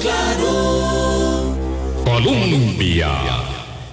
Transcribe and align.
Claro. 0.00 1.54
Colombia. 2.04 3.08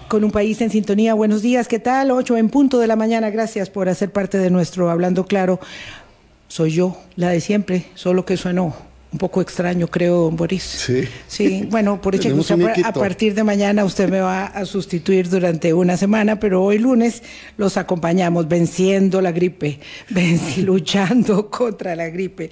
Con 0.08 0.24
un 0.24 0.32
país 0.32 0.62
en 0.62 0.70
sintonía, 0.70 1.14
buenos 1.14 1.42
días, 1.42 1.68
¿qué 1.68 1.80
tal? 1.80 2.12
8 2.12 2.38
en 2.38 2.50
punto 2.50 2.80
de 2.80 2.88
la 2.88 2.96
mañana, 2.96 3.30
gracias 3.32 3.70
por 3.70 3.90
hacer 3.90 4.12
parte 4.12 4.38
de 4.38 4.50
nuestro 4.50 4.90
Hablando 4.90 5.26
Claro. 5.26 5.60
Soy 6.48 6.72
yo, 6.72 6.96
la 7.16 7.30
de 7.30 7.42
siempre, 7.42 7.88
solo 7.96 8.24
que 8.24 8.38
sueno 8.38 8.76
un 9.16 9.20
poco 9.20 9.40
extraño, 9.40 9.88
creo, 9.88 10.30
Boris. 10.30 10.62
Sí. 10.62 11.08
Sí, 11.26 11.66
bueno, 11.72 12.02
por 12.02 12.16
hecho 12.16 12.36
a 12.84 12.92
partir 12.92 13.34
de 13.34 13.46
mañana 13.46 13.86
usted 13.86 14.10
me 14.10 14.20
va 14.20 14.48
a 14.48 14.66
sustituir 14.66 15.30
durante 15.30 15.74
una 15.74 15.96
semana, 15.96 16.38
pero 16.38 16.62
hoy 16.62 16.80
lunes 16.80 17.24
los 17.56 17.78
acompañamos 17.78 18.50
venciendo 18.50 19.22
la 19.22 19.32
gripe, 19.32 19.80
luchando 20.58 21.50
contra 21.50 21.96
la 21.96 22.10
gripe. 22.10 22.52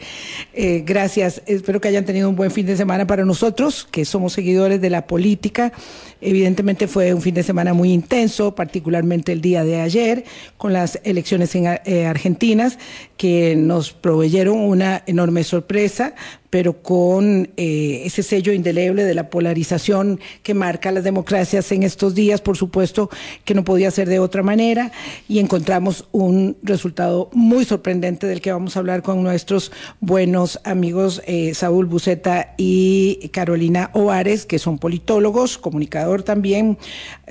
Eh, 0.53 0.83
gracias, 0.85 1.41
espero 1.47 1.81
que 1.81 1.89
hayan 1.89 2.05
tenido 2.05 2.29
un 2.29 2.37
buen 2.37 2.49
fin 2.49 2.65
de 2.65 2.77
semana 2.77 3.05
para 3.05 3.25
nosotros, 3.25 3.85
que 3.91 4.05
somos 4.05 4.31
seguidores 4.31 4.79
de 4.79 4.89
la 4.89 5.05
política. 5.05 5.73
Evidentemente 6.21 6.87
fue 6.87 7.13
un 7.13 7.21
fin 7.21 7.35
de 7.35 7.43
semana 7.43 7.73
muy 7.73 7.91
intenso, 7.91 8.55
particularmente 8.55 9.33
el 9.33 9.41
día 9.41 9.65
de 9.65 9.81
ayer, 9.81 10.23
con 10.55 10.71
las 10.71 11.01
elecciones 11.03 11.53
en 11.55 11.77
eh, 11.83 12.05
Argentinas, 12.05 12.79
que 13.23 13.55
nos 13.55 13.93
proveyeron 13.93 14.59
una 14.59 15.01
enorme 15.05 15.45
sorpresa 15.45 16.13
pero 16.49 16.83
con 16.83 17.49
eh, 17.57 18.03
ese 18.05 18.21
sello 18.21 18.53
indeleble 18.53 19.05
de 19.05 19.15
la 19.15 19.31
polarización 19.31 20.19
que 20.43 20.53
marca 20.53 20.91
las 20.91 21.03
democracias 21.03 21.71
en 21.71 21.81
estos 21.81 22.13
días, 22.13 22.41
por 22.41 22.57
supuesto 22.57 23.09
que 23.43 23.55
no 23.55 23.63
podía 23.63 23.89
ser 23.89 24.07
de 24.07 24.19
otra 24.19 24.43
manera, 24.43 24.91
y 25.27 25.39
encontramos 25.39 26.07
un 26.11 26.55
resultado 26.61 27.31
muy 27.33 27.65
sorprendente 27.65 28.27
del 28.27 28.39
que 28.39 28.51
vamos 28.51 28.75
a 28.75 28.81
hablar 28.81 29.01
con 29.01 29.23
nuestros 29.23 29.71
buenos 29.99 30.59
amigos 30.63 31.23
eh, 31.25 31.55
Saúl 31.55 31.87
Buceta 31.87 32.53
y 32.55 33.29
Carolina 33.29 33.89
Ovares, 33.93 34.45
que 34.45 34.59
son 34.59 34.77
politólogos, 34.77 35.57
comunicador 35.57 36.21
también. 36.21 36.77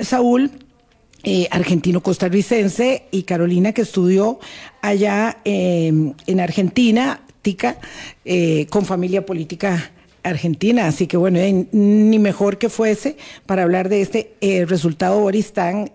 Saúl, 0.01 0.51
eh, 1.25 1.49
argentino-costarricense, 1.51 3.05
y 3.11 3.23
Carolina, 3.23 3.73
que 3.73 3.83
estudió 3.83 4.39
allá 4.81 5.39
en 5.45 6.41
Argentina, 6.41 7.21
eh, 8.25 8.67
con 8.71 8.85
familia 8.85 9.27
política 9.27 9.91
argentina. 10.23 10.87
Así 10.87 11.07
que 11.07 11.17
bueno, 11.17 11.39
eh, 11.39 11.67
ni 11.73 12.19
mejor 12.19 12.59
que 12.59 12.69
fuese 12.69 13.17
para 13.47 13.63
hablar 13.63 13.89
de 13.89 14.03
este 14.03 14.35
eh, 14.41 14.65
resultado 14.67 15.21
Boris 15.21 15.53
tan 15.53 15.91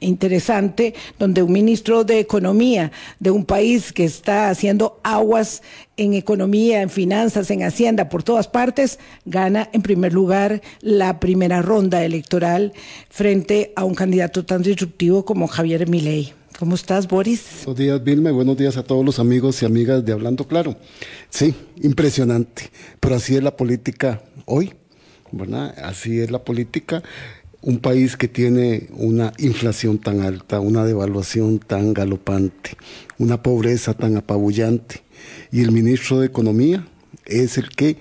interesante, 0.00 0.94
donde 1.18 1.42
un 1.42 1.52
ministro 1.52 2.04
de 2.04 2.18
Economía 2.18 2.92
de 3.18 3.30
un 3.30 3.44
país 3.44 3.92
que 3.92 4.04
está 4.04 4.48
haciendo 4.48 5.00
aguas 5.02 5.62
en 5.96 6.14
economía, 6.14 6.82
en 6.82 6.90
finanzas, 6.90 7.50
en 7.50 7.62
hacienda, 7.62 8.08
por 8.08 8.22
todas 8.22 8.48
partes, 8.48 8.98
gana 9.24 9.68
en 9.72 9.82
primer 9.82 10.12
lugar 10.12 10.60
la 10.80 11.20
primera 11.20 11.62
ronda 11.62 12.04
electoral 12.04 12.72
frente 13.08 13.72
a 13.76 13.84
un 13.84 13.94
candidato 13.94 14.44
tan 14.44 14.62
disruptivo 14.62 15.24
como 15.24 15.46
Javier 15.46 15.88
Milei. 15.88 16.32
¿Cómo 16.56 16.76
estás, 16.76 17.08
Boris? 17.08 17.62
Buenos 17.64 17.78
días, 17.80 18.04
Vilma, 18.04 18.30
y 18.30 18.32
buenos 18.32 18.56
días 18.56 18.76
a 18.76 18.84
todos 18.84 19.04
los 19.04 19.18
amigos 19.18 19.60
y 19.60 19.66
amigas 19.66 20.04
de 20.04 20.12
Hablando 20.12 20.46
Claro. 20.46 20.76
Sí, 21.28 21.52
impresionante, 21.82 22.70
pero 23.00 23.16
así 23.16 23.34
es 23.34 23.42
la 23.42 23.56
política 23.56 24.22
hoy, 24.44 24.72
¿verdad? 25.32 25.74
Así 25.82 26.20
es 26.20 26.30
la 26.30 26.44
política. 26.44 27.02
Un 27.60 27.80
país 27.80 28.16
que 28.16 28.28
tiene 28.28 28.86
una 28.92 29.32
inflación 29.38 29.98
tan 29.98 30.20
alta, 30.20 30.60
una 30.60 30.84
devaluación 30.84 31.58
tan 31.58 31.92
galopante, 31.92 32.76
una 33.18 33.42
pobreza 33.42 33.94
tan 33.94 34.16
apabullante, 34.16 35.02
y 35.50 35.60
el 35.60 35.72
ministro 35.72 36.20
de 36.20 36.26
Economía 36.26 36.86
es 37.26 37.58
el 37.58 37.70
que 37.70 37.96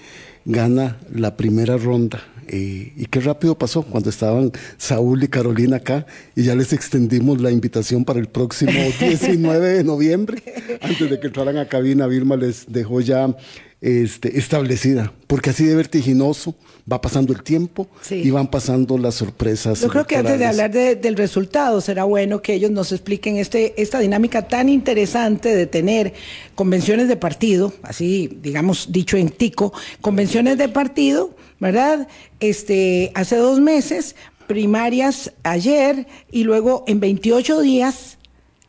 gana 0.45 0.99
la 1.11 1.37
primera 1.37 1.77
ronda 1.77 2.21
y 2.55 3.05
qué 3.07 3.19
rápido 3.19 3.57
pasó 3.57 3.83
cuando 3.83 4.09
estaban 4.09 4.51
Saúl 4.77 5.23
y 5.23 5.27
Carolina 5.27 5.77
acá 5.77 6.05
y 6.35 6.43
ya 6.43 6.55
les 6.55 6.73
extendimos 6.73 7.41
la 7.41 7.51
invitación 7.51 8.05
para 8.05 8.19
el 8.19 8.27
próximo 8.27 8.71
19 8.99 9.67
de 9.67 9.83
noviembre. 9.83 10.43
Antes 10.81 11.09
de 11.09 11.19
que 11.19 11.27
entraran 11.27 11.57
a 11.57 11.67
cabina, 11.67 12.07
Vilma 12.07 12.35
les 12.35 12.71
dejó 12.71 13.01
ya 13.01 13.35
este, 13.81 14.37
establecida, 14.37 15.13
porque 15.27 15.49
así 15.49 15.65
de 15.65 15.75
vertiginoso 15.75 16.55
va 16.91 17.01
pasando 17.01 17.31
el 17.33 17.43
tiempo 17.43 17.87
y 18.09 18.29
van 18.31 18.47
pasando 18.47 18.97
las 18.97 19.15
sorpresas. 19.15 19.81
Yo 19.81 19.87
creo 19.87 20.05
que 20.05 20.17
antes 20.17 20.37
de 20.37 20.45
hablar 20.45 20.71
del 20.71 21.15
resultado, 21.15 21.79
será 21.81 22.03
bueno 22.03 22.41
que 22.41 22.53
ellos 22.53 22.71
nos 22.71 22.91
expliquen 22.91 23.37
este, 23.37 23.81
esta 23.81 23.99
dinámica 23.99 24.47
tan 24.47 24.69
interesante 24.69 25.55
de 25.55 25.65
tener 25.65 26.13
convenciones 26.55 27.07
de 27.07 27.15
partido, 27.15 27.73
así 27.83 28.37
digamos 28.41 28.91
dicho 28.91 29.17
en 29.17 29.29
tico, 29.29 29.73
convenciones 30.01 30.57
de 30.57 30.69
partido, 30.69 31.35
¿verdad? 31.59 32.07
Este, 32.39 33.11
hace 33.15 33.37
dos 33.37 33.61
meses, 33.61 34.15
primarias 34.47 35.31
ayer 35.43 36.07
y 36.31 36.43
luego 36.43 36.83
en 36.87 36.99
28 36.99 37.61
días 37.61 38.17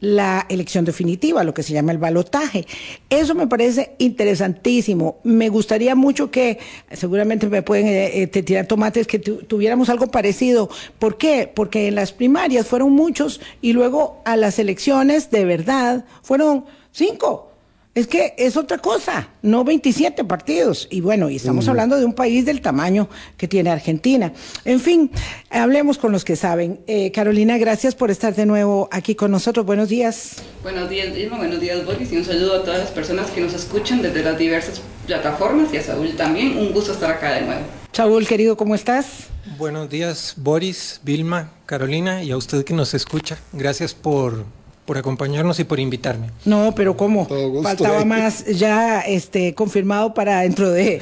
la 0.05 0.47
elección 0.49 0.85
definitiva, 0.85 1.45
lo 1.45 1.55
que 1.55 1.63
se 1.63 1.73
llama 1.73 1.93
el 1.93 1.99
balotaje. 1.99 2.67
Eso 3.11 3.35
me 3.35 3.47
parece 3.47 3.95
interesantísimo. 3.99 5.19
Me 5.25 5.49
gustaría 5.49 5.95
mucho 5.95 6.31
que, 6.31 6.59
seguramente 6.93 7.49
me 7.49 7.63
pueden 7.63 7.87
eh, 7.87 8.23
eh, 8.23 8.27
tirar 8.27 8.67
tomates, 8.67 9.07
que 9.07 9.19
tuviéramos 9.19 9.89
algo 9.89 10.09
parecido. 10.09 10.69
¿Por 10.99 11.17
qué? 11.17 11.51
Porque 11.53 11.89
en 11.89 11.95
las 11.95 12.13
primarias 12.13 12.67
fueron 12.67 12.93
muchos 12.93 13.41
y 13.61 13.73
luego 13.73 14.21
a 14.25 14.37
las 14.37 14.59
elecciones 14.59 15.31
de 15.31 15.45
verdad 15.45 16.05
fueron 16.23 16.65
cinco. 16.93 17.54
Es 17.95 18.09
que 18.09 18.35
es 18.39 18.57
otra 18.57 18.79
cosa, 18.79 19.29
no 19.43 19.63
27 19.63 20.25
partidos. 20.25 20.89
Y 20.91 21.01
bueno, 21.01 21.31
y 21.31 21.37
estamos 21.37 21.69
hablando 21.69 21.97
de 21.97 22.05
un 22.05 22.13
país 22.13 22.45
del 22.45 22.61
tamaño 22.61 23.09
que 23.37 23.47
tiene 23.47 23.71
Argentina. 23.71 24.33
En 24.65 24.81
fin, 24.81 25.13
hablemos 25.49 25.99
con 25.99 26.11
los 26.11 26.25
que 26.25 26.35
saben. 26.35 26.81
Eh, 26.89 27.13
Carolina, 27.13 27.57
gracias 27.57 27.95
por 27.95 28.11
estar 28.11 28.35
de 28.35 28.47
nuevo 28.47 28.89
aquí 28.91 29.15
con 29.15 29.31
nosotros. 29.31 29.65
Buenos 29.65 29.91
días. 29.91 30.43
Buenos 30.65 30.91
días, 30.91 31.15
Dilma. 31.15 31.37
Buenos 31.37 31.61
días, 31.61 31.87
Boris. 31.87 32.11
Y 32.11 32.17
un 32.17 32.25
saludo 32.25 32.57
a 32.57 32.65
todas 32.65 32.81
las 32.81 32.91
personas 32.91 33.31
que 33.31 33.41
nos 33.41 33.55
escuchan 33.55 34.03
desde 34.03 34.25
las 34.25 34.37
diversas 34.37 34.81
plataformas 35.07 35.73
y 35.73 35.77
a 35.77 35.83
Saúl 35.85 36.17
también. 36.17 36.59
Un 36.59 36.73
gusto 36.73 36.91
estar 36.91 37.13
acá 37.13 37.31
de 37.35 37.43
nuevo. 37.43 37.63
Saúl, 37.93 38.27
querido, 38.27 38.57
¿cómo 38.57 38.75
estás? 38.75 39.29
Buenos 39.57 39.89
días, 39.89 40.35
Boris, 40.37 41.01
Vilma, 41.05 41.53
Carolina 41.65 42.25
y 42.25 42.33
a 42.33 42.37
usted 42.37 42.65
que 42.65 42.75
nos 42.75 42.93
escucha. 42.93 43.39
Gracias 43.53 43.95
por 43.95 44.47
por 44.85 44.99
acompañarnos 44.99 45.59
y 45.61 45.65
por 45.65 45.81
invitarme. 45.81 46.29
No, 46.45 46.75
pero 46.75 46.97
¿cómo? 46.97 47.27
Faltaba 47.63 48.05
más 48.05 48.45
ya 48.47 49.01
este, 49.01 49.55
confirmado 49.55 50.13
para 50.13 50.41
dentro 50.41 50.71
de, 50.71 51.01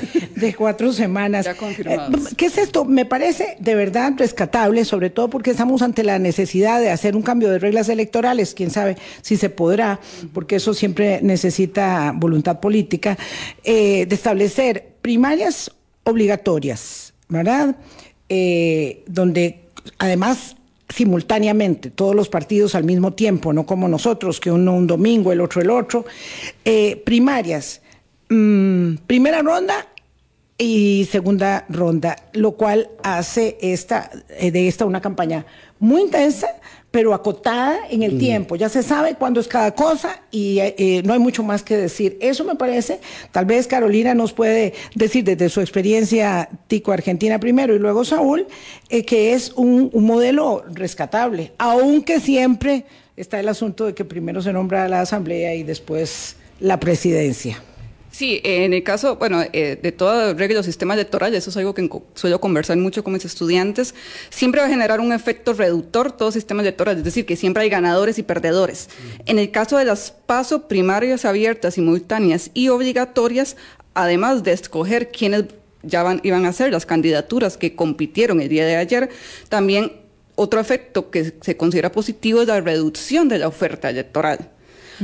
cuatro 0.56 0.92
semanas. 0.92 1.44
Ya 1.44 1.56
confirmado. 1.56 2.16
Eh, 2.16 2.20
¿Qué 2.36 2.46
es 2.46 2.58
esto? 2.58 2.84
Me 2.84 3.04
parece 3.04 3.56
de 3.58 3.74
verdad 3.74 4.12
rescatable, 4.16 4.84
sobre 4.84 5.10
todo 5.10 5.28
porque 5.28 5.50
estamos 5.50 5.82
ante 5.82 6.04
la 6.04 6.18
necesidad 6.18 6.80
de 6.80 6.90
hacer 6.90 7.16
un 7.16 7.22
cambio 7.22 7.50
de 7.50 7.58
reglas 7.58 7.88
electorales, 7.88 8.54
quién 8.54 8.70
sabe 8.70 8.96
si 9.20 9.36
se 9.36 9.50
podrá, 9.50 10.00
porque 10.32 10.56
eso 10.56 10.74
siempre 10.74 11.20
necesita 11.22 12.12
voluntad 12.14 12.60
política, 12.60 13.18
eh, 13.64 14.06
de 14.06 14.14
establecer 14.14 14.94
primarias 15.02 15.72
obligatorias, 16.04 17.14
¿verdad? 17.28 17.76
Eh, 18.28 19.02
donde 19.06 19.64
además 19.98 20.56
simultáneamente, 20.92 21.90
todos 21.90 22.14
los 22.14 22.28
partidos 22.28 22.74
al 22.74 22.84
mismo 22.84 23.12
tiempo, 23.12 23.52
no 23.52 23.66
como 23.66 23.88
nosotros, 23.88 24.40
que 24.40 24.50
uno 24.50 24.74
un 24.74 24.86
domingo, 24.86 25.32
el 25.32 25.40
otro 25.40 25.60
el 25.60 25.70
otro. 25.70 26.04
Eh, 26.64 27.02
primarias, 27.04 27.82
mm, 28.28 28.94
primera 29.06 29.42
ronda 29.42 29.88
y 30.58 31.08
segunda 31.10 31.64
ronda, 31.68 32.16
lo 32.34 32.52
cual 32.52 32.90
hace 33.02 33.58
esta, 33.60 34.10
eh, 34.28 34.50
de 34.50 34.68
esta 34.68 34.84
una 34.84 35.00
campaña 35.00 35.46
muy 35.80 36.02
intensa, 36.02 36.48
pero 36.92 37.14
acotada 37.14 37.78
en 37.90 38.02
el 38.02 38.18
tiempo. 38.18 38.54
Ya 38.54 38.68
se 38.68 38.82
sabe 38.82 39.14
cuándo 39.14 39.40
es 39.40 39.48
cada 39.48 39.74
cosa 39.74 40.20
y 40.30 40.60
eh, 40.60 40.74
eh, 40.78 41.02
no 41.04 41.14
hay 41.14 41.18
mucho 41.18 41.42
más 41.42 41.62
que 41.62 41.76
decir. 41.76 42.18
Eso 42.20 42.44
me 42.44 42.54
parece, 42.54 43.00
tal 43.32 43.46
vez 43.46 43.66
Carolina 43.66 44.14
nos 44.14 44.32
puede 44.34 44.74
decir 44.94 45.24
desde 45.24 45.48
su 45.48 45.62
experiencia 45.62 46.50
tico-argentina 46.68 47.40
primero 47.40 47.74
y 47.74 47.78
luego 47.78 48.04
Saúl, 48.04 48.46
eh, 48.90 49.04
que 49.04 49.32
es 49.32 49.52
un, 49.56 49.90
un, 49.92 50.04
modelo 50.04 50.64
rescatable, 50.70 51.52
aunque 51.56 52.20
siempre 52.20 52.84
está 53.16 53.40
el 53.40 53.48
asunto 53.48 53.86
de 53.86 53.94
que 53.94 54.04
primero 54.04 54.42
se 54.42 54.52
nombra 54.52 54.86
la 54.86 55.00
asamblea 55.00 55.54
y 55.54 55.62
después 55.62 56.36
la 56.60 56.78
presidencia. 56.78 57.62
Sí, 58.12 58.42
en 58.44 58.74
el 58.74 58.82
caso, 58.82 59.16
bueno, 59.16 59.42
eh, 59.54 59.78
de 59.82 59.90
toda 59.90 60.34
regla 60.34 60.48
de 60.48 60.54
los 60.56 60.66
sistemas 60.66 60.96
electorales, 60.96 61.38
eso 61.38 61.48
es 61.48 61.56
algo 61.56 61.72
que 61.74 61.88
suelo 62.14 62.42
conversar 62.42 62.76
mucho 62.76 63.02
con 63.02 63.14
mis 63.14 63.24
estudiantes, 63.24 63.94
siempre 64.28 64.60
va 64.60 64.66
a 64.66 64.70
generar 64.70 65.00
un 65.00 65.14
efecto 65.14 65.54
reductor 65.54 66.12
todo 66.12 66.30
sistema 66.30 66.60
electoral, 66.60 66.98
es 66.98 67.04
decir, 67.04 67.24
que 67.24 67.36
siempre 67.36 67.62
hay 67.62 67.70
ganadores 67.70 68.18
y 68.18 68.22
perdedores. 68.22 68.90
En 69.24 69.38
el 69.38 69.50
caso 69.50 69.78
de 69.78 69.86
las 69.86 70.10
pasos 70.10 70.64
primarias 70.68 71.24
abiertas, 71.24 71.74
simultáneas 71.74 72.50
y 72.52 72.68
obligatorias, 72.68 73.56
además 73.94 74.42
de 74.42 74.52
escoger 74.52 75.10
quiénes 75.10 75.46
ya 75.82 76.02
van, 76.02 76.20
iban 76.22 76.44
a 76.44 76.52
ser 76.52 76.70
las 76.70 76.84
candidaturas 76.84 77.56
que 77.56 77.74
compitieron 77.74 78.42
el 78.42 78.50
día 78.50 78.66
de 78.66 78.76
ayer, 78.76 79.08
también 79.48 79.90
otro 80.34 80.60
efecto 80.60 81.10
que 81.10 81.32
se 81.40 81.56
considera 81.56 81.90
positivo 81.90 82.42
es 82.42 82.48
la 82.48 82.60
reducción 82.60 83.30
de 83.30 83.38
la 83.38 83.48
oferta 83.48 83.88
electoral. 83.88 84.50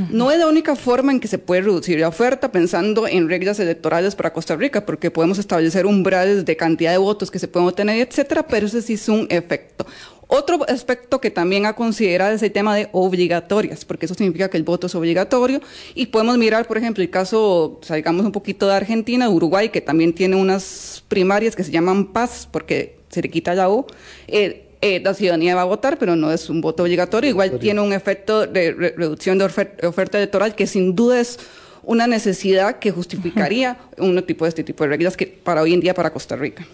No 0.09 0.31
es 0.31 0.39
la 0.39 0.47
única 0.47 0.75
forma 0.75 1.11
en 1.11 1.19
que 1.19 1.27
se 1.27 1.37
puede 1.37 1.61
reducir 1.61 1.99
la 1.99 2.07
oferta 2.07 2.51
pensando 2.51 3.07
en 3.07 3.29
reglas 3.29 3.59
electorales 3.59 4.15
para 4.15 4.33
Costa 4.33 4.55
Rica, 4.55 4.85
porque 4.85 5.11
podemos 5.11 5.37
establecer 5.39 5.85
umbrales 5.85 6.45
de 6.45 6.55
cantidad 6.55 6.91
de 6.91 6.97
votos 6.97 7.31
que 7.31 7.39
se 7.39 7.47
pueden 7.47 7.67
obtener, 7.67 8.07
etcétera, 8.07 8.47
pero 8.47 8.67
ese 8.67 8.81
sí 8.81 8.93
es 8.93 9.09
un 9.09 9.27
efecto. 9.29 9.85
Otro 10.31 10.63
aspecto 10.69 11.19
que 11.19 11.31
también 11.31 11.65
ha 11.65 11.73
considerado 11.73 12.35
es 12.35 12.43
el 12.43 12.51
tema 12.51 12.75
de 12.75 12.87
obligatorias, 12.91 13.83
porque 13.83 14.05
eso 14.05 14.13
significa 14.13 14.47
que 14.47 14.57
el 14.57 14.63
voto 14.63 14.85
es 14.85 14.93
obligatorio. 14.93 15.59
Y 15.95 16.05
podemos 16.05 16.37
mirar, 16.37 16.67
por 16.67 16.77
ejemplo, 16.77 17.03
el 17.03 17.09
caso, 17.09 17.79
salgamos 17.81 18.23
un 18.27 18.31
poquito 18.31 18.67
de 18.67 18.75
Argentina, 18.75 19.27
Uruguay, 19.27 19.69
que 19.69 19.81
también 19.81 20.13
tiene 20.13 20.35
unas 20.35 21.03
primarias 21.07 21.55
que 21.55 21.63
se 21.63 21.71
llaman 21.71 22.13
PAS, 22.13 22.47
porque 22.51 22.99
se 23.09 23.23
le 23.23 23.29
quita 23.31 23.55
la 23.55 23.69
O. 23.69 23.87
Eh, 24.27 24.68
eh, 24.81 25.01
la 25.03 25.13
ciudadanía 25.13 25.55
va 25.55 25.61
a 25.61 25.65
votar, 25.65 25.97
pero 25.97 26.15
no 26.15 26.31
es 26.31 26.49
un 26.49 26.61
voto 26.61 26.83
obligatorio. 26.83 27.29
Igual 27.29 27.59
tiene 27.59 27.81
un 27.81 27.93
efecto 27.93 28.47
de 28.47 28.71
reducción 28.71 29.37
de 29.37 29.45
oferta 29.45 30.17
electoral 30.17 30.55
que 30.55 30.67
sin 30.67 30.95
duda 30.95 31.19
es 31.19 31.39
una 31.83 32.07
necesidad 32.07 32.79
que 32.79 32.91
justificaría 32.91 33.77
un 33.97 34.21
tipo 34.23 34.45
de 34.45 34.49
este 34.49 34.63
tipo 34.63 34.83
de 34.83 34.91
reglas 34.91 35.17
que 35.17 35.27
para 35.27 35.61
hoy 35.61 35.73
en 35.73 35.81
día 35.81 35.93
para 35.93 36.11
Costa 36.11 36.35
Rica. 36.35 36.65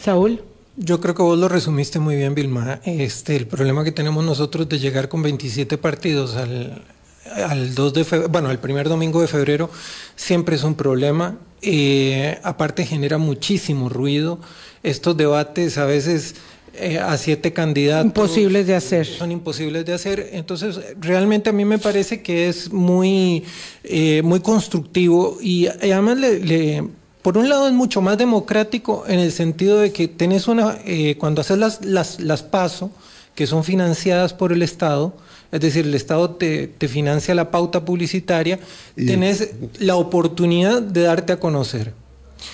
Saúl. 0.00 0.42
Yo 0.76 1.00
creo 1.00 1.14
que 1.14 1.22
vos 1.22 1.38
lo 1.38 1.48
resumiste 1.48 1.98
muy 1.98 2.16
bien, 2.16 2.34
Vilma. 2.34 2.80
Este, 2.84 3.36
el 3.36 3.46
problema 3.46 3.84
que 3.84 3.92
tenemos 3.92 4.24
nosotros 4.24 4.68
de 4.68 4.78
llegar 4.78 5.08
con 5.08 5.22
27 5.22 5.76
partidos 5.78 6.34
al, 6.36 6.82
al 7.30 7.74
2 7.74 7.92
de 7.92 8.04
febrero, 8.04 8.30
bueno, 8.30 8.48
al 8.48 8.58
primer 8.58 8.88
domingo 8.88 9.20
de 9.20 9.28
febrero, 9.28 9.70
siempre 10.16 10.56
es 10.56 10.64
un 10.64 10.74
problema. 10.74 11.38
Eh, 11.60 12.38
aparte 12.42 12.86
genera 12.86 13.18
muchísimo 13.18 13.88
ruido. 13.88 14.40
Estos 14.82 15.16
debates 15.16 15.78
a 15.78 15.84
veces 15.84 16.34
eh, 16.74 16.98
a 16.98 17.16
siete 17.18 17.52
candidatos. 17.52 18.06
Imposibles 18.06 18.66
de 18.66 18.74
hacer. 18.74 19.06
Son 19.06 19.30
imposibles 19.30 19.84
de 19.84 19.92
hacer. 19.92 20.30
Entonces, 20.32 20.80
realmente 21.00 21.50
a 21.50 21.52
mí 21.52 21.64
me 21.64 21.78
parece 21.78 22.22
que 22.22 22.48
es 22.48 22.72
muy, 22.72 23.44
eh, 23.84 24.22
muy 24.22 24.40
constructivo 24.40 25.38
y 25.40 25.66
además 25.66 26.18
le 26.18 26.82
por 27.22 27.38
un 27.38 27.48
lado 27.48 27.68
es 27.68 27.72
mucho 27.72 28.00
más 28.02 28.18
democrático 28.18 29.04
en 29.06 29.20
el 29.20 29.30
sentido 29.30 29.78
de 29.78 29.92
que 29.92 30.08
tenés 30.08 30.48
una, 30.48 30.78
eh, 30.84 31.16
cuando 31.18 31.40
haces 31.40 31.56
las, 31.56 31.84
las, 31.84 32.20
las 32.20 32.42
PASO, 32.42 32.90
que 33.36 33.46
son 33.46 33.62
financiadas 33.62 34.34
por 34.34 34.52
el 34.52 34.60
Estado, 34.60 35.14
es 35.52 35.60
decir, 35.60 35.86
el 35.86 35.94
Estado 35.94 36.30
te, 36.30 36.66
te 36.66 36.88
financia 36.88 37.34
la 37.34 37.50
pauta 37.50 37.84
publicitaria, 37.84 38.58
tenés 38.96 39.52
la 39.78 39.96
oportunidad 39.96 40.82
de 40.82 41.02
darte 41.02 41.32
a 41.32 41.40
conocer. 41.40 41.94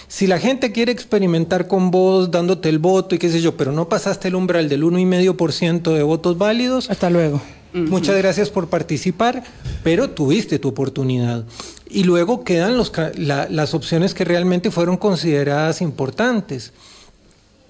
Si 0.09 0.27
la 0.27 0.39
gente 0.39 0.73
quiere 0.73 0.93
experimentar 0.93 1.67
con 1.69 1.91
vos, 1.91 2.31
dándote 2.31 2.69
el 2.69 2.79
voto 2.79 3.15
y 3.15 3.19
qué 3.19 3.31
sé 3.31 3.41
yo, 3.41 3.57
pero 3.57 3.73
no 3.73 3.89
pasaste 3.89 4.29
el 4.29 4.35
umbral 4.35 4.69
del 4.69 4.83
1,5% 4.83 5.95
de 5.95 6.03
votos 6.03 6.39
válidos. 6.39 6.91
Hasta 6.91 7.11
luego. 7.11 7.41
Muchas 7.73 8.17
gracias 8.17 8.49
por 8.49 8.69
participar, 8.69 9.45
pero 9.85 10.11
tuviste 10.11 10.59
tu 10.59 10.69
oportunidad. 10.69 11.45
Y 11.89 12.05
luego 12.05 12.43
quedan 12.43 12.77
los, 12.77 12.93
las 13.17 13.75
opciones 13.75 14.15
que 14.15 14.25
realmente 14.25 14.71
fueron 14.71 14.97
consideradas 14.97 15.83
importantes. 15.83 16.73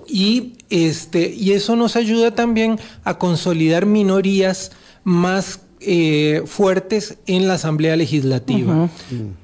Y, 0.07 0.55
este, 0.71 1.31
y 1.35 1.53
eso 1.53 1.77
nos 1.77 1.97
ayuda 1.97 2.35
también 2.35 2.79
a 3.05 3.19
consolidar 3.19 3.87
minorías 3.87 4.73
más 5.05 5.61
eh, 5.81 6.43
fuertes 6.47 7.19
en 7.27 7.49
la 7.49 7.55
Asamblea 7.55 7.97
Legislativa. 7.97 8.89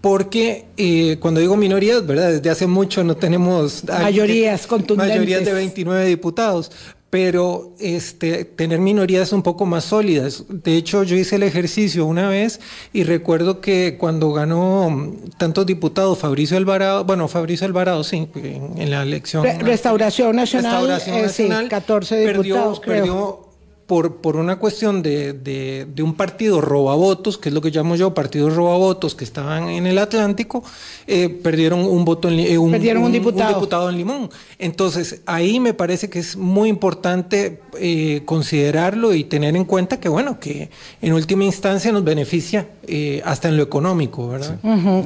Porque 0.00 0.66
eh, 0.76 1.18
cuando 1.20 1.40
digo 1.40 1.56
minorías, 1.56 2.06
¿verdad? 2.06 2.32
Desde 2.32 2.50
hace 2.50 2.66
mucho 2.66 3.04
no 3.04 3.16
tenemos... 3.16 3.84
Mayorías 3.84 4.66
contundentes. 4.66 5.16
Mayorías 5.16 5.44
de 5.44 5.52
29 5.52 6.06
diputados 6.06 6.70
pero 7.14 7.70
este, 7.78 8.44
tener 8.44 8.80
minorías 8.80 9.32
un 9.32 9.44
poco 9.44 9.66
más 9.66 9.84
sólidas. 9.84 10.46
De 10.48 10.76
hecho, 10.76 11.04
yo 11.04 11.14
hice 11.14 11.36
el 11.36 11.44
ejercicio 11.44 12.06
una 12.06 12.28
vez 12.28 12.58
y 12.92 13.04
recuerdo 13.04 13.60
que 13.60 13.96
cuando 14.00 14.32
ganó 14.32 15.14
tantos 15.38 15.64
diputados, 15.64 16.18
Fabricio 16.18 16.56
Alvarado, 16.56 17.04
bueno, 17.04 17.28
Fabricio 17.28 17.68
Alvarado, 17.68 18.02
sí, 18.02 18.28
en, 18.34 18.90
la 18.90 19.04
elección. 19.04 19.44
Restauración 19.60 20.34
Nacional, 20.34 20.88
Restauración 20.88 21.22
Nacional 21.22 21.68
14 21.68 22.16
diputados, 22.16 22.80
perdió, 22.80 23.43
por, 23.86 24.16
por 24.16 24.36
una 24.36 24.56
cuestión 24.58 25.02
de, 25.02 25.32
de, 25.34 25.86
de, 25.94 26.02
un 26.02 26.14
partido 26.14 26.60
robavotos, 26.60 27.36
que 27.36 27.50
es 27.50 27.54
lo 27.54 27.60
que 27.60 27.70
llamo 27.70 27.96
yo 27.96 28.14
partidos 28.14 28.54
robavotos 28.54 29.14
que 29.14 29.24
estaban 29.24 29.68
en 29.68 29.86
el 29.86 29.98
Atlántico, 29.98 30.64
eh, 31.06 31.28
perdieron 31.28 31.80
un 31.80 32.04
voto 32.04 32.28
en, 32.28 32.38
eh, 32.40 32.56
un, 32.56 32.70
perdieron 32.70 33.02
un, 33.02 33.12
diputado. 33.12 33.48
un, 33.50 33.54
diputado. 33.54 33.90
en 33.90 33.96
Limón. 33.98 34.30
Entonces, 34.58 35.20
ahí 35.26 35.60
me 35.60 35.74
parece 35.74 36.08
que 36.08 36.18
es 36.18 36.36
muy 36.36 36.68
importante 36.68 37.60
eh, 37.78 38.22
considerarlo 38.24 39.14
y 39.14 39.24
tener 39.24 39.54
en 39.56 39.64
cuenta 39.64 40.00
que, 40.00 40.08
bueno, 40.08 40.40
que 40.40 40.70
en 41.02 41.12
última 41.12 41.44
instancia 41.44 41.92
nos 41.92 42.04
beneficia 42.04 42.66
eh, 42.86 43.20
hasta 43.24 43.48
en 43.48 43.56
lo 43.56 43.62
económico, 43.62 44.28
¿verdad? 44.28 44.58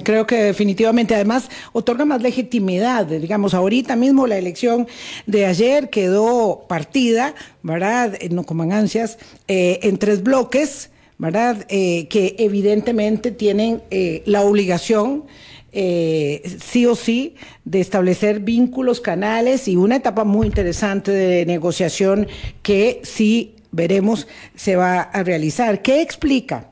Creo 0.02 0.26
que 0.26 0.44
definitivamente, 0.44 1.14
además, 1.14 1.48
otorga 1.72 2.04
más 2.04 2.22
legitimidad. 2.22 3.06
Digamos, 3.06 3.54
ahorita 3.54 3.96
mismo 3.96 4.26
la 4.26 4.36
elección 4.36 4.86
de 5.26 5.46
ayer 5.46 5.90
quedó 5.90 6.64
partida, 6.68 7.34
¿verdad? 7.68 8.18
No 8.30 8.44
coman 8.44 8.72
ansias, 8.72 9.18
eh, 9.46 9.80
en 9.82 9.98
tres 9.98 10.22
bloques, 10.22 10.90
¿verdad? 11.18 11.66
Eh, 11.68 12.08
que 12.08 12.36
evidentemente 12.38 13.30
tienen 13.30 13.82
la 14.24 14.42
obligación. 14.42 15.24
sí 15.70 16.86
o 16.86 16.94
sí, 16.94 17.34
de 17.64 17.80
establecer 17.80 18.40
vínculos, 18.40 19.00
canales 19.00 19.68
y 19.68 19.76
una 19.76 19.96
etapa 19.96 20.24
muy 20.24 20.46
interesante 20.46 21.12
de 21.12 21.44
negociación 21.46 22.26
que 22.62 23.00
sí 23.04 23.54
veremos 23.70 24.26
se 24.56 24.76
va 24.76 25.00
a 25.00 25.22
realizar. 25.22 25.82
¿Qué 25.82 26.00
explica? 26.00 26.68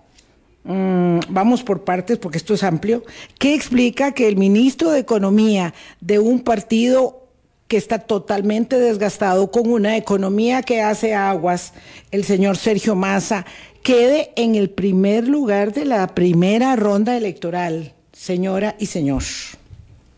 Mm, 0.64 1.20
vamos 1.28 1.62
por 1.62 1.84
partes 1.84 2.18
porque 2.18 2.38
esto 2.38 2.54
es 2.54 2.64
amplio, 2.64 3.04
¿qué 3.38 3.54
explica 3.54 4.12
que 4.12 4.26
el 4.26 4.36
ministro 4.36 4.90
de 4.90 4.98
Economía 4.98 5.74
de 6.00 6.18
un 6.18 6.40
partido 6.40 7.25
que 7.68 7.76
está 7.76 7.98
totalmente 7.98 8.78
desgastado 8.78 9.50
con 9.50 9.70
una 9.70 9.96
economía 9.96 10.62
que 10.62 10.82
hace 10.82 11.14
aguas, 11.14 11.72
el 12.10 12.24
señor 12.24 12.56
Sergio 12.56 12.94
Massa, 12.94 13.44
quede 13.82 14.30
en 14.36 14.54
el 14.54 14.70
primer 14.70 15.26
lugar 15.26 15.72
de 15.72 15.84
la 15.84 16.14
primera 16.14 16.76
ronda 16.76 17.16
electoral, 17.16 17.92
señora 18.12 18.76
y 18.78 18.86
señor? 18.86 19.22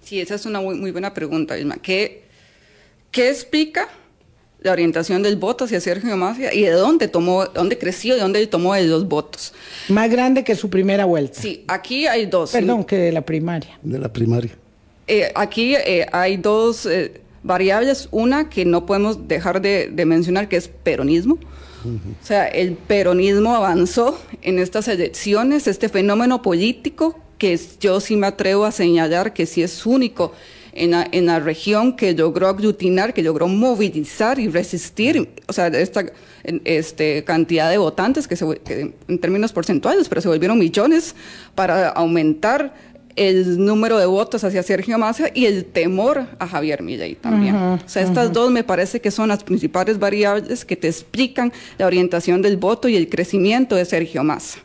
Sí, 0.05 0.21
esa 0.21 0.35
es 0.35 0.47
una 0.47 0.61
muy, 0.61 0.91
buena 0.91 1.15
pregunta, 1.15 1.59
Isma. 1.59 1.77
¿Qué, 1.77 2.23
qué 3.11 3.29
explica 3.29 3.89
la 4.61 4.73
orientación 4.73 5.23
del 5.23 5.37
voto 5.37 5.65
hacia 5.65 5.81
Sergio 5.81 6.17
Massa 6.17 6.53
y 6.53 6.63
de 6.63 6.73
dónde 6.73 7.09
tomó, 7.09 7.47
dónde 7.47 7.79
creció, 7.79 8.15
de 8.15 8.21
dónde 8.21 8.45
tomó 8.47 8.75
de 8.75 8.87
los 8.87 9.07
votos. 9.07 9.55
Más 9.89 10.11
grande 10.11 10.43
que 10.43 10.57
su 10.57 10.69
primera 10.69 11.05
vuelta. 11.05 11.41
Sí, 11.41 11.65
aquí 11.69 12.07
hay 12.07 12.27
dos. 12.27 12.51
Perdón, 12.51 12.85
que 12.85 12.97
de 12.97 13.13
la 13.13 13.23
primaria. 13.23 13.79
De 13.83 13.99
la 13.99 14.13
primaria. 14.13 14.51
Eh, 15.07 15.31
aquí 15.35 15.75
eh, 15.75 16.07
hay 16.13 16.37
dos 16.37 16.87
eh, 16.87 17.21
variables. 17.43 18.09
Una 18.11 18.49
que 18.49 18.65
no 18.65 18.87
podemos 18.87 19.29
dejar 19.29 19.61
de, 19.61 19.91
mencionar, 20.07 20.49
que 20.49 20.57
es 20.57 20.69
peronismo. 20.69 21.39
O 21.85 22.27
sea, 22.27 22.47
el 22.47 22.73
peronismo 22.73 23.55
avanzó 23.55 24.21
en 24.43 24.59
estas 24.59 24.89
elecciones, 24.89 25.69
este 25.69 25.89
fenómeno 25.89 26.43
político 26.43 27.19
que 27.39 27.59
yo 27.81 28.01
sí 28.01 28.17
me 28.17 28.27
atrevo 28.27 28.65
a 28.65 28.73
señalar 28.73 29.33
que 29.33 29.47
sí 29.47 29.63
es 29.63 29.87
único 29.87 30.33
en 30.73 30.91
la, 30.91 31.09
en 31.11 31.27
la, 31.27 31.41
región 31.41 31.97
que 31.97 32.13
logró 32.13 32.49
aglutinar, 32.49 33.15
que 33.15 33.23
logró 33.23 33.49
movilizar 33.49 34.39
y 34.39 34.49
resistir, 34.49 35.29
o 35.47 35.53
sea, 35.53 35.69
esta 35.69 36.07
este, 36.65 37.25
cantidad 37.25 37.71
de 37.71 37.79
votantes 37.79 38.29
que, 38.29 38.37
se, 38.37 38.45
en 39.09 39.19
términos 39.19 39.53
porcentuales, 39.53 40.09
pero 40.09 40.21
se 40.21 40.29
volvieron 40.29 40.59
millones 40.59 41.15
para 41.55 41.89
aumentar 41.89 42.75
el 43.19 43.65
número 43.65 43.99
de 43.99 44.07
votos 44.07 44.45
hacia 44.45 44.63
Sergio 44.63 44.97
Massa 44.97 45.31
y 45.35 45.47
el 45.47 45.65
temor 45.65 46.27
a 46.39 46.47
Javier 46.47 46.83
Milei 46.83 47.17
también. 47.17 47.55
o 47.55 47.81
sea, 47.87 48.03
estas 48.03 48.33
dos 48.33 48.51
me 48.51 48.63
parece 48.63 49.01
que 49.01 49.11
son 49.11 49.29
las 49.29 49.43
principales 49.43 49.99
variables 49.99 50.65
que 50.65 50.77
te 50.77 50.87
explican 50.87 51.53
la 51.79 51.87
orientación 51.87 52.43
del 52.43 52.57
voto 52.57 52.89
y 52.89 52.97
el 52.97 53.09
crecimiento 53.09 53.75
de 53.75 53.85
Sergio 53.85 54.23
Massa. 54.23 54.61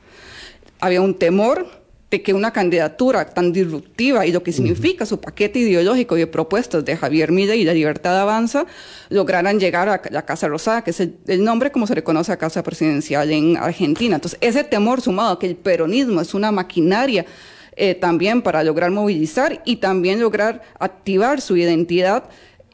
Había 0.79 1.01
un 1.01 1.15
temor 1.15 1.83
de 2.11 2.21
que 2.21 2.35
una 2.35 2.53
candidatura 2.53 3.25
tan 3.25 3.51
disruptiva 3.51 4.27
y 4.27 4.31
lo 4.31 4.43
que 4.43 4.51
significa 4.51 5.03
su 5.03 5.19
paquete 5.19 5.57
ideológico 5.57 6.15
y 6.15 6.19
de 6.19 6.27
propuestas 6.27 6.85
de 6.85 6.95
Javier 6.95 7.31
Milei 7.31 7.61
y 7.61 7.63
la 7.63 7.73
Libertad 7.73 8.19
Avanza 8.21 8.67
lograran 9.09 9.59
llegar 9.59 9.89
a 9.89 9.99
la 10.11 10.23
Casa 10.23 10.47
Rosada, 10.47 10.83
que 10.83 10.91
es 10.91 10.99
el, 10.99 11.43
nombre 11.43 11.71
como 11.71 11.87
se 11.87 11.95
le 11.95 12.03
conoce 12.03 12.31
a 12.31 12.37
Casa 12.37 12.61
Presidencial 12.61 13.31
en 13.31 13.57
Argentina. 13.57 14.13
Entonces, 14.13 14.37
ese 14.41 14.63
temor 14.63 15.01
sumado 15.01 15.31
a 15.31 15.39
que 15.39 15.47
el 15.47 15.55
peronismo 15.55 16.21
es 16.21 16.35
una 16.35 16.51
maquinaria 16.51 17.25
eh, 17.75 17.95
también 17.95 18.41
para 18.41 18.63
lograr 18.63 18.91
movilizar 18.91 19.61
y 19.65 19.77
también 19.77 20.19
lograr 20.19 20.61
activar 20.79 21.41
su 21.41 21.57
identidad, 21.57 22.29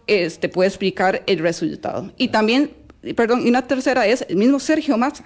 este, 0.08 0.50
puede 0.50 0.70
explicar 0.70 1.24
el 1.28 1.40
resultado. 1.40 2.12
Y 2.18 2.30
también, 2.30 2.72
perdón, 3.16 3.46
y 3.46 3.50
una 3.50 3.68
tercera 3.68 4.08
es 4.08 4.26
el 4.28 4.38
mismo 4.38 4.60
Sergio 4.60 4.98
Massa 4.98 5.24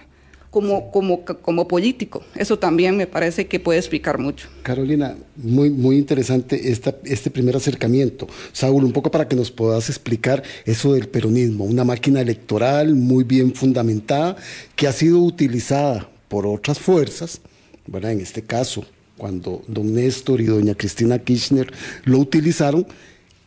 como, 0.49 0.91
como, 0.91 1.25
como 1.25 1.67
político. 1.67 2.23
Eso 2.35 2.59
también 2.59 2.95
me 2.95 3.07
parece 3.07 3.47
que 3.47 3.59
puede 3.59 3.79
explicar 3.79 4.19
mucho. 4.19 4.47
Carolina, 4.61 5.15
muy, 5.35 5.71
muy 5.71 5.97
interesante 5.97 6.69
esta, 6.71 6.95
este 7.05 7.31
primer 7.31 7.55
acercamiento. 7.55 8.27
Saúl, 8.51 8.83
un 8.83 8.91
poco 8.91 9.09
para 9.09 9.27
que 9.27 9.35
nos 9.35 9.49
puedas 9.49 9.89
explicar 9.89 10.43
eso 10.65 10.93
del 10.93 11.07
peronismo, 11.07 11.63
una 11.63 11.83
máquina 11.83 12.21
electoral 12.21 12.93
muy 12.93 13.23
bien 13.23 13.55
fundamentada 13.55 14.35
que 14.75 14.87
ha 14.87 14.91
sido 14.91 15.19
utilizada 15.19 16.07
por 16.27 16.45
otras 16.45 16.77
fuerzas 16.77 17.41
¿verdad? 17.85 18.11
En 18.11 18.21
este 18.21 18.41
caso, 18.41 18.85
cuando 19.17 19.63
don 19.67 19.93
Néstor 19.93 20.41
y 20.41 20.45
doña 20.45 20.75
Cristina 20.75 21.19
Kirchner 21.19 21.71
lo 22.05 22.19
utilizaron, 22.19 22.85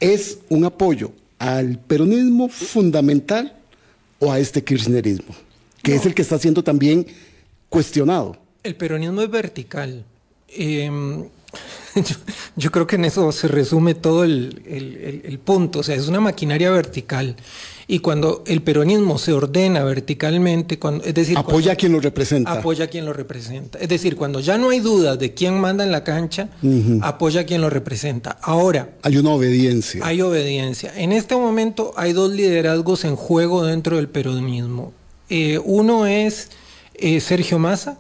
es 0.00 0.38
un 0.48 0.64
apoyo 0.64 1.12
al 1.38 1.78
peronismo 1.78 2.48
fundamental 2.48 3.56
o 4.18 4.32
a 4.32 4.38
este 4.38 4.64
kirchnerismo, 4.64 5.34
que 5.82 5.94
es 5.94 6.06
el 6.06 6.14
que 6.14 6.22
está 6.22 6.38
siendo 6.38 6.62
también 6.62 7.06
cuestionado. 7.68 8.38
El 8.62 8.76
peronismo 8.76 9.22
es 9.22 9.30
vertical. 9.30 10.04
Em, 10.48 11.24
yo, 12.56 12.70
creo 12.70 12.86
que 12.86 12.96
en 12.96 13.04
eso 13.04 13.32
se 13.32 13.48
resume 13.48 13.94
todo 13.94 14.24
el, 14.24 15.40
punto. 15.44 15.80
O 15.80 15.82
sea, 15.82 15.94
es 15.94 16.08
una 16.08 16.20
maquinaria 16.20 16.70
vertical. 16.70 17.36
Y 17.88 18.00
cuando 18.00 18.42
el 18.46 18.62
peronismo 18.62 19.16
se 19.16 19.32
ordena 19.32 19.84
verticalmente, 19.84 20.78
cuando, 20.78 21.04
es 21.04 21.14
decir... 21.14 21.38
Apoya 21.38 21.72
a 21.72 21.76
quien 21.76 21.92
lo 21.92 22.00
representa. 22.00 22.52
Apoya 22.52 22.86
a 22.86 22.88
quien 22.88 23.04
lo 23.04 23.12
representa. 23.12 23.78
Es 23.78 23.88
decir, 23.88 24.16
cuando 24.16 24.40
ya 24.40 24.58
no 24.58 24.70
hay 24.70 24.80
duda 24.80 25.16
de 25.16 25.34
quién 25.34 25.60
manda 25.60 25.84
en 25.84 25.92
la 25.92 26.02
cancha, 26.02 26.48
apoya 27.02 27.42
a 27.42 27.44
quien 27.44 27.60
lo 27.60 27.70
representa. 27.70 28.38
Ahora... 28.42 28.90
Hay 29.02 29.16
una 29.16 29.30
obediencia. 29.30 30.04
Hay 30.04 30.20
obediencia. 30.20 30.92
En 30.96 31.12
este 31.12 31.36
momento 31.36 31.92
hay 31.96 32.12
dos 32.12 32.32
liderazgos 32.32 33.04
en 33.04 33.14
juego 33.14 33.64
dentro 33.64 33.96
del 33.96 34.08
peronismo. 34.08 34.92
Eh, 35.28 35.60
uno 35.64 36.06
es 36.06 36.50
eh, 36.94 37.20
Sergio 37.20 37.58
Massa, 37.58 37.98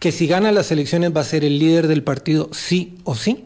que 0.00 0.10
si 0.12 0.26
gana 0.26 0.50
las 0.50 0.72
elecciones 0.72 1.14
va 1.14 1.20
a 1.20 1.24
ser 1.24 1.44
el 1.44 1.58
líder 1.58 1.86
del 1.86 2.02
partido 2.02 2.48
sí 2.52 2.98
o 3.04 3.14
sí. 3.14 3.44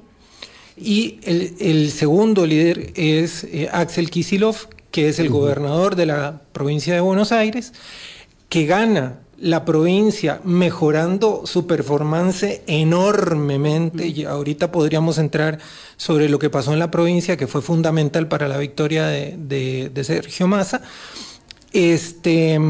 Y 0.76 1.18
el, 1.24 1.90
segundo 1.90 2.46
líder 2.46 2.92
es 2.94 3.44
eh, 3.44 3.68
Axel 3.72 4.10
Kisilov, 4.10 4.68
que 4.90 5.08
es 5.08 5.18
el 5.18 5.28
gobernador 5.28 5.96
de 5.96 6.06
la 6.06 6.40
provincia 6.52 6.94
de 6.94 7.00
Buenos 7.00 7.32
Aires, 7.32 7.72
que 8.48 8.66
gana 8.66 9.20
la 9.38 9.64
provincia 9.64 10.40
mejorando 10.44 11.42
su 11.44 11.66
performance 11.66 12.62
enormemente. 12.68 14.06
Y 14.06 14.24
ahorita 14.24 14.70
podríamos 14.70 15.18
entrar 15.18 15.58
sobre 15.96 16.28
lo 16.28 16.38
que 16.38 16.50
pasó 16.50 16.72
en 16.72 16.78
la 16.78 16.90
provincia, 16.90 17.36
que 17.36 17.48
fue 17.48 17.62
fundamental 17.62 18.28
para 18.28 18.46
la 18.46 18.58
victoria 18.58 19.06
de, 19.06 19.90
Sergio 20.04 20.46
Massa. 20.46 20.82
Este, 21.72 22.60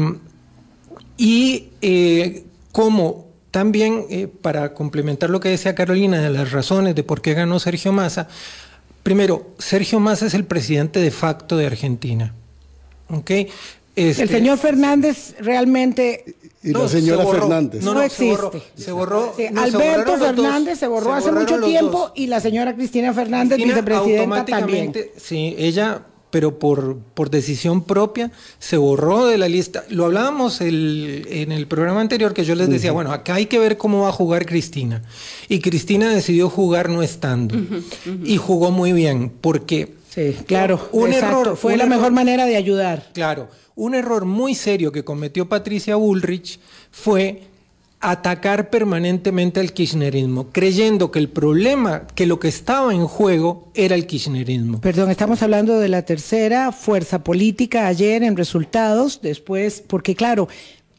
y 1.17 1.67
eh, 1.81 2.45
como 2.71 3.24
también, 3.55 4.05
eh, 4.09 4.27
para 4.27 4.73
complementar 4.73 5.29
lo 5.29 5.39
que 5.39 5.47
decía 5.47 5.75
Carolina 5.75 6.19
de 6.19 6.29
las 6.29 6.51
razones 6.51 6.93
de 6.93 7.03
por 7.03 7.21
qué 7.21 7.33
ganó 7.33 7.57
Sergio 7.57 7.93
Massa, 7.93 8.27
Primero, 9.01 9.51
Sergio 9.59 10.01
Massa 10.01 10.25
es 10.25 10.33
el 10.33 10.43
presidente 10.43 10.99
de 10.99 11.09
facto 11.09 11.55
de 11.55 11.67
Argentina. 11.67 12.33
¿Okay? 13.07 13.47
Este, 13.95 14.23
el 14.23 14.29
señor 14.29 14.57
Fernández 14.57 15.35
realmente... 15.39 16.35
Y 16.61 16.73
la 16.73 16.89
señora 16.89 17.25
Fernández. 17.25 17.81
No, 17.81 18.01
existe. 18.01 18.61
Se 18.75 18.91
borró. 18.91 19.33
Alberto 19.55 20.17
Fernández 20.17 20.79
se 20.79 20.87
borró 20.87 21.13
hace 21.13 21.31
mucho 21.31 21.61
tiempo 21.61 22.11
y 22.13 22.27
la 22.27 22.41
señora 22.41 22.75
Cristina 22.75 23.13
Fernández, 23.13 23.57
vicepresidenta, 23.57 24.43
también. 24.43 24.91
Sí, 25.15 25.55
ella 25.57 26.01
pero 26.35 26.59
por, 26.59 26.97
por 27.13 27.29
decisión 27.29 27.85
propia 27.85 28.29
se 28.59 28.75
borró 28.75 29.25
de 29.25 29.37
la 29.37 29.47
lista. 29.47 29.85
Lo 29.87 30.03
hablábamos 30.03 30.59
en 30.59 30.69
el 31.53 31.65
programa 31.65 32.01
anterior 32.01 32.33
que 32.33 32.43
yo 32.43 32.55
les 32.55 32.67
decía, 32.67 32.91
bueno, 32.91 33.13
acá 33.13 33.35
hay 33.35 33.45
que 33.45 33.57
ver 33.57 33.77
cómo 33.77 34.01
va 34.01 34.09
a 34.09 34.11
jugar 34.11 34.45
Cristina. 34.45 35.01
Y 35.47 35.59
Cristina 35.61 36.09
decidió 36.09 36.49
jugar 36.49 36.89
no 36.89 37.03
estando. 37.03 37.55
Y 38.25 38.35
jugó 38.35 38.71
muy 38.71 38.91
bien, 38.91 39.31
porque... 39.39 39.93
Sí, 40.09 40.35
claro, 40.45 40.89
un 40.91 41.13
error 41.13 41.55
fue 41.55 41.77
la 41.77 41.85
mejor 41.85 42.11
manera 42.11 42.45
de 42.45 42.57
ayudar. 42.57 43.11
Claro, 43.13 43.47
un 43.75 43.95
error 43.95 44.25
muy 44.25 44.55
serio 44.55 44.91
que 44.91 45.05
cometió 45.05 45.47
Patricia 45.47 45.95
Bullrich 45.95 46.59
fue 46.91 47.43
atacar 47.99 48.69
permanentemente 48.69 49.59
al 49.59 49.73
kirchnerismo, 49.73 50.49
creyendo 50.51 51.11
que 51.11 51.19
el 51.19 51.29
problema, 51.29 52.05
que 52.13 52.25
lo 52.25 52.39
que 52.39 52.47
estaba 52.47 52.93
en 52.93 53.07
juego 53.07 53.71
era 53.73 53.95
el 53.95 54.05
kirchnerismo. 54.05 54.81
Perdón, 54.81 55.09
estamos 55.09 55.41
hablando 55.41 55.79
de 55.79 55.89
la 55.89 56.03
tercera 56.03 56.71
fuerza 56.71 57.23
política 57.23 57.87
ayer 57.87 58.23
en 58.23 58.37
resultados, 58.37 59.21
después, 59.21 59.83
porque 59.85 60.15
claro... 60.15 60.47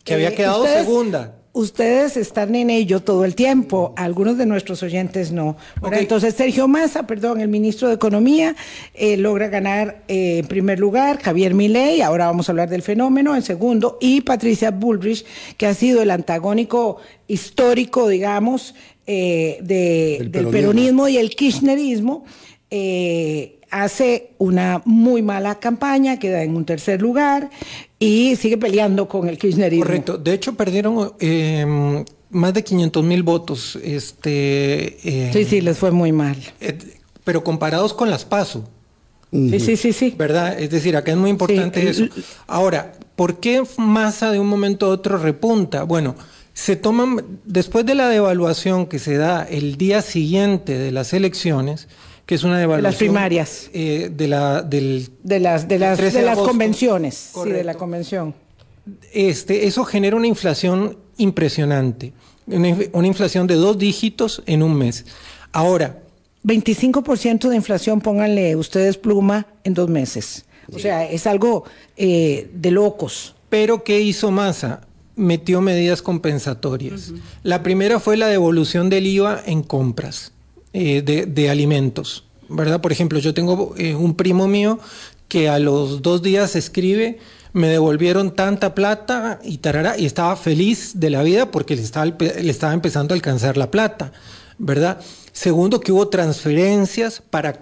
Que 0.04 0.14
había 0.14 0.28
eh, 0.28 0.34
quedado 0.34 0.66
segunda 0.66 1.35
ustedes 1.56 2.18
están 2.18 2.54
en 2.54 2.68
ello 2.68 3.00
todo 3.00 3.24
el 3.24 3.34
tiempo, 3.34 3.94
algunos 3.96 4.36
de 4.36 4.44
nuestros 4.44 4.82
oyentes 4.82 5.32
no. 5.32 5.56
Entonces, 5.90 6.34
Sergio 6.34 6.68
Massa, 6.68 7.06
perdón, 7.06 7.40
el 7.40 7.48
ministro 7.48 7.88
de 7.88 7.94
Economía, 7.94 8.54
eh, 8.92 9.16
logra 9.16 9.48
ganar 9.48 10.02
eh, 10.06 10.40
en 10.40 10.46
primer 10.48 10.78
lugar, 10.78 11.18
Javier 11.18 11.54
Milei, 11.54 12.02
ahora 12.02 12.26
vamos 12.26 12.50
a 12.50 12.52
hablar 12.52 12.68
del 12.68 12.82
fenómeno, 12.82 13.34
en 13.34 13.40
segundo, 13.40 13.96
y 14.02 14.20
Patricia 14.20 14.70
Bullrich, 14.70 15.24
que 15.56 15.66
ha 15.66 15.72
sido 15.72 16.02
el 16.02 16.10
antagónico 16.10 16.98
histórico, 17.26 18.06
digamos, 18.06 18.74
eh, 19.06 19.58
del 19.62 20.48
peronismo. 20.48 21.08
y 21.08 21.16
el 21.16 21.30
kirchnerismo 21.30 22.26
hace 23.70 24.32
una 24.36 24.82
muy 24.84 25.22
mala 25.22 25.58
campaña, 25.58 26.18
queda 26.18 26.42
en 26.42 26.54
un 26.54 26.66
tercer 26.66 27.00
lugar 27.00 27.48
y 27.98 28.36
sigue 28.36 28.58
peleando 28.58 29.08
con 29.08 29.28
el 29.28 29.38
kirchnerismo. 29.38 29.84
Correcto. 29.84 30.18
De 30.18 30.34
hecho, 30.34 30.54
perdieron 30.54 31.14
em, 31.18 32.04
más 32.30 32.52
de 32.54 32.62
500 32.62 33.04
mil 33.04 33.22
votos. 33.22 33.78
Este, 33.82 35.26
em, 35.26 35.32
sí, 35.32 35.44
sí, 35.44 35.60
les 35.60 35.78
fue 35.78 35.90
muy 35.90 36.12
mal. 36.12 36.36
Eh, 36.60 36.76
pero 37.24 37.42
comparados 37.42 37.94
con 37.94 38.10
las 38.10 38.24
PASO. 38.24 38.68
Sí, 39.32 39.60
sí, 39.60 39.76
sí, 39.76 39.92
sí. 39.92 40.14
¿Verdad? 40.16 40.58
Es 40.58 40.70
decir, 40.70 40.96
acá 40.96 41.10
es 41.10 41.18
muy 41.18 41.30
importante 41.30 41.88
eso. 41.88 42.04
Ahora, 42.46 42.92
¿por 43.16 43.40
qué 43.40 43.62
Massa 43.76 44.30
de 44.30 44.38
un 44.38 44.46
momento 44.46 44.86
a 44.86 44.90
otro 44.90 45.18
repunta? 45.18 45.82
Bueno, 45.82 46.14
se 46.54 46.76
toman, 46.76 47.40
después 47.44 47.84
de 47.84 47.94
la 47.94 48.08
devaluación 48.08 48.86
que 48.86 48.98
se 48.98 49.16
da 49.16 49.42
el 49.42 49.76
día 49.76 50.00
siguiente 50.00 50.78
de 50.78 50.90
las 50.90 51.12
elecciones, 51.12 51.88
que 52.26 52.34
es 52.34 52.42
una 52.42 52.60
evaluación. 52.60 52.82
De 52.82 52.90
las 52.90 52.96
primarias. 52.96 53.70
Eh, 53.72 54.10
de, 54.12 54.28
la, 54.28 54.62
del, 54.62 55.08
de 55.22 55.40
las, 55.40 55.68
de 55.68 55.78
las, 55.78 55.98
de 55.98 56.22
las 56.22 56.38
convenciones. 56.38 57.30
Sí, 57.32 57.50
de 57.50 57.64
la 57.64 57.74
convención. 57.74 58.34
Este, 59.12 59.66
eso 59.66 59.84
genera 59.84 60.16
una 60.16 60.26
inflación 60.26 60.98
impresionante. 61.16 62.12
Una, 62.46 63.06
inflación 63.06 63.46
de 63.46 63.54
dos 63.54 63.78
dígitos 63.78 64.42
en 64.46 64.62
un 64.62 64.74
mes. 64.74 65.06
Ahora. 65.52 66.02
25% 66.44 67.48
de 67.48 67.56
inflación, 67.56 68.00
pónganle 68.00 68.54
ustedes 68.54 68.96
pluma, 68.96 69.48
en 69.64 69.74
dos 69.74 69.88
meses. 69.88 70.44
O 70.72 70.78
sea, 70.78 71.04
es 71.04 71.26
algo 71.26 71.64
eh, 71.96 72.48
de 72.54 72.70
locos. 72.70 73.34
Pero, 73.48 73.82
¿qué 73.82 74.00
hizo 74.00 74.30
Massa? 74.30 74.82
Metió 75.16 75.60
medidas 75.60 76.02
compensatorias. 76.02 77.12
La 77.42 77.64
primera 77.64 77.98
fue 77.98 78.16
la 78.16 78.28
devolución 78.28 78.90
del 78.90 79.06
IVA 79.06 79.42
en 79.44 79.64
compras. 79.64 80.32
Eh, 80.78 81.00
de, 81.00 81.48
alimentos, 81.48 82.24
¿verdad? 82.50 82.82
Por 82.82 82.92
ejemplo, 82.92 83.18
yo 83.18 83.32
tengo 83.32 83.74
eh, 83.78 83.94
un 83.94 84.14
primo 84.14 84.46
mío 84.46 84.78
que 85.26 85.48
a 85.48 85.58
los 85.58 86.02
dos 86.02 86.20
días 86.20 86.54
escribe, 86.54 87.18
me 87.54 87.68
devolvieron 87.68 88.34
tanta 88.34 88.74
plata 88.74 89.40
y 89.42 89.56
tarara, 89.56 89.96
y 89.96 90.04
estaba 90.04 90.36
feliz 90.36 91.00
de 91.00 91.08
la 91.08 91.22
vida 91.22 91.50
porque 91.50 91.76
le 91.76 91.80
estaba, 91.80 92.04
le 92.04 92.50
estaba 92.50 92.74
empezando 92.74 93.14
a 93.14 93.16
alcanzar 93.16 93.56
la 93.56 93.70
plata, 93.70 94.12
¿verdad? 94.58 95.00
Segundo, 95.32 95.80
que 95.80 95.92
hubo 95.92 96.08
transferencias 96.08 97.22
para, 97.22 97.58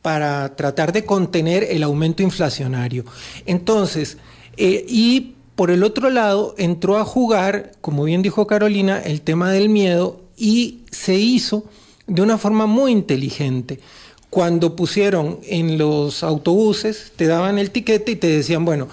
para 0.00 0.56
tratar 0.56 0.92
de 0.92 1.04
contener 1.04 1.64
el 1.68 1.82
aumento 1.82 2.22
inflacionario. 2.22 3.04
Entonces, 3.44 4.16
eh, 4.56 4.86
y 4.88 5.34
por 5.54 5.70
el 5.70 5.84
otro 5.84 6.08
lado, 6.08 6.54
entró 6.56 6.96
a 6.96 7.04
jugar, 7.04 7.72
como 7.82 8.04
bien 8.04 8.22
dijo 8.22 8.46
Carolina, 8.46 9.02
el 9.02 9.20
tema 9.20 9.52
del 9.52 9.68
miedo 9.68 10.22
y 10.34 10.84
se 10.90 11.16
hizo 11.16 11.64
de 12.08 12.22
una 12.22 12.38
forma 12.38 12.66
muy 12.66 12.90
inteligente. 12.90 13.78
Cuando 14.30 14.74
pusieron 14.76 15.38
en 15.44 15.78
los 15.78 16.22
autobuses, 16.22 17.12
te 17.16 17.26
daban 17.26 17.58
el 17.58 17.70
tiquete 17.70 18.12
y 18.12 18.16
te 18.16 18.26
decían, 18.26 18.64
bueno, 18.64 18.88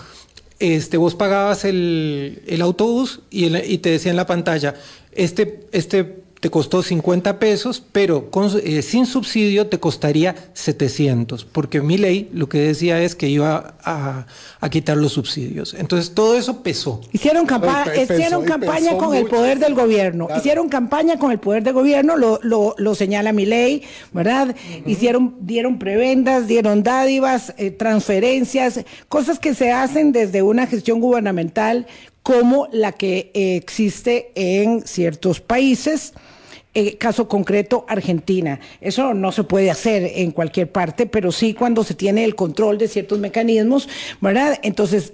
este, 0.60 0.98
vos 0.98 1.15
pagabas 1.15 1.65
el, 1.65 2.60
autobús 2.62 3.22
y, 3.29 3.53
y, 3.57 3.79
te 3.79 3.89
decía 3.89 4.12
en 4.12 4.17
la 4.17 4.25
pantalla, 4.25 4.75
este, 5.12 5.67
este 5.72 6.25
te 6.39 6.50
costó 6.50 6.84
50 6.84 7.39
pesos, 7.39 7.82
pero 7.92 8.30
eh, 8.63 8.82
sin 8.82 9.06
subsidio 9.06 9.68
te 9.68 9.80
costaría 9.80 10.36
700, 10.54 11.46
porque 11.46 11.82
mi 11.82 11.98
ley 11.98 12.30
lo 12.34 12.50
que 12.50 12.60
decía 12.60 13.01
es 13.01 13.15
que 13.15 13.30
iba 13.30 13.75
a, 13.84 14.25
quitar 14.70 14.98
los 14.98 15.13
subsidios. 15.13 15.74
Entonces 15.75 16.13
todo 16.13 16.36
eso 16.36 16.62
pesó. 16.63 17.01
Hicieron, 17.12 17.46
hicieron 17.46 18.46
campaña 18.46 18.98
con 18.98 19.15
el 19.15 19.25
poder 19.27 19.60
del 19.60 19.74
gobierno, 19.75 20.27
hicieron 20.36 20.70
campaña 20.70 21.18
con 21.18 21.32
el 21.32 21.39
poder 21.39 21.63
del 21.63 21.74
gobierno, 21.74 22.15
lo, 22.18 22.39
lo, 22.42 22.96
señala 22.96 23.32
mi 23.32 23.46
ley, 23.46 23.84
¿verdad? 24.12 24.56
Hicieron, 24.86 25.36
dieron 25.42 25.80
prebendas, 25.80 26.48
dieron 26.48 26.84
dádivas, 26.84 27.54
eh, 27.58 27.72
transferencias, 27.72 28.82
cosas 29.08 29.39
que 29.39 29.54
se 29.54 29.72
hacen 29.72 30.12
desde 30.12 30.42
una 30.42 30.68
gestión 30.68 31.00
gubernamental 31.00 31.88
como 32.25 32.67
la 32.72 32.91
que 32.91 33.29
existe 33.34 34.32
en 34.34 34.82
ciertos 34.82 35.39
países 35.39 36.13
Eh, 36.77 36.98
caso 36.98 37.29
concreto, 37.29 37.86
Argentina. 37.88 38.60
Eso 38.82 39.13
no 39.13 39.32
se 39.32 39.46
puede 39.46 39.72
hacer 39.72 40.12
en 40.15 40.32
cualquier 40.32 40.70
parte, 40.70 41.05
pero 41.05 41.32
sí 41.32 41.53
cuando 41.53 41.86
se 41.86 41.94
tiene 41.94 42.25
el 42.25 42.36
control 42.36 42.77
de 42.77 42.89
ciertos 42.89 43.17
mecanismos, 43.17 43.88
¿verdad? 44.20 44.60
Entonces, 44.62 45.13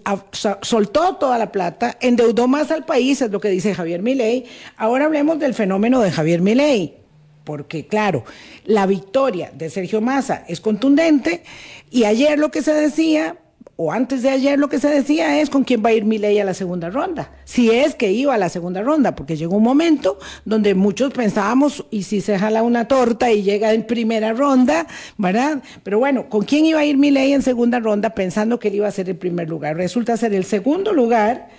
soltó 0.64 1.18
toda 1.18 1.38
la 1.38 1.52
plata, 1.52 2.00
endeudó 2.02 2.48
más 2.48 2.72
al 2.72 2.84
país, 2.84 3.22
es 3.22 3.30
lo 3.30 3.40
que 3.40 3.50
dice 3.50 3.76
Javier 3.76 4.02
Milei. 4.02 4.46
Ahora 4.76 5.06
hablemos 5.06 5.38
del 5.38 5.54
fenómeno 5.54 6.02
de 6.02 6.10
Javier 6.10 6.42
Milei 6.42 6.96
porque 7.44 7.86
claro, 7.86 8.24
la 8.66 8.88
victoria 8.88 9.52
de 9.54 9.70
Sergio 9.70 10.02
Massa 10.02 10.44
es 10.48 10.62
contundente 10.62 11.44
y 11.92 12.06
ayer 12.06 12.40
lo 12.40 12.50
que 12.50 12.64
se 12.64 12.74
decía 12.74 13.36
o 13.84 13.92
antes 13.92 14.22
de 14.22 14.30
ayer 14.30 14.60
lo 14.60 14.70
que 14.70 14.80
se 14.80 14.90
decía 14.90 15.42
es 15.42 15.50
con 15.50 15.64
quién 15.64 15.84
va 15.84 15.90
a 15.90 15.94
ir 15.94 16.06
Milei 16.06 16.40
a 16.40 16.46
la 16.46 16.54
segunda 16.54 16.92
ronda, 16.92 17.32
si 17.46 17.72
es 17.72 17.96
que 17.96 18.12
iba 18.12 18.36
a 18.36 18.38
la 18.38 18.50
segunda 18.50 18.84
ronda, 18.84 19.16
porque 19.16 19.36
llegó 19.36 19.58
un 19.58 19.64
momento 19.64 20.20
donde 20.46 20.76
muchos 20.76 21.12
pensábamos, 21.12 21.86
y 21.90 22.04
si 22.04 22.22
se 22.22 22.38
jala 22.38 22.62
una 22.62 22.88
torta 22.88 23.32
y 23.32 23.42
llega 23.42 23.74
en 23.74 23.88
primera 23.88 24.34
ronda, 24.34 24.86
¿verdad? 25.18 25.64
Pero 25.82 25.98
bueno, 25.98 26.30
¿con 26.30 26.44
quién 26.44 26.66
iba 26.66 26.82
a 26.82 26.86
ir 26.86 26.98
Milei 26.98 27.34
en 27.34 27.42
segunda 27.42 27.80
ronda 27.80 28.12
pensando 28.12 28.60
que 28.60 28.68
él 28.68 28.76
iba 28.76 28.88
a 28.88 28.92
ser 28.92 29.10
el 29.10 29.16
primer 29.16 29.50
lugar? 29.50 29.76
Resulta 29.78 30.16
ser 30.16 30.34
el 30.36 30.46
segundo 30.46 30.94
lugar 30.94 31.50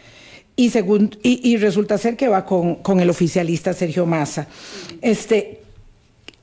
y, 0.54 1.56
resulta 1.56 1.98
ser 1.98 2.16
que 2.16 2.28
va 2.28 2.44
con, 2.44 2.76
con 2.76 3.00
el 3.00 3.10
oficialista 3.10 3.72
Sergio 3.72 4.06
Massa. 4.06 4.46
Este, 5.00 5.61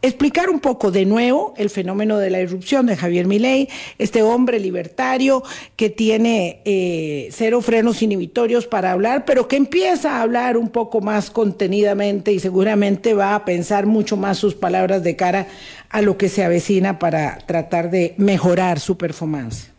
explicar 0.01 0.49
un 0.49 0.59
poco 0.59 0.91
de 0.91 1.05
nuevo 1.05 1.53
el 1.57 1.69
fenómeno 1.69 2.17
de 2.17 2.29
la 2.29 2.39
irrupción 2.39 2.85
de 2.85 2.95
Javier 2.95 3.27
Milei, 3.27 3.67
este 3.97 4.23
hombre 4.23 4.59
libertario 4.59 5.43
que 5.75 5.89
tiene 5.89 6.61
eh, 6.65 7.29
cero 7.31 7.61
frenos 7.61 8.01
inhibitorios 8.01 8.65
para 8.65 8.91
hablar, 8.91 9.25
pero 9.25 9.47
que 9.47 9.57
empieza 9.57 10.17
a 10.17 10.21
hablar 10.21 10.57
un 10.57 10.69
poco 10.69 11.01
más 11.01 11.31
contenidamente 11.31 12.31
y 12.31 12.39
seguramente 12.39 13.13
va 13.13 13.35
a 13.35 13.45
pensar 13.45 13.85
mucho 13.85 14.15
más 14.15 14.37
sus 14.37 14.55
palabras 14.55 15.03
de 15.03 15.15
cara 15.15 15.47
a 15.89 16.01
lo 16.01 16.17
que 16.17 16.29
se 16.29 16.43
avecina 16.43 16.99
para 16.99 17.39
tratar 17.39 17.89
de 17.89 18.13
mejorar 18.17 18.79
su 18.79 18.97
performance. 18.97 19.71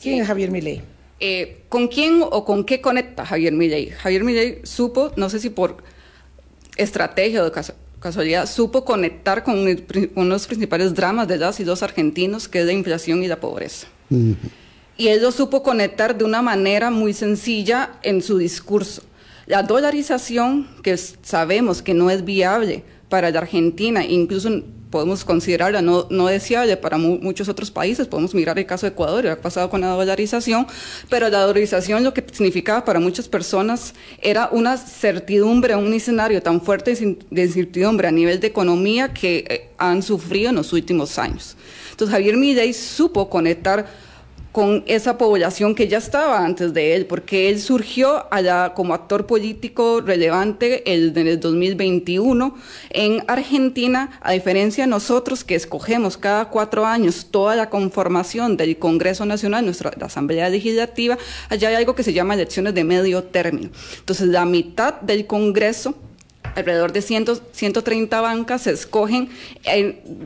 ¿Quién 0.00 0.20
es 0.20 0.26
Javier 0.26 0.50
Milei? 0.50 0.82
Eh, 1.20 1.62
¿Con 1.68 1.88
quién 1.88 2.20
o 2.22 2.44
con 2.44 2.64
qué 2.64 2.80
conecta 2.80 3.24
Javier 3.24 3.52
Milei? 3.52 3.90
Javier 3.90 4.24
Milei 4.24 4.60
supo, 4.64 5.12
no 5.16 5.28
sé 5.28 5.38
si 5.38 5.50
por 5.50 5.82
estrategia 6.76 7.42
o 7.42 7.52
casualidad, 8.04 8.46
supo 8.46 8.84
conectar 8.84 9.42
con 9.42 9.60
uno 9.60 9.66
de 9.66 10.10
los 10.14 10.46
principales 10.46 10.92
dramas 10.92 11.26
de 11.26 11.38
las 11.38 11.58
y 11.58 11.64
dos 11.64 11.82
argentinos, 11.82 12.48
que 12.48 12.60
es 12.60 12.66
la 12.66 12.74
inflación 12.74 13.24
y 13.24 13.28
la 13.28 13.40
pobreza. 13.40 13.86
Y 14.98 15.08
él 15.08 15.22
lo 15.22 15.32
supo 15.32 15.62
conectar 15.62 16.14
de 16.18 16.22
una 16.26 16.42
manera 16.42 16.90
muy 16.90 17.14
sencilla 17.14 17.92
en 18.02 18.20
su 18.20 18.36
discurso. 18.36 19.02
La 19.46 19.62
dolarización, 19.62 20.68
que 20.82 20.94
sabemos 20.98 21.80
que 21.80 21.94
no 21.94 22.10
es 22.10 22.26
viable 22.26 22.84
para 23.08 23.30
la 23.30 23.38
Argentina, 23.38 24.04
incluso 24.04 24.50
podemos 24.94 25.24
considerarla 25.24 25.82
no, 25.82 26.06
no 26.08 26.28
deseable 26.28 26.76
para 26.76 26.98
muchos 26.98 27.48
otros 27.48 27.68
países. 27.68 28.06
Podemos 28.06 28.32
mirar 28.32 28.56
el 28.60 28.64
caso 28.64 28.86
de 28.86 28.92
Ecuador, 28.92 29.26
ha 29.26 29.34
pasado 29.34 29.68
con 29.68 29.80
la 29.80 29.88
dolarización, 29.88 30.68
pero 31.10 31.28
la 31.30 31.40
dolarización 31.40 32.04
lo 32.04 32.14
que 32.14 32.24
significaba 32.30 32.84
para 32.84 33.00
muchas 33.00 33.26
personas 33.26 33.92
era 34.22 34.48
una 34.52 34.76
certidumbre, 34.76 35.74
un 35.74 35.92
escenario 35.92 36.40
tan 36.40 36.60
fuerte 36.60 36.94
de 36.94 37.42
incertidumbre 37.42 38.06
a 38.06 38.12
nivel 38.12 38.38
de 38.38 38.46
economía 38.46 39.12
que 39.12 39.44
eh, 39.48 39.68
han 39.78 40.00
sufrido 40.00 40.50
en 40.50 40.54
los 40.54 40.72
últimos 40.72 41.18
años. 41.18 41.56
Entonces 41.90 42.14
Javier 42.14 42.36
Milei 42.36 42.72
supo 42.72 43.28
conectar 43.28 43.88
con 44.54 44.84
esa 44.86 45.18
población 45.18 45.74
que 45.74 45.88
ya 45.88 45.98
estaba 45.98 46.44
antes 46.44 46.72
de 46.72 46.94
él, 46.94 47.06
porque 47.06 47.50
él 47.50 47.58
surgió 47.58 48.32
allá 48.32 48.72
como 48.72 48.94
actor 48.94 49.26
político 49.26 50.00
relevante 50.00 50.92
en 50.94 51.26
el 51.26 51.40
2021 51.40 52.54
en 52.90 53.24
Argentina, 53.26 54.16
a 54.22 54.30
diferencia 54.30 54.84
de 54.84 54.90
nosotros 54.90 55.42
que 55.42 55.56
escogemos 55.56 56.16
cada 56.16 56.50
cuatro 56.50 56.86
años 56.86 57.26
toda 57.32 57.56
la 57.56 57.68
conformación 57.68 58.56
del 58.56 58.78
Congreso 58.78 59.26
Nacional, 59.26 59.64
nuestra 59.64 59.90
Asamblea 60.00 60.48
Legislativa, 60.48 61.18
allá 61.48 61.70
hay 61.70 61.74
algo 61.74 61.96
que 61.96 62.04
se 62.04 62.12
llama 62.12 62.34
elecciones 62.34 62.74
de 62.74 62.84
medio 62.84 63.24
término. 63.24 63.70
Entonces, 63.98 64.28
la 64.28 64.44
mitad 64.44 65.00
del 65.00 65.26
Congreso 65.26 65.96
alrededor 66.54 66.92
de 66.92 67.02
130 67.02 68.20
bancas 68.20 68.62
se 68.62 68.72
escogen 68.72 69.28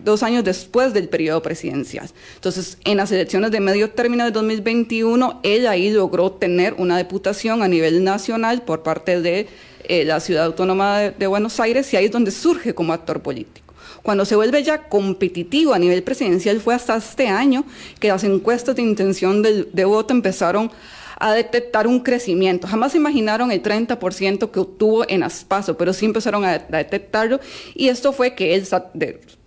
dos 0.05 0.23
años 0.23 0.45
después 0.45 0.93
del 0.93 1.09
periodo 1.09 1.43
presidencial. 1.43 2.09
Entonces, 2.35 2.79
en 2.85 2.97
las 2.97 3.11
elecciones 3.13 3.51
de 3.51 3.61
medio 3.61 3.91
término 3.91 4.25
de 4.25 4.31
2021, 4.31 5.41
él 5.43 5.67
ahí 5.67 5.91
logró 5.91 6.33
tener 6.33 6.75
una 6.75 6.99
diputación 6.99 7.63
a 7.63 7.69
nivel 7.69 8.05
nacional 8.05 8.63
por 8.63 8.83
parte 8.83 9.21
de 9.21 9.49
eh, 9.85 10.05
la 10.05 10.21
Ciudad 10.21 10.45
Autónoma 10.45 10.99
de, 10.99 11.27
Buenos 11.27 11.59
Aires 11.61 11.93
y 11.93 11.97
ahí 11.97 12.07
es 12.07 12.13
donde 12.13 12.31
surge 12.31 12.75
como 12.75 12.93
actor 12.93 13.23
político. 13.23 13.75
Cuando 14.03 14.25
se 14.25 14.37
vuelve 14.37 14.63
ya 14.63 14.89
competitivo 14.89 15.75
a 15.75 15.79
nivel 15.79 16.03
presidencial 16.03 16.61
fue 16.61 16.75
hasta 16.75 16.97
este 16.97 17.29
año 17.29 17.65
que 17.99 18.09
las 18.09 18.25
encuestas 18.25 18.77
de 18.77 18.83
intención 18.83 19.43
de 19.43 19.85
voto 19.85 20.15
empezaron 20.15 20.71
a 21.19 21.35
detectar 21.35 21.87
un 21.87 22.01
crecimiento. 22.01 22.67
Jamás 22.67 22.95
imaginaron 22.95 23.51
el 23.51 23.63
30% 23.63 24.51
que 24.51 24.61
obtuvo 24.61 25.05
en 25.09 25.23
Aspaso, 25.23 25.77
pero 25.77 25.93
sí 25.93 26.07
empezaron 26.07 26.45
a, 26.45 26.59
detectarlo 26.59 27.41
y 27.75 27.89
esto 27.89 28.13
fue 28.13 28.35
que 28.35 28.55
él 28.55 28.67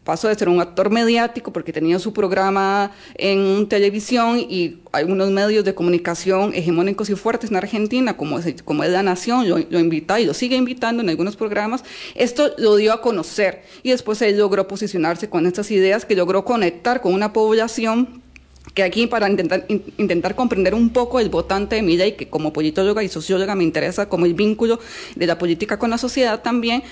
pasó 0.04 0.28
de 0.28 0.36
ser 0.36 0.50
un 0.50 0.60
actor 0.60 0.90
mediático 0.90 1.54
porque 1.54 1.72
tenía 1.72 2.00
su 2.00 2.12
programa 2.12 2.92
en 3.16 3.68
televisión 3.70 4.40
y 4.40 4.80
algunos 4.92 5.30
medios 5.30 5.64
de 5.64 5.76
comunicación 5.76 6.54
hegemónicos 6.54 7.10
y 7.10 7.16
fuertes 7.16 7.52
en 7.52 7.58
Argentina, 7.58 8.18
como 8.18 8.40
es, 8.40 8.62
como 8.64 8.84
es 8.84 8.92
La 8.92 9.04
Nación, 9.04 9.48
lo, 9.48 9.58
lo 9.58 9.80
y 9.80 10.26
lo 10.26 10.34
sigue 10.34 10.56
invitando 10.56 11.04
en 11.04 11.10
algunos 11.10 11.36
programas. 11.36 11.84
Esto 12.16 12.52
lo 12.58 12.76
dio 12.76 12.94
a 12.94 13.02
conocer 13.02 13.64
y 13.84 13.92
después 13.92 14.22
él 14.22 14.38
logró 14.38 14.68
posicionarse 14.68 15.30
con 15.30 15.46
estas 15.46 15.72
ideas 15.72 16.06
que 16.06 16.16
logró 16.16 16.44
conectar 16.44 17.02
con 17.02 17.14
una 17.14 17.32
población 17.32 18.21
que 18.74 18.84
aquí 18.84 19.08
para 19.08 19.30
intentar, 19.30 19.66
intentar 19.98 20.36
comprender 20.36 20.74
un 20.74 20.92
poco 20.92 21.20
el 21.20 21.30
votante 21.30 21.76
de 21.76 21.82
Milei, 21.82 22.16
que 22.16 22.30
como 22.30 22.54
politóloga 22.54 23.04
y 23.04 23.10
socióloga 23.10 23.56
me 23.56 23.64
interesa 23.64 24.08
como 24.08 24.26
el 24.26 24.34
vínculo 24.34 24.80
de 25.16 25.28
la 25.28 25.38
política 25.38 25.78
con 25.78 25.90
la 25.90 25.98
sociedad 25.98 26.42
también, 26.42 26.84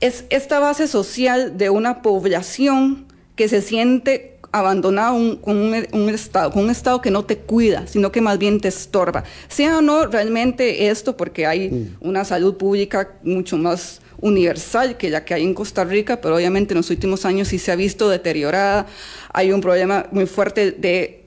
es 0.00 0.24
esta 0.30 0.58
base 0.58 0.88
social 0.88 1.56
de 1.56 1.70
una 1.70 2.02
población 2.02 3.06
que 3.34 3.48
se 3.48 3.62
siente 3.62 4.36
abandonada 4.52 5.10
con 5.42 5.56
un, 5.56 6.08
estado, 6.08 6.50
con 6.50 6.64
un 6.64 6.70
estado 6.70 7.00
que 7.00 7.10
no 7.10 7.24
te 7.24 7.36
cuida, 7.36 7.86
sino 7.86 8.10
que 8.10 8.20
más 8.20 8.38
bien 8.38 8.60
te 8.60 8.68
estorba. 8.68 9.24
Sea 9.48 9.78
o 9.78 9.82
no 9.82 10.06
realmente 10.06 10.88
esto, 10.88 11.16
porque 11.16 11.46
hay 11.46 11.70
mm. 11.70 11.96
una 12.00 12.24
salud 12.24 12.56
pública 12.56 13.10
mucho 13.22 13.58
más 13.58 14.00
universal 14.18 14.96
que 14.96 15.10
la 15.10 15.24
que 15.24 15.34
hay 15.34 15.42
en 15.42 15.52
Costa 15.52 15.84
Rica, 15.84 16.20
pero 16.20 16.36
obviamente 16.36 16.72
en 16.72 16.78
los 16.78 16.90
últimos 16.90 17.24
años 17.26 17.48
sí 17.48 17.58
se 17.58 17.72
ha 17.72 17.76
visto 17.76 18.08
deteriorada. 18.08 18.86
Hay 19.36 19.52
un 19.52 19.60
problema 19.60 20.06
muy 20.12 20.24
fuerte 20.24 20.70
de 20.70 21.26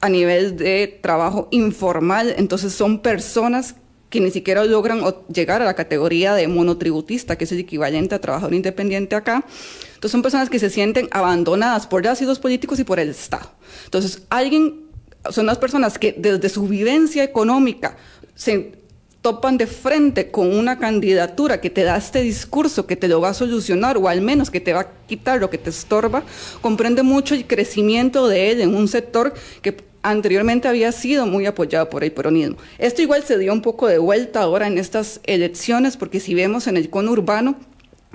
a 0.00 0.08
nivel 0.08 0.56
de 0.56 0.98
trabajo 1.02 1.46
informal, 1.50 2.34
entonces 2.38 2.72
son 2.72 3.00
personas 3.00 3.74
que 4.08 4.18
ni 4.18 4.30
siquiera 4.30 4.64
logran 4.64 5.02
llegar 5.30 5.60
a 5.60 5.66
la 5.66 5.74
categoría 5.74 6.32
de 6.32 6.48
monotributista, 6.48 7.36
que 7.36 7.44
es 7.44 7.52
el 7.52 7.58
equivalente 7.58 8.14
a 8.14 8.18
trabajador 8.18 8.54
independiente 8.54 9.14
acá. 9.14 9.44
Entonces 9.88 10.10
son 10.10 10.22
personas 10.22 10.48
que 10.48 10.58
se 10.58 10.70
sienten 10.70 11.06
abandonadas 11.10 11.86
por 11.86 12.02
los 12.02 12.12
ácidos 12.12 12.38
políticos 12.38 12.80
y 12.80 12.84
por 12.84 12.98
el 12.98 13.10
Estado. 13.10 13.50
Entonces 13.84 14.22
alguien, 14.30 14.86
son 15.28 15.44
las 15.44 15.58
personas 15.58 15.98
que 15.98 16.14
desde 16.16 16.48
su 16.48 16.66
vivencia 16.66 17.22
económica 17.22 17.98
se 18.34 18.79
topan 19.22 19.58
de 19.58 19.66
frente 19.66 20.30
con 20.30 20.56
una 20.56 20.78
candidatura 20.78 21.60
que 21.60 21.68
te 21.68 21.82
da 21.82 21.96
este 21.96 22.22
discurso 22.22 22.86
que 22.86 22.96
te 22.96 23.08
lo 23.08 23.20
va 23.20 23.30
a 23.30 23.34
solucionar 23.34 23.98
o 23.98 24.08
al 24.08 24.22
menos 24.22 24.50
que 24.50 24.60
te 24.60 24.72
va 24.72 24.80
a 24.80 24.90
quitar 25.06 25.40
lo 25.40 25.50
que 25.50 25.58
te 25.58 25.70
estorba, 25.70 26.22
comprende 26.62 27.02
mucho 27.02 27.34
el 27.34 27.46
crecimiento 27.46 28.28
de 28.28 28.50
él 28.50 28.60
en 28.62 28.74
un 28.74 28.88
sector 28.88 29.34
que 29.60 29.76
anteriormente 30.02 30.68
había 30.68 30.90
sido 30.92 31.26
muy 31.26 31.44
apoyado 31.44 31.90
por 31.90 32.02
el 32.02 32.12
peronismo. 32.12 32.56
Esto 32.78 33.02
igual 33.02 33.22
se 33.22 33.36
dio 33.36 33.52
un 33.52 33.60
poco 33.60 33.86
de 33.88 33.98
vuelta 33.98 34.40
ahora 34.40 34.66
en 34.66 34.78
estas 34.78 35.20
elecciones 35.24 35.98
porque 35.98 36.20
si 36.20 36.34
vemos 36.34 36.66
en 36.66 36.78
el 36.78 36.88
cono 36.88 37.12
urbano, 37.12 37.56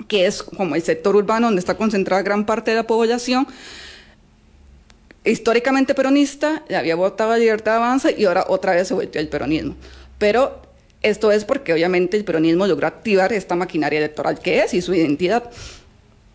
que 0.08 0.26
es 0.26 0.42
como 0.42 0.74
el 0.74 0.82
sector 0.82 1.14
urbano 1.14 1.46
donde 1.46 1.60
está 1.60 1.76
concentrada 1.76 2.22
gran 2.22 2.44
parte 2.44 2.72
de 2.72 2.78
la 2.78 2.86
población, 2.86 3.46
históricamente 5.24 5.94
peronista, 5.94 6.64
había 6.76 6.96
votado 6.96 7.30
a 7.30 7.38
Libertad 7.38 7.76
Avanza 7.76 8.10
y 8.10 8.24
ahora 8.24 8.44
otra 8.48 8.74
vez 8.74 8.88
se 8.88 8.94
volvió 8.94 9.20
el 9.20 9.28
peronismo. 9.28 9.76
Pero 10.18 10.65
esto 11.06 11.30
es 11.30 11.44
porque 11.44 11.72
obviamente 11.72 12.16
el 12.16 12.24
peronismo 12.24 12.66
logró 12.66 12.86
activar 12.86 13.32
esta 13.32 13.54
maquinaria 13.54 13.98
electoral 13.98 14.38
que 14.40 14.60
es 14.60 14.74
y 14.74 14.82
su 14.82 14.94
identidad. 14.94 15.50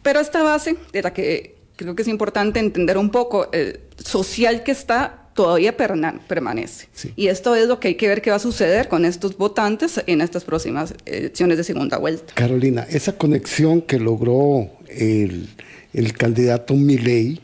Pero 0.01 0.19
esta 0.19 0.41
base, 0.43 0.75
de 0.91 1.01
la 1.01 1.13
que 1.13 1.55
creo 1.75 1.95
que 1.95 2.01
es 2.01 2.07
importante 2.07 2.59
entender 2.59 2.97
un 2.97 3.09
poco, 3.09 3.51
el 3.51 3.79
social 3.97 4.63
que 4.63 4.71
está, 4.71 5.29
todavía 5.33 5.75
permanece. 5.77 6.87
Y 7.15 7.27
esto 7.27 7.55
es 7.55 7.67
lo 7.67 7.79
que 7.79 7.89
hay 7.89 7.95
que 7.95 8.07
ver 8.07 8.21
qué 8.21 8.29
va 8.29 8.35
a 8.37 8.39
suceder 8.39 8.87
con 8.87 9.05
estos 9.05 9.37
votantes 9.37 10.01
en 10.05 10.21
estas 10.21 10.43
próximas 10.43 10.93
elecciones 11.05 11.57
de 11.57 11.63
segunda 11.63 11.97
vuelta. 11.97 12.33
Carolina, 12.33 12.85
esa 12.89 13.17
conexión 13.17 13.81
que 13.81 13.99
logró 13.99 14.69
el, 14.87 15.49
el 15.93 16.13
candidato 16.13 16.73
Milei 16.73 17.41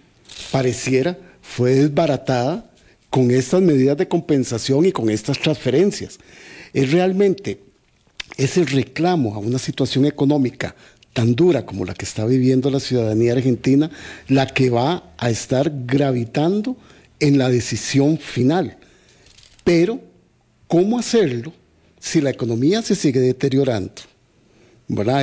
pareciera 0.51 1.17
fue 1.41 1.75
desbaratada 1.75 2.69
con 3.09 3.31
estas 3.31 3.61
medidas 3.61 3.97
de 3.97 4.07
compensación 4.07 4.85
y 4.85 4.91
con 4.91 5.09
estas 5.09 5.39
transferencias 5.39 6.19
es 6.77 6.91
realmente 6.91 7.59
ese 8.37 8.63
reclamo 8.63 9.33
a 9.33 9.39
una 9.39 9.57
situación 9.57 10.05
económica 10.05 10.75
tan 11.11 11.33
dura 11.33 11.65
como 11.65 11.85
la 11.85 11.95
que 11.95 12.05
está 12.05 12.23
viviendo 12.27 12.69
la 12.69 12.79
ciudadanía 12.79 13.31
argentina, 13.31 13.89
la 14.27 14.45
que 14.45 14.69
va 14.69 15.11
a 15.17 15.31
estar 15.31 15.71
gravitando 15.87 16.77
en 17.19 17.39
la 17.39 17.49
decisión 17.49 18.19
final. 18.19 18.77
Pero, 19.63 19.99
¿cómo 20.67 20.99
hacerlo 20.99 21.51
si 21.99 22.21
la 22.21 22.29
economía 22.29 22.83
se 22.83 22.93
sigue 22.93 23.21
deteriorando? 23.21 24.03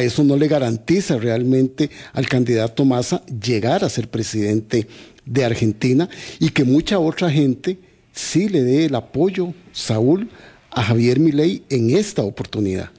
Eso 0.01 0.25
no 0.25 0.37
le 0.37 0.49
garantiza 0.49 1.19
realmente 1.19 1.88
al 2.14 2.29
candidato 2.29 2.85
Massa 2.85 3.25
llegar 3.27 3.85
a 3.85 3.88
ser 3.88 4.09
presidente 4.09 4.88
de 5.25 5.45
Argentina 5.45 6.09
y 6.40 6.49
que 6.49 6.64
mucha 6.64 6.99
otra 6.99 7.31
gente 7.31 7.79
sí 8.12 8.49
le 8.49 8.64
dé 8.64 8.87
el 8.87 8.97
apoyo, 8.97 9.55
Saúl, 9.73 10.29
a 10.75 10.83
Javier 10.83 11.21
Milei 11.21 11.63
en 11.71 11.91
esta 11.91 12.23
oportunidad. 12.23 12.91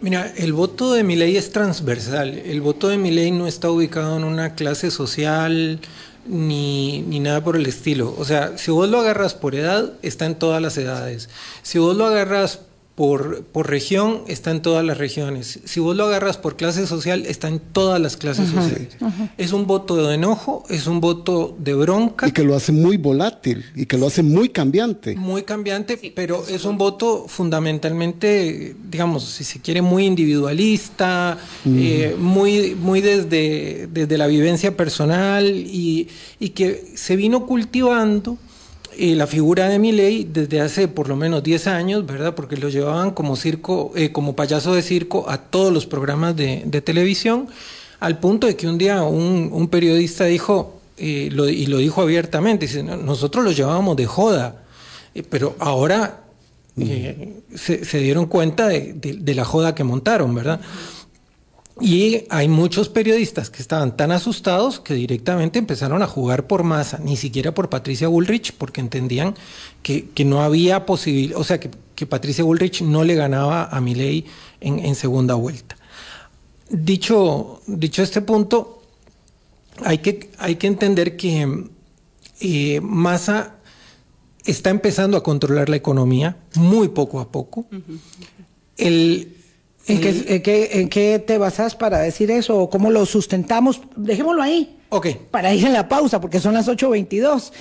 Mira, 0.00 0.32
el 0.36 0.52
voto 0.52 0.92
de 0.92 1.02
Milei 1.02 1.36
es 1.36 1.50
transversal. 1.50 2.38
El 2.38 2.60
voto 2.60 2.88
de 2.88 2.98
Milei 2.98 3.30
no 3.32 3.46
está 3.46 3.70
ubicado 3.70 4.16
en 4.16 4.24
una 4.24 4.54
clase 4.54 4.90
social 4.90 5.80
ni, 6.26 7.02
ni, 7.02 7.20
nada 7.20 7.42
por 7.42 7.56
el 7.56 7.66
estilo. 7.66 8.14
O 8.16 8.24
sea, 8.24 8.56
si 8.58 8.70
vos 8.70 8.88
lo 8.88 9.00
agarras 9.00 9.34
por 9.34 9.54
edad, 9.54 9.92
está 10.02 10.26
en 10.26 10.36
todas 10.36 10.62
las 10.62 10.76
edades. 10.78 11.28
Si 11.62 11.78
vos 11.78 11.96
lo 11.96 12.06
agarras 12.06 12.60
por, 12.98 13.44
por, 13.44 13.70
región 13.70 14.22
está 14.26 14.50
en 14.50 14.60
todas 14.60 14.84
las 14.84 14.98
regiones. 14.98 15.60
Si 15.64 15.78
vos 15.78 15.94
lo 15.94 16.06
agarras 16.06 16.36
por 16.36 16.56
clase 16.56 16.84
social, 16.84 17.26
está 17.26 17.46
en 17.46 17.60
todas 17.60 18.00
las 18.00 18.16
clases 18.16 18.48
sociales. 18.48 18.96
Es 19.36 19.52
un 19.52 19.68
voto 19.68 20.04
de 20.04 20.16
enojo, 20.16 20.64
es 20.68 20.88
un 20.88 21.00
voto 21.00 21.56
de 21.60 21.74
bronca. 21.74 22.26
Y 22.26 22.32
que 22.32 22.42
lo 22.42 22.56
hace 22.56 22.72
muy 22.72 22.96
volátil 22.96 23.64
y 23.76 23.86
que 23.86 23.96
lo 23.96 24.08
hace 24.08 24.24
muy 24.24 24.48
cambiante. 24.48 25.14
Muy 25.14 25.44
cambiante, 25.44 26.12
pero 26.12 26.44
es 26.48 26.64
un 26.64 26.76
voto 26.76 27.26
fundamentalmente, 27.28 28.74
digamos, 28.90 29.22
si 29.22 29.44
se 29.44 29.60
quiere, 29.60 29.80
muy 29.80 30.04
individualista, 30.04 31.38
eh, 31.66 32.16
muy, 32.18 32.74
muy 32.74 33.00
desde, 33.00 33.88
desde 33.92 34.18
la 34.18 34.26
vivencia 34.26 34.76
personal 34.76 35.46
y, 35.46 36.08
y 36.40 36.48
que 36.48 36.94
se 36.96 37.14
vino 37.14 37.46
cultivando 37.46 38.38
la 38.98 39.28
figura 39.28 39.68
de 39.68 39.78
Milei 39.78 40.24
desde 40.24 40.60
hace 40.60 40.88
por 40.88 41.08
lo 41.08 41.14
menos 41.14 41.42
10 41.42 41.68
años, 41.68 42.04
¿verdad? 42.04 42.34
Porque 42.34 42.56
lo 42.56 42.68
llevaban 42.68 43.12
como 43.12 43.36
circo, 43.36 43.92
eh, 43.94 44.10
como 44.10 44.34
payaso 44.34 44.74
de 44.74 44.82
circo 44.82 45.30
a 45.30 45.38
todos 45.38 45.72
los 45.72 45.86
programas 45.86 46.34
de, 46.34 46.82
televisión, 46.84 47.48
al 48.00 48.18
punto 48.18 48.46
de 48.48 48.56
que 48.56 48.66
un 48.66 48.76
día 48.76 49.02
un, 49.02 49.68
periodista 49.68 50.24
dijo, 50.24 50.80
eh, 50.96 51.30
y 51.30 51.66
lo 51.66 51.78
dijo 51.78 52.02
abiertamente, 52.02 52.66
dice, 52.66 52.82
nosotros 52.82 53.44
lo 53.44 53.52
llevábamos 53.52 53.96
de 53.96 54.06
joda, 54.06 54.62
eh, 55.14 55.22
pero 55.22 55.54
ahora 55.60 56.24
se, 57.54 58.00
dieron 58.00 58.26
cuenta 58.26 58.66
de, 58.68 59.34
la 59.34 59.44
joda 59.44 59.76
que 59.76 59.84
montaron, 59.84 60.34
¿verdad? 60.34 60.60
Y 61.80 62.24
hay 62.28 62.48
muchos 62.48 62.88
periodistas 62.88 63.50
que 63.50 63.62
estaban 63.62 63.96
tan 63.96 64.10
asustados 64.10 64.80
que 64.80 64.94
directamente 64.94 65.58
empezaron 65.58 66.02
a 66.02 66.06
jugar 66.06 66.46
por 66.46 66.64
masa, 66.64 66.98
ni 66.98 67.16
siquiera 67.16 67.54
por 67.54 67.68
Patricia 67.68 68.08
Bullrich, 68.08 68.52
porque 68.52 68.80
entendían 68.80 69.34
que, 69.82 70.08
no 70.24 70.42
había 70.42 70.86
posibilidad, 70.86 71.38
o 71.38 71.44
sea, 71.44 71.60
que, 71.60 71.70
Patricia 72.06 72.44
Bullrich 72.44 72.82
no 72.82 73.02
le 73.02 73.16
ganaba 73.16 73.64
a 73.64 73.80
Milei 73.80 74.24
en, 74.60 74.78
en 74.78 74.94
segunda 74.94 75.34
vuelta. 75.34 75.76
Dicho, 76.70 77.60
dicho 77.66 78.02
este 78.02 78.22
punto, 78.22 78.82
hay 79.84 79.98
que, 79.98 80.30
hay 80.38 80.56
que 80.56 80.66
entender 80.66 81.16
que 81.16 81.64
eh, 82.40 82.80
Massa 82.80 83.54
está 84.44 84.70
empezando 84.70 85.16
a 85.16 85.22
controlar 85.22 85.68
la 85.68 85.76
economía 85.76 86.36
muy 86.54 86.88
poco 86.88 87.20
a 87.20 87.30
poco. 87.30 87.66
El, 88.76 89.37
¿En 89.88 90.00
qué, 90.00 90.68
en, 90.72 90.88
qué, 90.88 91.18
te 91.18 91.38
basas 91.38 91.74
para 91.74 91.98
decir 91.98 92.30
eso? 92.30 92.58
¿O 92.58 92.70
cómo 92.70 92.90
lo 92.90 93.06
sustentamos? 93.06 93.80
Dejémoslo 93.96 94.42
ahí. 94.42 94.76
Ok. 94.90 95.08
Para 95.30 95.54
ir 95.54 95.64
en 95.64 95.72
la 95.72 95.88
pausa, 95.88 96.20
porque 96.20 96.40
son 96.40 96.54
las 96.54 96.68
8.22. 96.68 97.52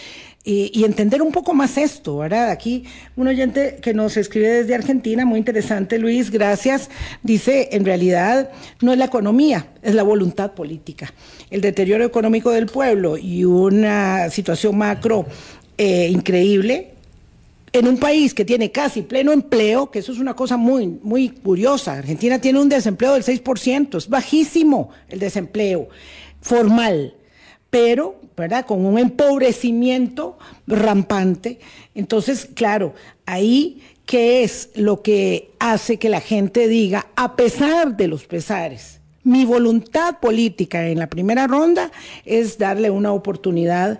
Y, 0.43 0.71
y 0.73 0.85
entender 0.85 1.21
un 1.21 1.31
poco 1.31 1.53
más 1.53 1.77
esto, 1.77 2.19
¿verdad? 2.19 2.49
Aquí 2.51 2.85
un 3.17 3.27
oyente 3.27 3.79
que 3.81 3.93
nos 3.93 4.15
escribe 4.15 4.47
desde 4.47 4.75
Argentina, 4.75 5.25
muy 5.25 5.39
interesante, 5.39 5.99
Luis, 5.99 6.31
gracias, 6.31 6.89
dice, 7.21 7.67
en 7.73 7.83
realidad 7.83 8.51
no 8.79 8.93
es 8.93 8.97
la 8.97 9.05
economía, 9.05 9.67
es 9.81 9.93
la 9.93 10.03
voluntad 10.03 10.53
política. 10.53 11.13
El 11.49 11.59
deterioro 11.59 12.05
económico 12.05 12.51
del 12.51 12.67
pueblo 12.67 13.17
y 13.17 13.43
una 13.43 14.29
situación 14.29 14.77
macro 14.77 15.25
eh, 15.77 16.07
increíble 16.09 16.93
en 17.79 17.87
un 17.87 17.97
país 17.97 18.33
que 18.33 18.45
tiene 18.45 18.71
casi 18.71 19.01
pleno 19.01 19.31
empleo, 19.31 19.91
que 19.91 19.99
eso 19.99 20.11
es 20.11 20.19
una 20.19 20.35
cosa 20.35 20.57
muy, 20.57 20.87
muy 20.87 21.29
curiosa, 21.29 21.93
Argentina 21.93 22.39
tiene 22.39 22.59
un 22.59 22.69
desempleo 22.69 23.13
del 23.13 23.23
6%, 23.23 23.97
es 23.97 24.09
bajísimo 24.09 24.89
el 25.09 25.19
desempleo 25.19 25.89
formal, 26.41 27.13
pero, 27.69 28.19
¿verdad?, 28.35 28.65
con 28.65 28.85
un 28.85 28.97
empobrecimiento 28.97 30.37
rampante. 30.65 31.59
Entonces, 31.93 32.47
claro, 32.53 32.93
ahí, 33.25 33.81
¿qué 34.05 34.43
es 34.43 34.69
lo 34.75 35.01
que 35.01 35.51
hace 35.59 35.97
que 35.97 36.09
la 36.09 36.21
gente 36.21 36.67
diga, 36.67 37.07
a 37.15 37.35
pesar 37.35 37.97
de 37.97 38.07
los 38.07 38.25
pesares? 38.25 39.01
Mi 39.23 39.43
voluntad 39.45 40.19
política 40.19 40.87
en 40.87 40.99
la 40.99 41.07
primera 41.07 41.47
ronda 41.47 41.91
es 42.23 42.57
darle 42.57 42.89
una 42.89 43.11
oportunidad 43.11 43.99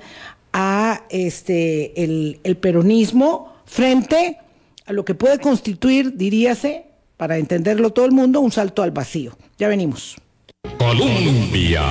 a 0.53 1.03
este 1.09 2.01
el, 2.03 2.39
el 2.43 2.55
peronismo 2.55 3.56
frente 3.67 4.37
a 4.87 4.93
lo 4.93 5.05
que 5.05 5.13
puede 5.13 5.39
constituir, 5.39 6.17
diríase, 6.17 6.85
para 7.17 7.37
entenderlo 7.37 7.91
todo 7.91 8.05
el 8.05 8.11
mundo, 8.11 8.39
un 8.39 8.51
salto 8.51 8.81
al 8.81 8.91
vacío. 8.91 9.37
Ya 9.59 9.67
venimos. 9.67 10.15
Colombia. 10.79 11.83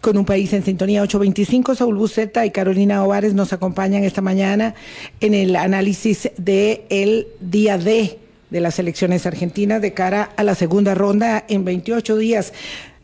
Con 0.00 0.16
un 0.16 0.24
país 0.24 0.52
en 0.54 0.64
sintonía 0.64 1.02
825, 1.02 1.74
Saúl 1.74 1.96
Buceta 1.96 2.46
y 2.46 2.50
Carolina 2.50 3.04
Ovares 3.04 3.34
nos 3.34 3.52
acompañan 3.52 4.02
esta 4.02 4.22
mañana 4.22 4.74
en 5.20 5.34
el 5.34 5.54
análisis 5.56 6.30
del 6.38 6.82
el 6.88 7.28
día 7.40 7.76
D 7.76 8.18
de 8.48 8.60
las 8.60 8.78
elecciones 8.78 9.26
argentinas 9.26 9.82
de 9.82 9.92
cara 9.92 10.30
a 10.36 10.42
la 10.42 10.54
segunda 10.54 10.94
ronda 10.94 11.44
en 11.48 11.64
28 11.64 12.16
días. 12.16 12.52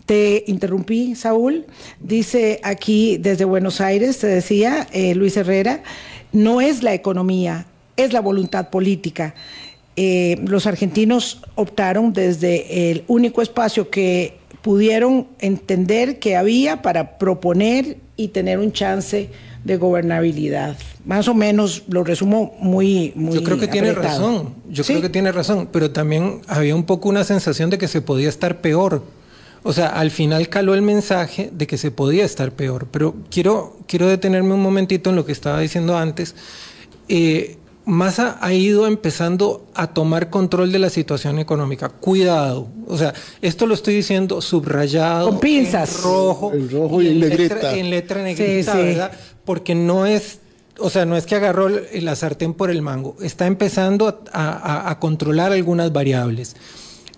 Te 0.07 0.45
interrumpí, 0.47 1.15
Saúl. 1.17 1.67
Dice 2.01 2.61
aquí 2.63 3.19
desde 3.19 3.45
Buenos 3.45 3.81
Aires, 3.81 4.19
te 4.19 4.29
decía 4.29 4.87
eh, 4.93 5.15
Luis 5.15 5.37
Herrera, 5.37 5.83
no 6.33 6.61
es 6.61 6.83
la 6.83 6.95
economía, 6.95 7.67
es 7.97 8.13
la 8.13 8.21
voluntad 8.21 8.71
política. 8.71 9.35
Eh, 9.97 10.39
los 10.45 10.67
argentinos 10.67 11.41
optaron 11.55 12.13
desde 12.13 12.91
el 12.91 13.05
único 13.07 13.41
espacio 13.41 13.89
que 13.89 14.39
pudieron 14.61 15.29
entender 15.39 16.19
que 16.19 16.37
había 16.37 16.83
para 16.83 17.19
proponer 17.19 17.99
y 18.17 18.29
tener 18.29 18.59
un 18.59 18.73
chance 18.73 19.31
de 19.65 19.77
gobernabilidad. 19.77 20.77
Más 21.05 21.29
o 21.29 21.35
menos 21.35 21.85
lo 21.89 22.05
resumo 22.05 22.55
muy, 22.61 23.13
muy. 23.15 23.35
Yo 23.35 23.43
creo 23.43 23.59
que 23.59 23.69
tiene 23.69 23.93
razón. 23.93 24.55
Yo 24.69 24.85
creo 24.85 25.01
que 25.01 25.09
tiene 25.09 25.33
razón, 25.33 25.69
pero 25.73 25.91
también 25.91 26.41
había 26.47 26.75
un 26.75 26.85
poco 26.85 27.09
una 27.09 27.25
sensación 27.25 27.71
de 27.71 27.79
que 27.79 27.89
se 27.89 28.01
podía 28.01 28.29
estar 28.29 28.61
peor. 28.61 29.03
O 29.67 29.73
sea, 29.73 29.89
al 29.89 30.13
final 30.13 30.49
caló 30.49 30.75
el 30.75 30.83
mensaje 30.83 31.51
de 31.53 31.67
que 31.67 31.77
se 31.77 31.91
podía 31.91 32.25
estar 32.25 32.53
peor. 32.53 32.87
Pero 32.93 33.17
quiero, 33.33 33.77
quiero 33.89 34.07
detenerme 34.07 34.55
un 34.55 34.63
momentito 34.63 35.11
en 35.11 35.17
lo 35.17 35.27
que 35.27 35.33
estaba 35.33 35.59
diciendo 35.59 35.99
antes. 35.99 36.37
Eh, 37.09 37.57
Massa 37.85 38.39
ha 38.41 38.53
ido 38.53 38.87
empezando 38.87 39.67
a 39.75 39.89
tomar 39.89 40.31
control 40.31 40.71
de 40.71 40.79
la 40.79 40.89
situación 40.89 41.41
económica. 41.41 41.89
Cuidado. 41.89 42.69
O 42.87 42.97
sea, 42.97 43.13
esto 43.43 43.67
lo 43.67 43.75
estoy 43.75 43.97
diciendo 43.97 44.41
subrayado. 44.41 45.31
Con 45.31 45.41
pinzas. 45.41 45.97
En 45.97 46.03
rojo. 46.05 46.53
En 46.55 46.71
rojo 46.71 47.03
y, 47.03 47.09
en, 47.09 47.19
negrita. 47.19 47.55
Letra, 47.57 47.75
en 47.75 47.91
letra 47.91 48.23
negrita, 48.23 48.77
¿verdad? 48.77 49.13
Porque 49.45 49.75
no 49.75 50.07
es 50.07 50.39
o 50.79 50.91
sea, 50.91 51.07
no 51.07 51.17
es 51.17 51.27
que 51.27 51.35
agarró 51.35 51.71
la 51.71 52.15
sartén 52.15 52.53
por 52.53 52.71
el 52.71 52.83
mango, 52.83 53.17
está 53.23 53.47
empezando 53.47 54.23
a 54.33 54.97
controlar 55.01 55.51
algunas 55.53 55.91
variables. 55.91 56.55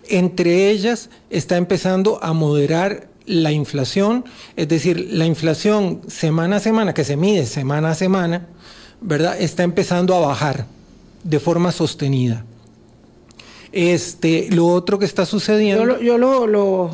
Entre 0.09 0.71
ellas 0.71 1.11
está 1.31 1.57
empezando 1.57 2.23
a 2.23 2.33
moderar 2.33 3.09
la 3.27 3.53
inflación, 3.53 4.25
es 4.57 4.69
decir, 4.69 5.09
la 5.13 5.27
inflación 5.27 6.01
semana 6.09 6.57
a 6.57 6.61
semana, 6.61 6.95
que 6.95 7.05
se 7.05 7.17
mide 7.17 7.47
semana 7.47 7.91
a 7.91 7.95
semana, 7.95 8.47
¿verdad? 9.01 9.41
Está 9.41 9.63
empezando 9.63 10.15
a 10.15 10.21
bajar 10.21 10.67
de 11.23 11.39
forma 11.39 11.73
sostenida. 11.73 12.45
Este, 13.71 14.49
lo 14.51 14.67
otro 14.67 14.99
que 14.99 15.05
está 15.05 15.27
sucediendo. 15.27 16.01
Yo 16.01 16.17
lo, 16.17 16.39
yo 16.39 16.91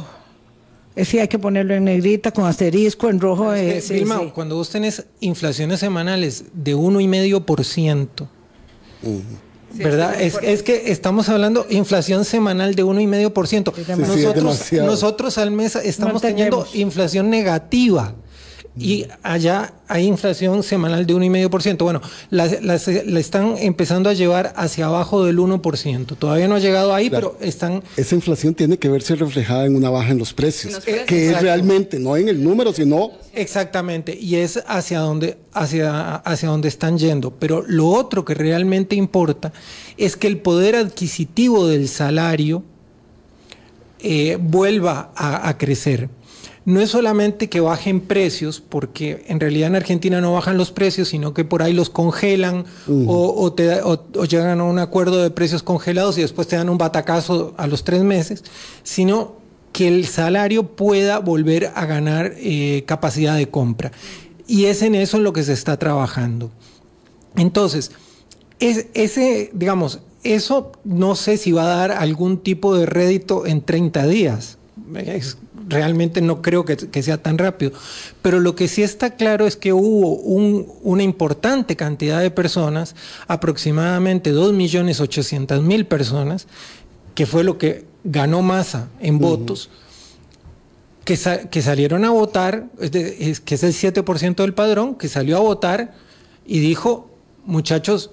sí, 1.04 1.18
hay 1.18 1.28
que 1.28 1.38
ponerlo 1.38 1.74
en 1.74 1.84
negrita, 1.84 2.32
con 2.32 2.46
asterisco, 2.46 3.08
en 3.08 3.20
rojo. 3.20 3.54
Es 3.54 3.92
cuando 4.34 4.56
vos 4.56 4.70
tenés 4.70 5.04
inflaciones 5.20 5.80
semanales 5.80 6.46
de 6.52 6.76
1,5%, 6.76 8.28
uh 9.02 9.20
¿Verdad? 9.74 10.20
es, 10.20 10.38
es, 10.42 10.62
que 10.62 10.92
estamos 10.92 11.28
hablando 11.28 11.66
inflación 11.70 12.24
semanal 12.24 12.74
de 12.74 12.84
1,5%. 12.84 13.96
nosotros, 13.96 14.72
nosotros 14.72 15.38
al 15.38 15.50
mes 15.50 15.76
estamos 15.76 16.22
teniendo 16.22 16.66
inflación 16.74 17.30
negativa. 17.30 18.14
Y 18.76 19.06
allá 19.22 19.72
hay 19.86 20.06
inflación 20.06 20.64
semanal 20.64 21.06
de 21.06 21.14
1,5%. 21.14 21.78
Bueno, 21.84 22.00
la, 22.30 22.46
la, 22.60 22.74
están 23.20 23.56
empezando 23.58 24.10
a 24.10 24.14
llevar 24.14 24.52
hacia 24.56 24.86
abajo 24.86 25.24
del 25.24 25.38
1%. 25.38 26.16
Todavía 26.16 26.48
no 26.48 26.56
ha 26.56 26.58
llegado 26.58 26.92
ahí, 26.92 27.08
pero 27.08 27.36
están... 27.40 27.84
Esa 27.96 28.16
inflación 28.16 28.54
tiene 28.54 28.76
que 28.76 28.88
verse 28.88 29.14
reflejada 29.14 29.66
en 29.66 29.76
una 29.76 29.90
baja 29.90 30.10
en 30.10 30.18
los 30.18 30.32
precios, 30.32 30.80
que 31.06 31.30
es 31.30 31.40
realmente, 31.40 32.00
no 32.00 32.16
en 32.16 32.28
el 32.28 32.42
número, 32.42 32.72
sino... 32.72 33.12
Exactamente, 33.32 34.16
y 34.20 34.36
es 34.36 34.62
hacia 34.66 35.00
donde, 35.00 35.38
hacia, 35.52 36.16
hacia 36.16 36.48
donde 36.48 36.68
están 36.68 36.98
yendo. 36.98 37.30
Pero 37.32 37.62
lo 37.66 37.88
otro 37.88 38.24
que 38.24 38.34
realmente 38.34 38.96
importa 38.96 39.52
es 39.96 40.16
que 40.16 40.26
el 40.26 40.38
poder 40.38 40.74
adquisitivo 40.74 41.68
del 41.68 41.88
salario 41.88 42.64
eh, 44.00 44.36
vuelva 44.40 45.12
a 45.14 45.56
crecer 45.58 46.08
no 46.64 46.80
es 46.80 46.90
solamente 46.90 47.48
que 47.48 47.60
bajen 47.60 48.00
precios, 48.00 48.60
porque 48.60 49.24
en 49.28 49.38
realidad 49.38 49.68
en 49.68 49.76
Argentina 49.76 50.20
no 50.20 50.32
bajan 50.32 50.56
los 50.56 50.70
precios, 50.70 51.08
sino 51.08 51.34
que 51.34 51.44
por 51.44 51.62
ahí 51.62 51.74
los 51.74 51.90
congelan 51.90 52.64
o, 52.86 53.52
te, 53.52 53.80
llegan 54.28 54.60
a 54.60 54.64
un 54.64 54.78
acuerdo 54.78 55.22
de 55.22 55.30
precios 55.30 55.62
congelados 55.62 56.16
y 56.16 56.22
después 56.22 56.48
te 56.48 56.56
dan 56.56 56.70
un 56.70 56.78
batacazo 56.78 57.54
a 57.58 57.66
los 57.66 57.84
tres 57.84 58.02
meses, 58.02 58.44
sino 58.82 59.36
que 59.72 59.88
el 59.88 60.06
salario 60.06 60.68
pueda 60.68 61.18
volver 61.18 61.72
a 61.74 61.84
ganar 61.84 62.32
eh, 62.36 62.84
capacidad 62.86 63.36
de 63.36 63.48
compra. 63.48 63.92
Y 64.46 64.66
es 64.66 64.82
en 64.82 64.94
eso 64.94 65.18
en 65.18 65.24
lo 65.24 65.32
que 65.32 65.42
se 65.42 65.52
está 65.52 65.78
trabajando. 65.78 66.50
Entonces, 67.36 67.90
es, 68.60 68.86
ese, 68.94 69.50
digamos, 69.52 70.00
eso 70.22 70.72
no 70.84 71.16
sé 71.16 71.36
si 71.36 71.52
va 71.52 71.64
a 71.64 71.76
dar 71.76 71.92
algún 71.92 72.38
tipo 72.38 72.74
de 72.74 72.86
rédito 72.86 73.46
en 73.46 73.62
30 73.62 74.06
días. 74.06 74.58
Es, 74.94 75.36
realmente 75.68 76.20
no 76.20 76.42
creo 76.42 76.64
que, 76.64 77.02
sea 77.02 77.22
tan 77.22 77.38
rápido. 77.38 77.72
Pero 78.22 78.40
lo 78.40 78.54
que 78.54 78.68
sí 78.68 78.82
está 78.82 79.16
claro 79.16 79.46
es 79.46 79.56
que 79.56 79.72
hubo 79.72 80.16
una 80.16 81.02
importante 81.02 81.76
cantidad 81.76 82.20
de 82.20 82.30
personas, 82.30 82.94
aproximadamente 83.26 84.32
2.800.000 84.32 85.86
personas, 85.86 86.46
que 87.14 87.26
fue 87.26 87.44
lo 87.44 87.58
que 87.58 87.84
ganó 88.04 88.42
masa 88.42 88.88
en 89.00 89.18
votos, 89.18 89.70
que, 91.04 91.18
que, 91.50 91.62
salieron 91.62 92.04
a 92.04 92.10
votar, 92.10 92.66
es 92.80 93.40
que 93.40 93.54
es 93.54 93.62
el 93.62 93.72
7% 93.72 94.36
del 94.36 94.54
padrón, 94.54 94.94
que 94.94 95.08
salió 95.08 95.36
a 95.36 95.40
votar 95.40 95.94
y 96.46 96.58
dijo, 96.60 97.10
muchachos, 97.44 98.10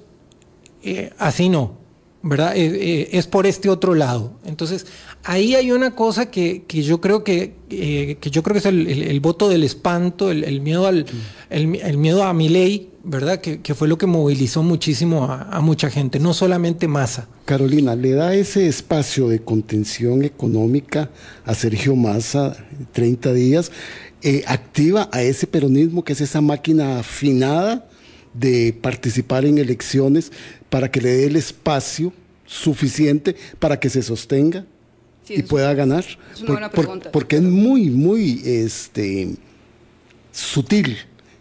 eh, 0.84 1.14
así 1.18 1.50
no, 1.50 1.81
¿verdad? 2.24 2.56
Eh, 2.56 2.66
eh, 2.66 3.10
es 3.14 3.28
por 3.28 3.48
este 3.48 3.70
otro 3.70 3.96
lado. 3.96 4.34
Entonces, 4.46 4.86
ahí 5.24 5.56
hay 5.56 5.72
una 5.72 5.96
cosa 5.96 6.30
que, 6.30 6.64
que 6.68 6.84
yo 6.84 7.02
creo 7.02 7.24
que, 7.24 7.56
eh, 7.70 8.18
que 8.20 8.30
yo 8.30 8.44
creo 8.44 8.54
que 8.54 8.60
es 8.60 8.66
el, 8.66 8.88
el, 8.88 9.20
voto 9.20 9.50
del 9.50 9.64
espanto, 9.64 10.30
el, 10.30 10.44
el 10.44 10.62
miedo 10.62 10.86
al 10.86 11.06
el, 11.50 11.98
miedo 11.98 12.24
a 12.24 12.34
mi 12.34 12.48
ley, 12.50 12.90
¿verdad? 13.04 13.42
Que, 13.42 13.62
que, 13.62 13.74
fue 13.74 13.88
lo 13.88 13.98
que 13.98 14.06
movilizó 14.06 14.62
muchísimo 14.62 15.26
a, 15.26 15.44
a, 15.44 15.62
mucha 15.62 15.90
gente, 15.90 16.20
no 16.20 16.34
solamente 16.34 16.88
masa. 16.88 17.28
Carolina, 17.46 17.96
¿le 17.96 18.12
da 18.12 18.36
ese 18.36 18.68
espacio 18.68 19.28
de 19.28 19.42
contención 19.42 20.24
económica 20.24 21.10
a 21.44 21.56
Sergio 21.56 21.96
Massa 21.96 22.56
30 22.92 23.34
días? 23.34 23.72
¿Activa 24.46 25.10
a 25.12 25.24
ese 25.24 25.48
peronismo 25.48 26.04
que 26.04 26.14
es 26.14 26.22
esa 26.22 26.42
máquina 26.42 27.00
afinada 27.00 27.88
de 28.36 28.78
participar 28.80 29.46
en 29.46 29.58
elecciones 29.58 30.32
para 30.72 30.90
que 30.90 31.02
le 31.02 31.10
dé 31.10 31.26
el 31.28 31.36
espacio 31.36 32.14
suficiente 32.46 33.36
para 33.60 33.78
que 33.80 33.90
se 33.90 34.02
sostenga 34.02 34.66
y 35.28 35.44
pueda 35.44 35.74
ganar. 35.74 36.06
Es 36.34 36.42
una 36.42 36.54
buena 36.54 36.72
pregunta. 36.72 37.12
porque 37.12 37.36
es 37.36 37.42
muy, 37.42 37.90
muy 37.90 38.42
este, 38.44 39.36
sutil, 40.32 40.98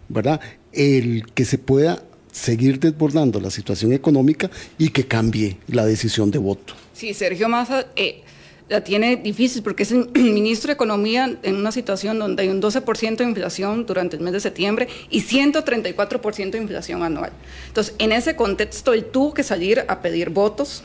¿verdad? 0.08 0.40
El 0.72 1.24
que 1.32 1.44
se 1.44 1.58
pueda 1.58 2.02
seguir 2.32 2.80
desbordando 2.80 3.40
la 3.40 3.50
situación 3.50 3.92
económica 3.92 4.50
y 4.78 4.88
que 4.88 5.06
cambie 5.06 5.58
la 5.68 5.86
decisión 5.86 6.32
de 6.32 6.38
voto. 6.38 6.74
Sí, 6.92 7.14
Sergio 7.14 7.48
Massa 7.48 7.86
eh, 7.94 8.22
la 8.70 8.82
tiene 8.82 9.16
difícil 9.16 9.62
porque 9.62 9.82
es 9.82 9.92
el 9.92 10.08
ministro 10.14 10.68
de 10.68 10.74
Economía 10.74 11.36
en 11.42 11.56
una 11.56 11.72
situación 11.72 12.18
donde 12.18 12.44
hay 12.44 12.48
un 12.48 12.62
12% 12.62 13.16
de 13.16 13.24
inflación 13.24 13.84
durante 13.84 14.16
el 14.16 14.22
mes 14.22 14.32
de 14.32 14.40
septiembre 14.40 14.88
y 15.10 15.22
134% 15.22 16.50
de 16.52 16.58
inflación 16.58 17.02
anual. 17.02 17.32
Entonces, 17.66 17.94
en 17.98 18.12
ese 18.12 18.36
contexto, 18.36 18.92
él 18.94 19.04
tuvo 19.04 19.34
que 19.34 19.42
salir 19.42 19.84
a 19.88 20.00
pedir 20.00 20.30
votos 20.30 20.84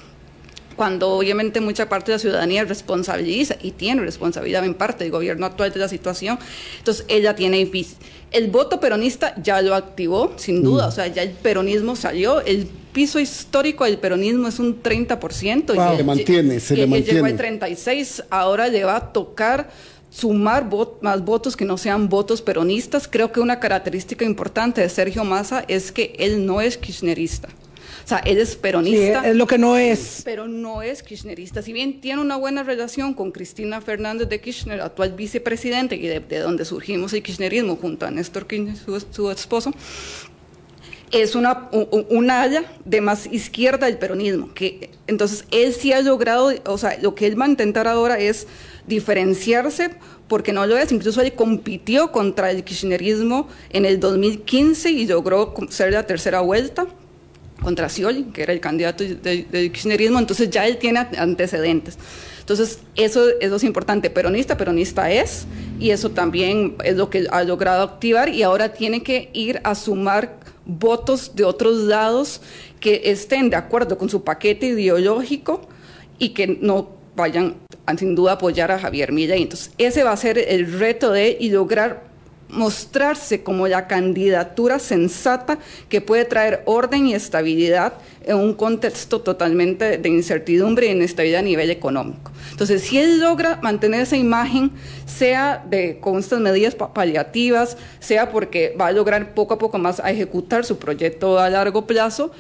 cuando 0.76 1.10
obviamente 1.10 1.62
mucha 1.62 1.90
parte 1.90 2.12
de 2.12 2.16
la 2.16 2.20
ciudadanía 2.20 2.64
responsabiliza 2.64 3.56
y 3.62 3.72
tiene 3.72 4.02
responsabilidad 4.02 4.66
en 4.66 4.74
parte 4.74 5.04
del 5.04 5.12
gobierno 5.12 5.46
actual 5.46 5.72
de 5.72 5.80
la 5.80 5.88
situación, 5.88 6.38
entonces 6.80 7.06
ella 7.08 7.36
tiene. 7.36 7.70
El 8.32 8.50
voto 8.50 8.80
peronista 8.80 9.34
ya 9.42 9.62
lo 9.62 9.76
activó, 9.76 10.34
sin 10.36 10.62
duda, 10.62 10.86
mm. 10.86 10.90
o 10.90 10.92
sea, 10.92 11.08
ya 11.08 11.24
el 11.24 11.32
peronismo 11.32 11.96
salió, 11.96 12.42
el 12.42 12.68
piso 12.92 13.20
histórico 13.20 13.86
del 13.86 13.98
peronismo 13.98 14.48
es 14.48 14.60
un 14.60 14.82
30%. 14.82 15.76
Wow. 15.76 15.94
Y 15.94 15.98
se 15.98 16.04
mantiene, 16.04 16.60
se 16.60 16.76
le 16.76 16.88
mantiene. 16.88 17.14
Llegó 17.14 17.26
al 17.26 17.38
36, 17.38 18.24
ahora 18.30 18.68
le 18.68 18.84
va 18.84 18.98
a 18.98 19.14
tocar 19.14 19.70
sumar 20.10 20.70
más 21.02 21.26
votos 21.26 21.58
que 21.58 21.66
no 21.66 21.78
sean 21.78 22.08
votos 22.08 22.42
peronistas. 22.42 23.08
Creo 23.08 23.32
que 23.32 23.42
una 23.42 23.60
característica 23.60 24.24
importante 24.24 24.82
de 24.82 24.90
Sergio 24.90 25.26
Massa 25.26 25.66
es 25.68 25.92
que 25.92 26.16
él 26.20 26.46
no 26.46 26.62
es 26.62 26.78
kirchnerista. 26.78 27.50
O 28.06 28.08
sea, 28.08 28.20
él 28.20 28.38
es 28.38 28.56
peronista. 28.56 29.24
Sí, 29.24 29.30
es 29.30 29.36
lo 29.36 29.48
que 29.48 29.58
no 29.58 29.78
es. 29.78 30.22
Pero 30.24 30.48
no 30.48 30.84
es 30.84 31.02
kirchnerista. 31.02 31.64
Si 31.64 31.74
bien 31.74 32.02
tiene 32.02 32.22
una 32.22 32.36
buena 32.36 32.62
relación 32.62 33.16
con 33.16 33.32
Cristina 33.32 33.82
Fernández 33.82 34.30
de 34.30 34.40
Kirchner, 34.40 34.80
actual 34.80 35.14
vicepresidente, 35.14 35.96
y 35.96 36.06
de, 36.06 36.20
donde 36.40 36.66
surgimos 36.66 37.14
el 37.14 37.24
kirchnerismo 37.24 37.78
junto 37.78 38.06
a 38.06 38.12
Néstor 38.12 38.46
Kirchner, 38.46 38.78
su, 38.78 39.32
esposo, 39.32 39.72
es 41.10 41.34
una, 41.34 41.68
una 41.72 42.44
haya 42.44 42.72
de 42.86 43.02
más 43.02 43.26
izquierda 43.26 43.88
del 43.88 43.98
peronismo. 43.98 44.54
Que, 44.54 44.92
entonces, 45.08 45.46
él 45.50 45.74
sí 45.74 45.92
ha 45.92 46.02
logrado, 46.04 46.54
o 46.68 46.78
sea, 46.78 47.00
lo 47.02 47.16
que 47.16 47.26
él 47.26 47.42
va 47.42 47.46
a 47.46 47.50
intentar 47.50 47.88
ahora 47.88 48.20
es 48.20 48.46
diferenciarse 48.86 49.96
porque 50.28 50.54
no 50.54 50.68
lo 50.68 50.78
es. 50.78 50.92
Incluso 50.92 51.22
él 51.22 51.34
compitió 51.34 52.12
contra 52.12 52.52
el 52.52 52.64
kirchnerismo 52.64 53.48
en 53.72 53.86
el 53.86 54.00
2015 54.00 54.92
y 54.92 55.08
logró 55.08 55.56
ser 55.70 55.92
la 55.92 56.06
tercera 56.06 56.42
vuelta 56.42 56.86
contra 57.62 57.90
Scioli, 57.90 58.26
que 58.26 58.44
era 58.44 58.54
el 58.54 58.60
candidato 58.60 59.04
del 59.04 59.72
kirchnerismo, 59.72 60.20
entonces 60.20 60.50
ya 60.50 60.68
él 60.68 60.78
tiene 60.78 61.00
antecedentes. 61.18 61.98
Entonces, 62.40 62.80
eso, 62.96 63.28
eso 63.40 63.56
es 63.56 63.64
importante. 63.64 64.10
Peronista, 64.10 64.56
peronista 64.56 65.10
es, 65.10 65.48
y 65.80 65.90
eso 65.90 66.12
también 66.12 66.76
es 66.84 66.96
lo 66.96 67.10
que 67.10 67.28
ha 67.32 67.44
logrado 67.44 67.84
activar, 67.84 68.30
y 68.30 68.44
ahora 68.44 68.74
tiene 68.74 69.02
que 69.02 69.30
ir 69.34 69.62
a 69.64 69.74
sumar 69.74 70.38
votos 70.66 71.36
de 71.36 71.44
otros 71.44 71.78
lados 71.78 72.42
que 72.80 73.02
estén 73.06 73.50
de 73.50 73.56
acuerdo 73.56 73.98
con 73.98 74.10
su 74.10 74.24
paquete 74.24 74.68
ideológico 74.68 75.68
y 76.20 76.30
que 76.30 76.48
no 76.48 76.90
vayan 77.16 77.56
sin 77.98 78.16
duda 78.16 78.34
apoyar 78.34 78.72
a 78.72 78.80
Javier 78.80 79.12
Milei. 79.12 79.44
Entonces, 79.44 79.72
ese 79.78 80.04
va 80.04 80.12
a 80.12 80.18
ser 80.18 80.38
el 80.38 80.80
reto 80.80 81.12
de 81.12 81.38
y 81.40 81.50
lograr 81.50 82.04
mostrarse 82.50 83.44
como 83.44 83.68
la 83.68 83.88
candidatura 83.88 84.80
sensata 84.80 85.58
que 85.90 86.02
puede 86.02 86.26
traer 86.26 86.62
orden 86.66 87.08
y 87.08 87.14
estabilidad 87.14 87.94
en 88.26 88.38
un 88.38 88.54
contexto 88.54 89.22
totalmente 89.22 89.98
de 89.98 90.10
incertidumbre 90.10 90.88
y 90.88 90.92
inestabilidad 90.92 91.40
a 91.40 91.44
nivel 91.44 91.70
económico. 91.70 92.32
Entonces, 92.52 92.82
si 92.84 92.98
él 92.98 93.20
logra 93.20 93.60
mantener 93.62 94.02
esa 94.02 94.18
imagen, 94.18 94.72
sea 95.06 95.64
de, 95.70 96.00
con 96.00 96.20
estas 96.20 96.40
medidas 96.40 96.76
paliativas, 96.76 97.78
sea 98.00 98.32
porque 98.32 98.76
va 98.80 98.88
a 98.88 98.92
lograr 98.92 99.34
poco 99.34 99.56
a 99.56 99.58
poco 99.58 99.78
más 99.78 100.00
a 100.00 100.12
ejecutar 100.12 100.66
su 100.66 100.78
proyecto 100.78 101.40
a 101.40 101.50
largo 101.50 101.86
plazo, 101.86 102.32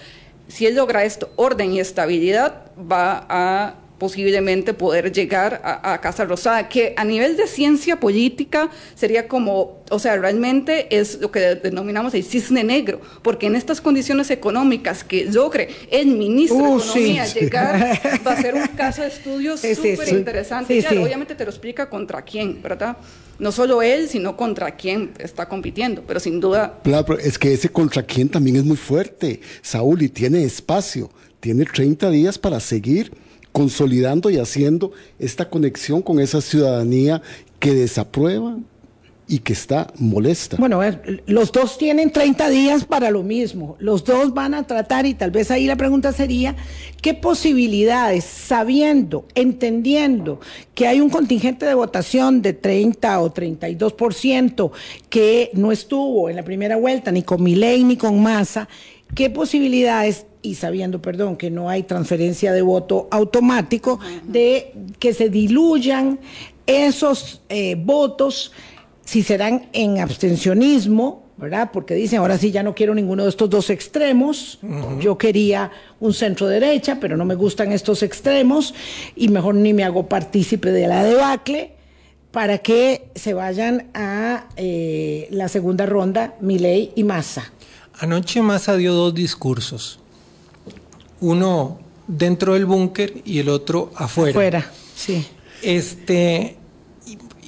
si 0.47 0.65
él 0.67 0.75
logra 0.75 1.03
esto, 1.03 1.29
orden 1.35 1.73
y 1.73 1.79
estabilidad, 1.79 2.71
va 2.79 3.25
a 3.29 3.75
posiblemente 3.97 4.73
poder 4.73 5.11
llegar 5.11 5.61
a, 5.63 5.99
Casa 6.01 6.25
Rosada, 6.25 6.67
que 6.67 6.93
a 6.97 7.05
nivel 7.05 7.37
de 7.37 7.47
ciencia 7.47 7.99
política 7.99 8.69
sería 8.93 9.27
como, 9.27 9.83
o 9.89 9.99
sea, 9.99 10.17
realmente 10.17 10.87
es 10.95 11.19
lo 11.19 11.31
que 11.31 11.39
denominamos 11.55 12.13
el 12.13 12.23
cisne 12.23 12.63
negro, 12.63 12.99
porque 13.21 13.47
en 13.47 13.55
estas 13.55 13.81
condiciones 13.81 14.29
económicas 14.29 15.03
que 15.03 15.25
logre 15.25 15.69
el 15.89 16.07
ministro 16.07 16.57
de 16.57 16.63
uh, 16.63 16.77
Economía 16.79 17.25
llegar, 17.25 18.01
va 18.27 18.33
a 18.33 18.41
ser 18.41 18.55
un 18.55 18.67
caso 18.67 19.01
de 19.01 19.07
estudio 19.07 19.57
súper 19.57 20.09
interesante. 20.09 20.85
obviamente 20.97 21.35
te 21.35 21.45
lo 21.45 21.49
explica 21.49 21.89
contra 21.89 22.21
quién, 22.21 22.61
¿verdad? 22.61 22.97
No 23.39 23.51
solo 23.51 23.81
él, 23.81 24.07
sino 24.09 24.37
contra 24.37 24.71
quién 24.75 25.11
está 25.19 25.47
compitiendo, 25.47 26.03
pero 26.05 26.19
sin 26.19 26.39
duda... 26.39 26.79
Claro, 26.83 27.17
es 27.17 27.37
que 27.37 27.53
ese 27.53 27.69
contra 27.69 28.03
quién 28.03 28.29
también 28.29 28.57
es 28.57 28.63
muy 28.63 28.77
fuerte, 28.77 29.41
Saúl, 29.61 30.01
y 30.01 30.09
tiene 30.09 30.43
espacio, 30.43 31.09
tiene 31.39 31.65
30 31.65 32.09
días 32.09 32.37
para 32.37 32.59
seguir 32.59 33.24
consolidando 33.55 34.29
y 34.29 34.37
haciendo 34.37 34.91
esta 35.17 35.49
conexión 35.49 36.01
con 36.01 36.19
esa 36.19 36.41
ciudadanía 36.41 37.21
que 37.57 37.73
desaprueba 37.73 38.57
y 39.29 39.39
que 39.39 39.53
está 39.53 39.93
molesta. 39.97 40.57
Bueno, 40.57 40.81
los 41.25 41.53
dos 41.53 41.77
tienen 41.77 42.11
30 42.11 42.49
días 42.49 42.83
para 42.83 43.11
lo 43.11 43.23
mismo. 43.23 43.77
Los 43.79 44.03
dos 44.03 44.33
van 44.33 44.55
a 44.55 44.67
tratar 44.67 45.05
y 45.05 45.13
tal 45.13 45.31
vez 45.31 45.51
ahí 45.51 45.67
la 45.67 45.77
pregunta 45.77 46.11
sería, 46.11 46.57
¿qué 47.01 47.13
posibilidades, 47.13 48.25
sabiendo, 48.25 49.25
entendiendo 49.35 50.41
que 50.73 50.87
hay 50.87 50.99
un 50.99 51.09
contingente 51.09 51.65
de 51.65 51.75
votación 51.75 52.41
de 52.41 52.51
30 52.51 53.21
o 53.21 53.33
32% 53.33 54.71
que 55.07 55.49
no 55.53 55.71
estuvo 55.71 56.29
en 56.29 56.35
la 56.35 56.43
primera 56.43 56.75
vuelta 56.75 57.09
ni 57.09 57.23
con 57.23 57.41
Milei 57.41 57.85
ni 57.85 57.95
con 57.95 58.21
Massa, 58.21 58.67
qué 59.13 59.29
posibilidades 59.29 60.25
y 60.41 60.55
sabiendo, 60.55 61.01
perdón, 61.01 61.37
que 61.37 61.49
no 61.49 61.69
hay 61.69 61.83
transferencia 61.83 62.53
de 62.53 62.61
voto 62.61 63.07
automático, 63.11 63.99
de 64.23 64.73
que 64.99 65.13
se 65.13 65.29
diluyan 65.29 66.19
esos 66.67 67.41
eh, 67.49 67.75
votos 67.75 68.51
si 69.03 69.23
serán 69.23 69.67
en 69.73 69.99
abstencionismo, 69.99 71.23
¿verdad? 71.37 71.69
Porque 71.71 71.93
dicen, 71.93 72.19
ahora 72.19 72.37
sí 72.37 72.51
ya 72.51 72.63
no 72.63 72.73
quiero 72.73 72.95
ninguno 72.95 73.23
de 73.23 73.29
estos 73.29 73.49
dos 73.49 73.69
extremos. 73.69 74.59
Yo 74.99 75.17
quería 75.17 75.71
un 75.99 76.13
centro 76.13 76.47
derecha, 76.47 76.97
pero 76.99 77.17
no 77.17 77.25
me 77.25 77.35
gustan 77.35 77.71
estos 77.71 78.03
extremos 78.03 78.73
y 79.15 79.29
mejor 79.29 79.55
ni 79.55 79.73
me 79.73 79.83
hago 79.83 80.07
partícipe 80.07 80.71
de 80.71 80.87
la 80.87 81.03
debacle 81.03 81.71
para 82.31 82.57
que 82.57 83.09
se 83.15 83.33
vayan 83.33 83.87
a 83.93 84.47
eh, 84.57 85.27
la 85.31 85.47
segunda 85.47 85.85
ronda 85.85 86.35
Milei 86.41 86.91
y 86.95 87.03
Massa. 87.03 87.51
Anoche 87.99 88.41
Massa 88.41 88.75
dio 88.75 88.93
dos 88.93 89.13
discursos. 89.13 89.99
Uno 91.21 91.79
dentro 92.07 92.53
del 92.53 92.65
búnker 92.65 93.21
y 93.25 93.39
el 93.39 93.49
otro 93.49 93.91
afuera. 93.95 94.31
Afuera, 94.31 94.71
sí. 94.95 95.25
Este, 95.61 96.57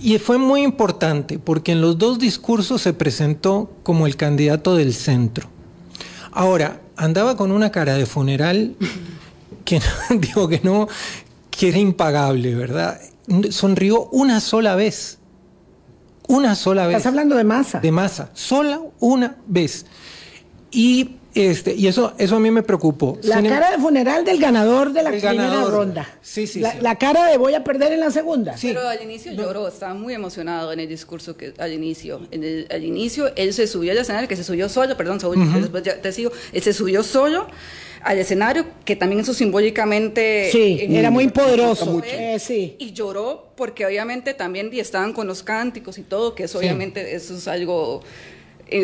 y 0.02 0.18
fue 0.20 0.38
muy 0.38 0.62
importante 0.62 1.40
porque 1.40 1.74
en 1.74 1.82
los 1.82 1.98
dos 1.98 2.20
discursos 2.20 2.82
se 2.82 2.94
presentó 2.94 3.72
como 3.84 4.08
el 4.08 4.16
candidato 4.16 4.76
del 4.76 4.94
centro. 4.94 5.50
Ahora, 6.32 6.82
andaba 6.96 7.36
con 7.36 7.52
una 7.52 7.72
cara 7.72 7.96
de 7.96 8.06
funeral 8.06 8.76
que 9.66 9.82
digo 10.20 10.48
que 10.48 10.62
no, 10.64 10.88
que 11.50 11.70
era 11.70 11.80
impagable, 11.80 12.56
¿verdad? 12.56 13.00
Sonrió 13.50 14.08
una 14.12 14.40
sola 14.40 14.76
vez. 14.76 15.20
Una 16.28 16.56
sola 16.56 16.88
vez. 16.88 16.98
Estás 16.98 17.08
hablando 17.12 17.36
de 17.36 17.44
masa. 17.44 17.80
De 17.80 17.92
masa. 17.92 18.30
Sola 18.34 18.82
una 19.00 19.38
vez. 19.48 19.86
Y 20.72 21.18
este, 21.38 21.76
y 21.76 21.86
eso, 21.86 22.14
eso 22.18 22.36
a 22.36 22.40
mí 22.40 22.50
me 22.50 22.64
preocupó. 22.64 23.20
La 23.22 23.44
cara 23.44 23.70
de 23.70 23.78
funeral 23.78 24.26
del 24.26 24.40
ganador 24.40 24.92
de 24.92 25.04
la 25.04 25.12
primera 25.12 25.66
ronda. 25.66 26.10
Sí, 26.24 26.48
sí 26.48 26.60
la, 26.60 26.72
sí. 26.72 26.78
la, 26.82 26.96
cara 26.96 27.28
de 27.28 27.38
voy 27.38 27.54
a 27.54 27.64
perder 27.64 27.92
en 27.92 28.00
la 28.00 28.10
segunda. 28.10 28.58
Sí. 28.58 28.70
Pero 28.70 28.88
al 28.88 29.04
inicio 29.04 29.32
lloró, 29.34 29.68
estaba 29.68 29.94
muy 29.94 30.16
emocionado 30.16 30.74
en 30.74 30.80
el 30.80 30.88
discurso 30.88 31.38
que 31.38 31.54
al 31.60 31.74
inicio. 31.74 32.22
En 32.32 32.44
el, 32.44 32.68
al 32.72 32.84
inicio 32.84 33.32
él 33.36 33.54
se 33.54 33.68
subió 33.68 33.92
al 33.92 34.00
escenario, 34.00 34.28
que 34.28 34.36
se 34.36 34.44
subió 34.44 34.68
solo, 34.68 34.98
perdón, 34.98 35.20
Saúl, 35.20 35.38
uh 35.38 35.42
-huh. 35.42 35.62
después 35.62 35.84
ya 35.84 36.02
te 36.02 36.12
sigo, 36.12 36.32
él 36.52 36.62
se 36.64 36.74
subió 36.74 37.04
solo 37.04 37.48
al 38.02 38.18
escenario, 38.18 38.66
que 38.84 38.96
también 38.96 39.22
eso 39.22 39.34
simbólicamente... 39.34 40.50
Sí, 40.52 40.80
eh, 40.80 40.88
era 40.90 41.12
muy 41.12 41.28
poderoso. 41.28 42.02
Eh, 42.04 42.38
sí. 42.40 42.76
Y 42.80 42.94
lloró 42.94 43.50
porque 43.56 43.86
obviamente 43.86 44.34
también 44.34 44.72
estaban 44.74 45.14
con 45.14 45.28
los 45.28 45.44
cánticos 45.44 46.00
y 46.00 46.04
todo, 46.04 46.34
que 46.34 46.46
eso 46.46 46.60
sí. 46.60 46.66
obviamente 46.66 47.16
eso 47.16 47.36
es 47.36 47.48
algo 47.48 48.02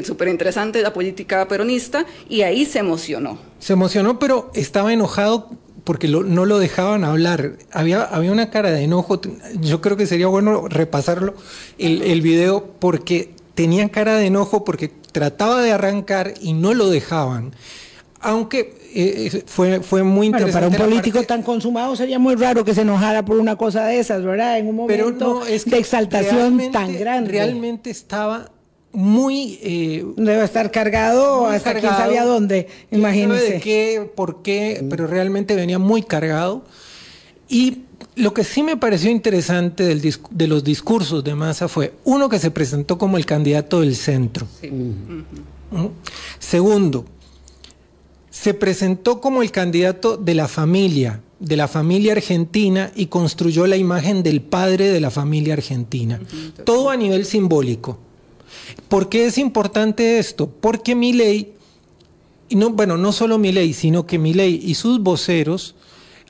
súper 0.03 0.27
interesante 0.27 0.81
la 0.81 0.93
política 0.93 1.47
peronista 1.47 2.05
y 2.29 2.41
ahí 2.41 2.65
se 2.65 2.79
emocionó. 2.79 3.37
Se 3.59 3.73
emocionó, 3.73 4.19
pero 4.19 4.51
estaba 4.53 4.93
enojado 4.93 5.49
porque 5.83 6.07
lo, 6.07 6.23
no 6.23 6.45
lo 6.45 6.59
dejaban 6.59 7.03
hablar. 7.03 7.53
Había, 7.71 8.03
había 8.03 8.31
una 8.31 8.49
cara 8.49 8.71
de 8.71 8.83
enojo. 8.83 9.19
Yo 9.59 9.81
creo 9.81 9.97
que 9.97 10.07
sería 10.07 10.27
bueno 10.27 10.67
repasarlo, 10.67 11.35
el, 11.77 12.01
el 12.01 12.21
video, 12.21 12.65
porque 12.79 13.31
tenía 13.55 13.89
cara 13.89 14.15
de 14.15 14.27
enojo 14.27 14.63
porque 14.63 14.91
trataba 15.11 15.61
de 15.61 15.71
arrancar 15.71 16.33
y 16.41 16.53
no 16.53 16.73
lo 16.73 16.89
dejaban. 16.89 17.53
Aunque 18.19 18.75
eh, 18.95 19.43
fue, 19.45 19.81
fue 19.81 20.03
muy 20.03 20.27
interesante. 20.27 20.67
Bueno, 20.67 20.77
para 20.77 20.85
un 20.85 20.91
político 20.91 21.17
parte... 21.19 21.27
tan 21.27 21.43
consumado 21.43 21.95
sería 21.95 22.19
muy 22.19 22.35
raro 22.35 22.63
que 22.63 22.73
se 22.73 22.81
enojara 22.81 23.25
por 23.25 23.37
una 23.37 23.57
cosa 23.57 23.85
de 23.85 23.99
esas, 23.99 24.23
¿verdad? 24.23 24.59
En 24.59 24.67
un 24.67 24.75
momento 24.75 25.03
Pero 25.09 25.11
no, 25.17 25.45
es 25.45 25.65
de 25.65 25.77
exaltación 25.77 26.71
tan 26.71 26.97
grande. 26.97 27.31
Realmente 27.31 27.89
estaba 27.89 28.52
muy... 28.93 29.59
Eh, 29.61 30.05
Debe 30.15 30.43
estar 30.43 30.71
cargado 30.71 31.47
hasta 31.47 31.73
cargado, 31.73 31.95
quién 31.95 32.05
sabía 32.05 32.23
dónde, 32.23 32.67
imagínese. 32.91 33.53
de 33.53 33.59
qué, 33.59 34.11
por 34.15 34.41
qué, 34.41 34.85
pero 34.89 35.07
realmente 35.07 35.55
venía 35.55 35.79
muy 35.79 36.03
cargado. 36.03 36.63
Y 37.49 37.79
lo 38.15 38.33
que 38.33 38.43
sí 38.43 38.63
me 38.63 38.77
pareció 38.77 39.09
interesante 39.11 39.83
del 39.83 40.01
de 40.29 40.47
los 40.47 40.63
discursos 40.63 41.23
de 41.23 41.35
Massa 41.35 41.67
fue, 41.67 41.93
uno, 42.03 42.29
que 42.29 42.39
se 42.39 42.51
presentó 42.51 42.97
como 42.97 43.17
el 43.17 43.25
candidato 43.25 43.81
del 43.81 43.95
centro. 43.95 44.47
Sí. 44.61 44.69
Uh 44.69 45.75
-huh. 45.75 45.89
Segundo, 46.39 47.05
se 48.29 48.53
presentó 48.53 49.19
como 49.19 49.41
el 49.41 49.51
candidato 49.51 50.17
de 50.17 50.35
la 50.35 50.47
familia, 50.47 51.21
de 51.39 51.57
la 51.57 51.67
familia 51.67 52.13
argentina 52.13 52.91
y 52.95 53.07
construyó 53.07 53.65
la 53.67 53.77
imagen 53.77 54.23
del 54.23 54.41
padre 54.41 54.89
de 54.89 54.99
la 54.99 55.09
familia 55.09 55.53
argentina. 55.53 56.19
Uh 56.21 56.25
-huh. 56.25 56.63
Todo 56.63 56.89
a 56.89 56.95
nivel 56.95 57.25
simbólico. 57.25 57.99
¿Por 58.87 59.09
qué 59.09 59.25
es 59.25 59.37
importante 59.37 60.19
esto? 60.19 60.49
Porque 60.49 60.95
Milei, 60.95 61.53
y 62.49 62.55
no, 62.55 62.69
bueno, 62.71 62.97
no 62.97 63.11
solo 63.11 63.37
Milei, 63.37 63.73
sino 63.73 64.05
que 64.05 64.19
Milei 64.19 64.59
y 64.63 64.75
sus 64.75 64.99
voceros, 65.01 65.75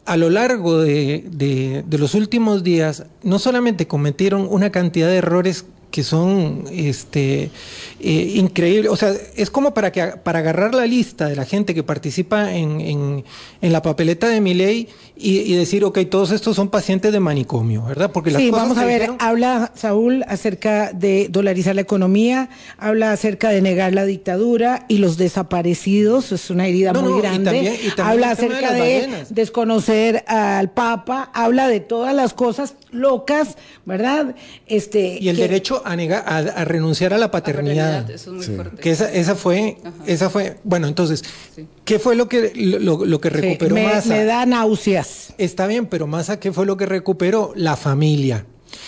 a 0.05 0.17
lo 0.17 0.29
largo 0.29 0.79
de, 0.79 1.25
de, 1.31 1.97
los 1.97 2.13
últimos 2.13 2.63
días, 2.63 3.05
no 3.23 3.39
solamente 3.39 3.88
cometieron 3.88 4.47
una 4.49 4.69
cantidad 4.71 5.07
de 5.07 5.17
errores 5.17 5.65
que 5.93 6.03
son 6.03 6.63
este, 6.71 7.51
eh, 7.99 8.34
increíbles. 8.36 8.91
O 8.91 8.95
sea, 8.95 9.13
es 9.36 9.51
como 9.51 9.75
para, 9.75 9.91
que, 9.91 10.01
para 10.23 10.39
agarrar 10.39 10.73
la 10.73 10.88
lista 10.88 11.27
de 11.27 11.36
la 11.36 11.45
gente 11.45 11.75
que 11.75 11.84
participa 11.84 12.51
en, 12.56 12.82
en, 12.82 13.23
en 13.62 13.71
la 13.71 13.84
papeleta 13.84 14.27
de 14.27 14.41
mi 14.41 14.56
ley 14.56 14.89
y, 15.15 15.41
y, 15.41 15.56
decir, 15.56 15.86
ok, 15.86 15.99
todos 16.10 16.32
estos 16.32 16.56
son 16.56 16.69
pacientes 16.69 17.13
de 17.13 17.19
manicomio, 17.19 17.84
¿verdad? 17.84 18.12
Porque 18.12 18.32
las 18.32 18.41
sí, 18.41 18.49
cosas 18.49 18.63
vamos 18.63 18.77
a 18.79 18.86
ver, 18.86 19.01
dijeron... 19.01 19.17
habla 19.19 19.71
Saúl 19.75 20.25
acerca 20.27 20.93
de 20.93 21.27
dolarizar 21.29 21.75
la 21.75 21.82
economía, 21.82 22.49
habla 22.79 23.12
acerca 23.12 23.49
de 23.49 23.62
negar 23.62 23.93
la 23.93 24.06
dictadura 24.06 24.86
y 24.88 24.97
los 24.97 25.17
desaparecidos, 25.17 26.32
es 26.32 26.49
una 26.49 26.65
herida 26.65 26.91
no, 26.91 27.03
muy 27.03 27.12
no, 27.12 27.17
grande. 27.19 27.41
Y 27.41 27.53
también, 27.53 27.73
y 27.75 27.89
también 27.89 28.08
habla 28.08 28.32
acerca 28.32 28.73
de, 28.73 28.82
de 28.82 29.25
desconocer 29.29 30.23
al 30.25 30.71
Papa, 30.71 31.29
habla 31.36 31.67
de 31.67 31.82
todas 31.82 32.15
las 32.15 32.34
cosas 32.34 32.73
locas, 32.89 33.58
¿verdad? 33.86 34.36
Este, 34.65 35.19
y 35.21 35.29
el 35.29 35.36
que... 35.36 35.43
derecho 35.43 35.82
a, 35.85 35.95
negar, 35.95 36.23
a, 36.27 36.37
a, 36.37 36.65
renunciar 36.65 37.13
a 37.13 37.17
la 37.17 37.31
paternidad. 37.31 38.01
paternidad 38.01 38.11
eso 38.11 38.29
es 38.31 38.35
muy 38.35 38.45
sí. 38.45 38.55
fuerte. 38.55 38.81
Que 38.81 38.91
esa, 38.91 39.11
esa 39.11 39.35
fue, 39.35 39.77
Ajá. 39.83 39.93
esa 40.05 40.29
fue, 40.29 40.57
bueno, 40.63 40.87
entonces, 40.87 41.23
sí. 41.55 41.67
¿qué 41.85 41.99
fue 41.99 42.15
lo 42.15 42.27
que, 42.27 42.51
lo, 42.55 43.05
lo 43.05 43.21
que 43.21 43.29
recuperó 43.29 43.75
sí, 43.75 43.81
me, 43.81 43.93
Massa? 43.93 44.09
Me 44.09 44.25
da 44.25 44.45
náuseas. 44.45 45.33
Está 45.37 45.67
bien, 45.67 45.85
pero 45.87 46.07
Massa, 46.07 46.39
¿qué 46.39 46.51
fue 46.51 46.65
lo 46.65 46.77
que 46.77 46.85
recuperó? 46.85 47.53
La 47.55 47.75
familia. 47.75 48.45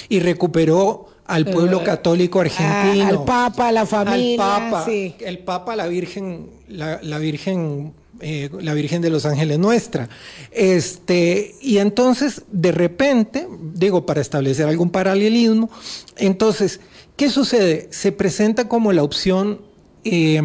Y 0.09 0.19
recuperó 0.19 1.07
al 1.25 1.45
pueblo 1.45 1.83
católico 1.83 2.39
argentino. 2.39 3.07
al 3.07 3.23
Papa, 3.25 3.71
la 3.71 3.85
familia. 3.85 4.55
Al 4.55 4.69
Papa, 4.71 4.85
sí. 4.85 5.15
el 5.19 5.39
Papa, 5.39 5.75
la 5.75 5.87
Virgen, 5.87 6.49
la, 6.67 6.99
la 7.01 7.17
Virgen 7.17 7.93
eh, 8.21 8.49
la 8.61 8.73
Virgen 8.73 9.01
de 9.01 9.09
los 9.09 9.25
Ángeles 9.25 9.59
Nuestra. 9.59 10.09
Este, 10.51 11.55
y 11.61 11.77
entonces, 11.77 12.43
de 12.51 12.71
repente, 12.71 13.47
digo, 13.73 14.05
para 14.05 14.21
establecer 14.21 14.67
algún 14.67 14.89
paralelismo, 14.89 15.69
entonces, 16.17 16.79
¿qué 17.15 17.29
sucede? 17.29 17.87
Se 17.91 18.11
presenta 18.11 18.67
como 18.67 18.93
la 18.93 19.03
opción 19.03 19.61
eh, 20.03 20.41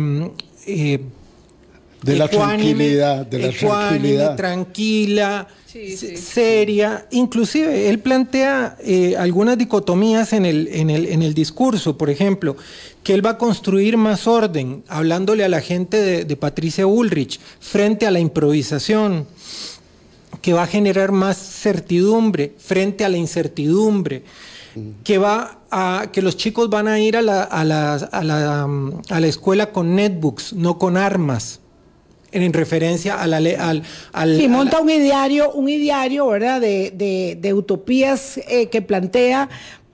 eh, 0.66 1.00
de 2.02 2.16
la 2.16 2.24
ecuánime, 2.26 2.56
tranquilidad, 2.56 3.26
de 3.26 3.38
la 3.38 3.46
ecuánime, 3.48 3.98
tranquilidad. 3.98 4.36
tranquila, 4.36 5.48
sí, 5.66 5.96
sí, 5.96 6.16
seria. 6.16 7.06
Inclusive 7.10 7.88
él 7.88 7.98
plantea 7.98 8.76
eh, 8.80 9.16
algunas 9.18 9.58
dicotomías 9.58 10.32
en 10.32 10.46
el, 10.46 10.68
en, 10.72 10.90
el, 10.90 11.06
en 11.06 11.22
el 11.22 11.34
discurso, 11.34 11.98
por 11.98 12.08
ejemplo, 12.08 12.56
que 13.02 13.14
él 13.14 13.24
va 13.24 13.30
a 13.30 13.38
construir 13.38 13.96
más 13.96 14.26
orden, 14.26 14.82
hablándole 14.88 15.44
a 15.44 15.48
la 15.48 15.60
gente 15.60 15.98
de, 15.98 16.24
de 16.24 16.36
Patricia 16.36 16.86
Ulrich, 16.86 17.38
frente 17.60 18.06
a 18.06 18.10
la 18.10 18.20
improvisación, 18.20 19.26
que 20.40 20.52
va 20.54 20.62
a 20.62 20.66
generar 20.66 21.12
más 21.12 21.36
certidumbre 21.36 22.54
frente 22.58 23.04
a 23.04 23.08
la 23.08 23.18
incertidumbre 23.18 24.22
que 25.04 25.18
va 25.18 25.58
a 25.70 26.06
que 26.12 26.22
los 26.22 26.36
chicos 26.36 26.70
van 26.70 26.88
a 26.88 27.00
ir 27.00 27.16
a 27.16 27.22
la, 27.22 27.42
a 27.42 27.64
la, 27.64 27.94
a 27.94 28.24
la, 28.24 28.68
a 29.08 29.20
la 29.20 29.26
escuela 29.26 29.72
con 29.72 29.96
netbooks, 29.96 30.52
no 30.52 30.78
con 30.78 30.96
armas 30.96 31.59
en 32.32 32.52
referencia 32.52 33.20
a 33.20 33.26
la 33.26 33.40
ley 33.40 33.56
al, 33.58 33.82
al 34.12 34.36
sí 34.36 34.48
monta 34.48 34.78
la... 34.78 34.82
un 34.82 34.90
ideario 34.90 35.52
un 35.52 35.68
ideario 35.68 36.26
verdad 36.26 36.60
de, 36.60 36.92
de, 36.94 37.38
de 37.40 37.54
utopías 37.54 38.38
eh, 38.48 38.68
que 38.68 38.82
plantea 38.82 39.48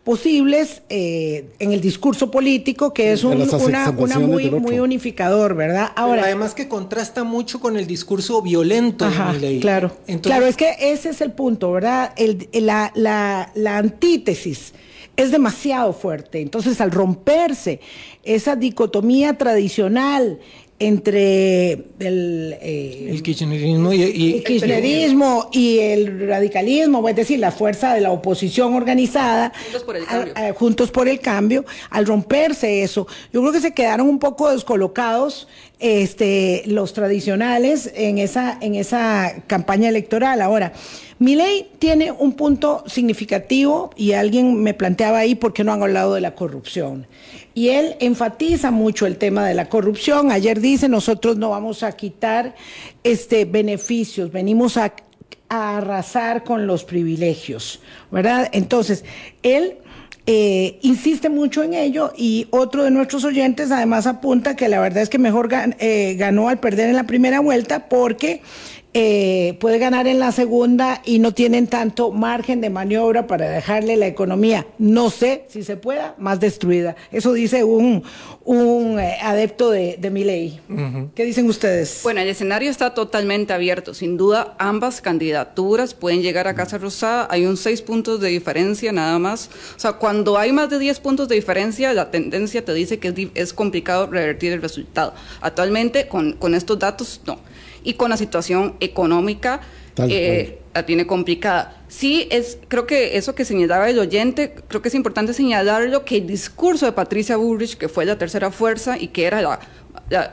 posibles 0.05 0.83
eh, 0.89 1.47
en 1.59 1.73
el 1.73 1.81
discurso 1.81 2.31
político 2.31 2.95
que 2.95 3.11
es 3.11 3.25
un, 3.25 3.43
una, 3.43 3.91
una 3.91 4.19
muy, 4.21 4.49
muy 4.51 4.79
unificador, 4.79 5.57
¿verdad? 5.57 5.91
Ahora, 5.97 6.23
Pero 6.23 6.27
además 6.27 6.55
que 6.55 6.69
contrasta 6.69 7.25
mucho 7.25 7.59
con 7.59 7.77
el 7.77 7.89
discurso 7.89 8.41
violento 8.41 9.05
ajá, 9.05 9.33
de 9.33 9.41
ley. 9.41 9.59
Claro, 9.59 9.97
Entonces, 10.07 10.21
claro, 10.23 10.47
es 10.47 10.57
que 10.57 10.77
ese 10.93 11.09
es 11.09 11.21
el 11.23 11.33
punto, 11.33 11.73
¿verdad? 11.73 12.13
El, 12.17 12.49
la, 12.53 12.93
la, 12.95 13.51
la 13.57 13.79
antítesis 13.79 14.75
es 15.17 15.33
demasiado 15.33 15.93
fuerte. 15.93 16.41
Entonces, 16.41 16.81
al 16.81 16.93
romperse 16.93 17.81
esa 18.23 18.55
dicotomía 18.55 19.37
tradicional 19.37 20.39
entre 20.79 21.73
el, 22.01 22.57
eh, 22.61 23.09
el 23.11 23.23
kirchnerismo 23.23 23.93
y, 23.95 24.03
el 24.03 24.45
kirchnerismo 24.45 25.49
y 25.51 25.79
el 25.79 26.29
radicalismo, 26.29 27.09
es 27.09 27.17
decir, 27.17 27.39
la 27.39 27.51
fuerza 27.51 27.95
de 27.95 28.03
la 28.03 28.11
oposición 28.11 28.75
organizada, 28.75 29.53
juntos 29.55 29.83
por 29.83 29.97
el 29.97 30.07
cambio, 30.07 30.55
juntos 30.55 30.91
por 30.91 31.09
el 31.09 31.21
cambio 31.21 31.65
al 31.89 32.07
romperse 32.07 32.83
eso, 32.83 33.07
yo 33.33 33.41
creo 33.41 33.53
que 33.53 33.61
se 33.61 33.73
quedaron 33.73 34.09
un 34.09 34.19
poco 34.19 34.51
descolocados 34.51 35.49
este, 35.79 36.63
los 36.67 36.93
tradicionales 36.93 37.91
en 37.95 38.19
esa, 38.19 38.59
en 38.61 38.75
esa 38.75 39.35
campaña 39.47 39.89
electoral. 39.89 40.41
Ahora, 40.43 40.73
mi 41.19 41.35
ley 41.35 41.71
tiene 41.79 42.13
un 42.13 42.35
punto 42.35 42.85
significativo 42.87 43.91
y 43.97 44.13
alguien 44.13 44.63
me 44.63 44.75
planteaba 44.75 45.19
ahí 45.19 45.35
por 45.35 45.53
qué 45.53 45.65
no 45.65 45.73
han 45.73 45.83
hablado 45.83 46.15
de 46.15 46.21
la 46.21 46.35
corrupción. 46.35 47.07
Y 47.57 47.71
él 47.71 47.97
enfatiza 48.01 48.71
mucho 48.71 49.07
el 49.07 49.17
tema 49.17 49.47
de 49.49 49.55
la 49.55 49.71
corrupción. 49.71 50.31
Ayer 50.31 50.61
dice, 50.61 50.91
nosotros 50.91 51.39
no 51.39 51.49
vamos 51.49 51.83
a 51.83 51.93
quitar 51.93 52.55
este, 53.03 53.47
beneficios, 53.47 54.31
venimos 54.31 54.77
a, 54.77 54.93
arrasar 55.49 56.45
con 56.45 56.67
los 56.67 56.85
privilegios, 56.85 57.81
¿verdad? 58.11 58.51
Entonces, 58.53 59.05
él 59.43 59.79
eh, 60.27 60.79
insiste 60.83 61.31
mucho 61.31 61.63
en 61.63 61.73
ello 61.73 62.13
y 62.17 62.49
otro 62.51 62.83
de 62.83 62.91
nuestros 62.91 63.25
oyentes 63.25 63.71
además 63.71 64.09
apunta 64.09 64.57
que 64.57 64.69
la 64.69 64.81
verdad 64.81 65.05
es 65.05 65.09
que 65.09 65.19
mejor 65.19 65.49
eh, 65.53 66.17
ganó 66.19 66.49
al 66.49 66.59
perder 66.59 66.91
en 66.91 66.97
la 66.97 67.05
primera 67.05 67.39
vuelta 67.39 67.89
porque 67.89 68.43
eh, 68.99 69.59
puede 69.61 69.79
ganar 69.79 70.07
en 70.07 70.19
la 70.19 70.33
segunda 70.33 71.03
y 71.05 71.19
no 71.19 71.35
tienen 71.35 71.67
tanto 71.67 72.13
margen 72.13 72.63
de 72.63 72.71
maniobra 72.71 73.27
para 73.27 73.47
dejarle 73.51 73.97
la 73.97 74.07
economía, 74.07 74.67
no 74.79 75.11
sé 75.11 75.45
si 75.49 75.63
se 75.63 75.77
pueda, 75.77 76.15
más 76.17 76.41
destruida. 76.41 76.97
Eso 77.13 77.35
dice 77.35 77.63
un, 77.63 78.05
un 78.45 78.99
eh, 78.99 79.19
adepto 79.21 79.71
de, 79.71 79.99
de 79.99 80.11
mi 80.11 80.25
ley. 80.25 80.61
¿Qué 81.15 81.25
dicen 81.25 81.47
ustedes? 81.47 82.01
Bueno, 82.05 82.23
el 82.23 82.29
escenario 82.29 82.71
está 82.71 82.95
totalmente 82.95 83.53
abierto. 83.53 83.93
Sin 83.93 84.17
duda, 84.17 84.55
ambas 84.59 85.03
candidaturas 85.03 85.93
pueden 85.93 86.23
llegar 86.23 86.49
a 86.49 86.55
Casa 86.55 86.79
Rosada. 86.79 87.29
Hay 87.31 87.45
un 87.45 87.59
seis 87.59 87.83
puntos 87.83 88.19
de 88.21 88.31
diferencia 88.31 88.93
nada 88.93 89.19
más. 89.19 89.51
O 89.77 89.79
sea, 89.79 89.93
cuando 89.93 90.39
hay 90.39 90.53
más 90.53 90.71
de 90.71 90.79
diez 90.79 91.01
puntos 91.01 91.29
de 91.29 91.35
diferencia, 91.35 91.93
la 91.93 92.11
tendencia 92.11 92.65
te 92.65 92.73
dice 92.73 92.99
que 92.99 93.09
es, 93.09 93.15
es 93.35 93.53
complicado 93.53 94.07
revertir 94.07 94.53
el 94.53 94.63
resultado. 94.63 95.13
Actualmente, 95.43 96.09
con, 96.09 96.33
con 96.33 96.55
estos 96.55 96.79
datos, 96.79 97.21
no 97.27 97.39
y 97.87 97.95
con 97.95 98.11
la 98.11 98.17
situación 98.17 98.75
económica 98.81 99.61
eh, 99.97 100.59
la 100.75 100.85
tiene 100.85 101.07
complicada. 101.07 101.83
Sí, 101.89 102.27
es, 102.31 102.59
creo 102.69 102.87
que 102.87 103.17
eso 103.17 103.35
que 103.35 103.45
señalaba 103.45 103.89
el 103.89 103.99
oyente, 103.99 104.55
creo 104.69 104.83
que 104.83 104.89
es 104.89 104.95
importante 104.95 105.33
señalarlo 105.33 106.05
que 106.05 106.19
el 106.19 106.27
discurso 106.27 106.85
de 106.85 106.93
Patricia 106.93 107.37
Bullrich, 107.37 107.79
que 107.79 107.89
fue 107.89 108.05
la 108.05 108.19
tercera 108.19 108.51
fuerza 108.51 108.99
y 108.99 109.09
que 109.09 109.25
era 109.25 109.41
la, 109.41 109.61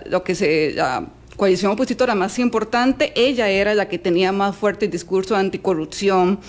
lo 0.10 0.24
que 0.24 0.34
se 0.34 0.74
la 0.74 1.08
coalición 1.38 1.72
opositora 1.72 2.16
más 2.16 2.40
importante, 2.40 3.14
ella 3.16 3.48
era 3.50 3.76
la 3.76 3.88
que 3.88 4.00
tenía 4.00 4.32
más 4.32 4.56
fuerte 4.56 4.86
el 4.86 4.92
discurso 4.92 5.36
de 5.36 5.42
anticorrupción, 5.42 6.40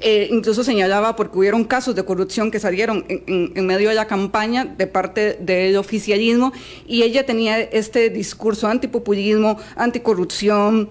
eh, 0.00 0.28
incluso 0.30 0.62
señalaba 0.62 1.16
porque 1.16 1.38
hubieron 1.38 1.64
casos 1.64 1.94
de 1.94 2.04
corrupción 2.04 2.50
que 2.50 2.60
salieron 2.60 3.04
en, 3.08 3.66
medio 3.66 3.88
de 3.88 3.94
la 3.94 4.06
campaña 4.06 4.64
de 4.64 4.86
parte 4.86 5.38
del 5.40 5.76
oficialismo 5.76 6.52
y 6.86 7.02
ella 7.02 7.24
tenía 7.24 7.60
este 7.60 8.10
discurso 8.10 8.68
antipopulismo, 8.68 9.58
anticorrupción, 9.76 10.90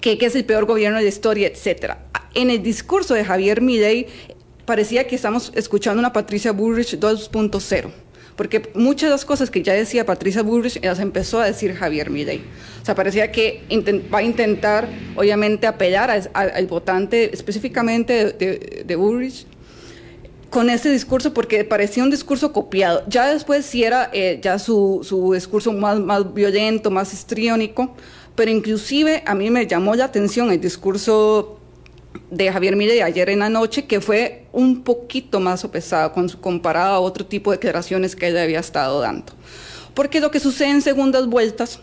que, 0.00 0.18
que 0.18 0.26
es 0.26 0.34
el 0.34 0.44
peor 0.44 0.64
gobierno 0.64 0.98
de 0.98 1.04
la 1.04 1.08
historia, 1.08 1.48
etcétera. 1.48 2.06
En 2.34 2.50
el 2.50 2.62
discurso 2.62 3.14
de 3.14 3.24
Javier 3.24 3.60
Milei 3.60 4.06
parecía 4.64 5.06
que 5.06 5.16
estamos 5.16 5.52
escuchando 5.54 6.00
una 6.00 6.12
Patricia 6.12 6.52
Bullrich 6.52 6.98
2.0 6.98 8.05
porque 8.36 8.70
muchas 8.74 9.08
de 9.08 9.14
las 9.14 9.24
cosas 9.24 9.50
que 9.50 9.62
ya 9.62 9.72
decía 9.72 10.04
Patricia 10.04 10.42
Bullrich 10.42 10.82
las 10.84 11.00
empezó 11.00 11.40
a 11.40 11.46
decir 11.46 11.74
Javier 11.74 12.10
Milei. 12.10 12.42
O 12.82 12.84
sea, 12.84 12.94
parecía 12.94 13.32
que 13.32 13.62
va 14.12 14.18
a 14.18 14.22
intentar, 14.22 14.88
obviamente, 15.16 15.66
apelar 15.66 16.10
al 16.32 16.66
votante 16.66 17.34
específicamente 17.34 18.32
de, 18.32 18.84
de, 18.86 18.96
Bullrich 18.96 19.46
con 20.50 20.70
ese 20.70 20.90
discurso 20.90 21.34
porque 21.34 21.64
parecía 21.64 22.04
un 22.04 22.10
discurso 22.10 22.52
copiado. 22.52 23.02
Ya 23.08 23.26
después 23.26 23.66
sí 23.66 23.82
era 23.82 24.10
eh, 24.12 24.38
ya 24.42 24.58
su, 24.58 25.00
su 25.02 25.32
discurso 25.32 25.72
más, 25.72 25.98
más 25.98 26.32
violento, 26.32 26.90
más 26.90 27.12
histriónico, 27.12 27.94
pero 28.36 28.50
inclusive 28.50 29.22
a 29.26 29.34
mí 29.34 29.50
me 29.50 29.66
llamó 29.66 29.94
la 29.94 30.04
atención 30.04 30.50
el 30.52 30.60
discurso 30.60 31.55
de 32.30 32.52
Javier 32.52 32.76
Milei 32.76 33.00
ayer 33.00 33.30
en 33.30 33.40
la 33.40 33.48
noche, 33.48 33.86
que 33.86 34.00
fue 34.00 34.46
un 34.52 34.82
poquito 34.82 35.40
más 35.40 35.66
pesado 35.66 36.12
comparado 36.40 36.94
a 36.94 37.00
otro 37.00 37.26
tipo 37.26 37.50
de 37.50 37.56
declaraciones 37.56 38.16
que 38.16 38.28
él 38.28 38.38
había 38.38 38.60
estado 38.60 39.00
dando. 39.00 39.32
Porque 39.94 40.20
lo 40.20 40.30
que 40.30 40.40
sucede 40.40 40.70
en 40.70 40.82
segundas 40.82 41.26
vueltas, 41.26 41.80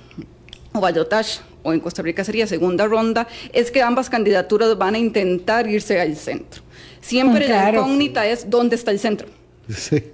o 0.73 0.79
ballotage, 0.79 1.39
o 1.63 1.73
en 1.73 1.79
Costa 1.79 2.01
Rica 2.01 2.23
sería 2.23 2.45
segunda 2.45 2.85
ronda, 2.85 3.27
es 3.53 3.71
que 3.71 3.81
ambas 3.81 4.09
candidaturas 4.09 4.77
van 4.77 4.95
a 4.95 4.99
intentar 4.99 5.67
irse 5.67 5.99
al 5.99 6.15
centro. 6.15 6.61
Siempre 7.01 7.47
la 7.47 7.71
incógnita 7.71 8.27
es 8.27 8.49
dónde 8.49 8.75
está 8.75 8.91
el 8.91 8.99
centro. 8.99 9.27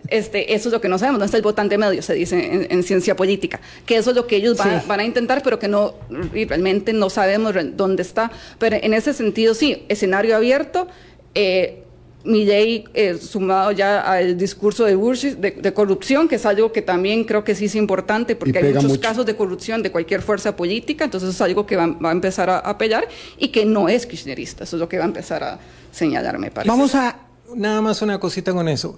Este, 0.10 0.54
eso 0.54 0.70
es 0.70 0.74
lo 0.74 0.82
que 0.82 0.90
no 0.90 0.98
sabemos, 0.98 1.20
no 1.20 1.26
está 1.26 1.38
el 1.38 1.44
votante 1.44 1.78
medio, 1.78 2.02
se 2.02 2.14
dice 2.14 2.68
en, 2.70 2.84
ciencia 2.84 3.16
política, 3.16 3.60
que 3.86 3.98
eso 3.98 4.12
es 4.12 4.16
lo 4.16 4.28
que 4.28 4.36
ellos 4.36 4.58
van, 4.58 5.00
a 5.00 5.04
intentar, 5.04 5.42
pero 5.44 5.60
que 5.60 5.68
no 5.68 5.96
realmente 6.10 6.94
no 6.94 7.10
sabemos 7.10 7.56
dónde 7.76 8.04
está. 8.04 8.32
Pero 8.60 8.78
en 8.82 8.94
ese 8.94 9.14
sentido, 9.14 9.54
sí, 9.54 9.86
escenario 9.90 10.36
abierto. 10.36 10.88
Eh, 11.36 11.84
mi 12.24 12.44
ley 12.44 12.84
eh, 12.94 13.18
sumado 13.18 13.72
ya 13.72 14.02
al 14.02 14.38
discurso 14.38 14.84
de 14.84 14.96
Bush 14.96 15.24
de, 15.24 15.74
corrupción, 15.74 16.28
que 16.28 16.36
es 16.36 16.46
algo 16.46 16.72
que 16.72 16.82
también 16.82 17.24
creo 17.24 17.44
que 17.44 17.56
sí 17.56 17.66
es 17.66 17.76
importante, 17.76 18.36
porque 18.36 18.60
hay 18.60 18.74
muchos 18.74 18.98
casos 18.98 19.26
de 19.26 19.36
corrupción 19.36 19.82
de 19.82 19.92
cualquier 19.92 20.22
fuerza 20.22 20.56
política, 20.56 21.06
entonces 21.06 21.30
es 21.30 21.42
algo 21.42 21.66
que 21.66 21.78
va, 21.78 21.96
a 22.02 22.12
empezar 22.12 22.50
a, 22.50 22.60
apelar 22.60 23.08
y 23.38 23.50
que 23.50 23.66
no 23.66 23.88
es 23.88 24.06
kirchnerista, 24.06 24.66
eso 24.66 24.76
es 24.76 24.80
lo 24.82 24.90
que 24.90 24.98
va 24.98 25.06
a 25.06 25.08
empezar 25.08 25.44
a 25.44 25.60
señalar, 25.92 26.38
me 26.40 26.52
parece. 26.52 26.70
Vamos 26.70 26.94
a 26.94 27.16
Nada 27.56 27.82
más 27.82 28.02
una 28.02 28.20
cosita 28.20 28.54
con 28.54 28.68
eso. 28.68 28.98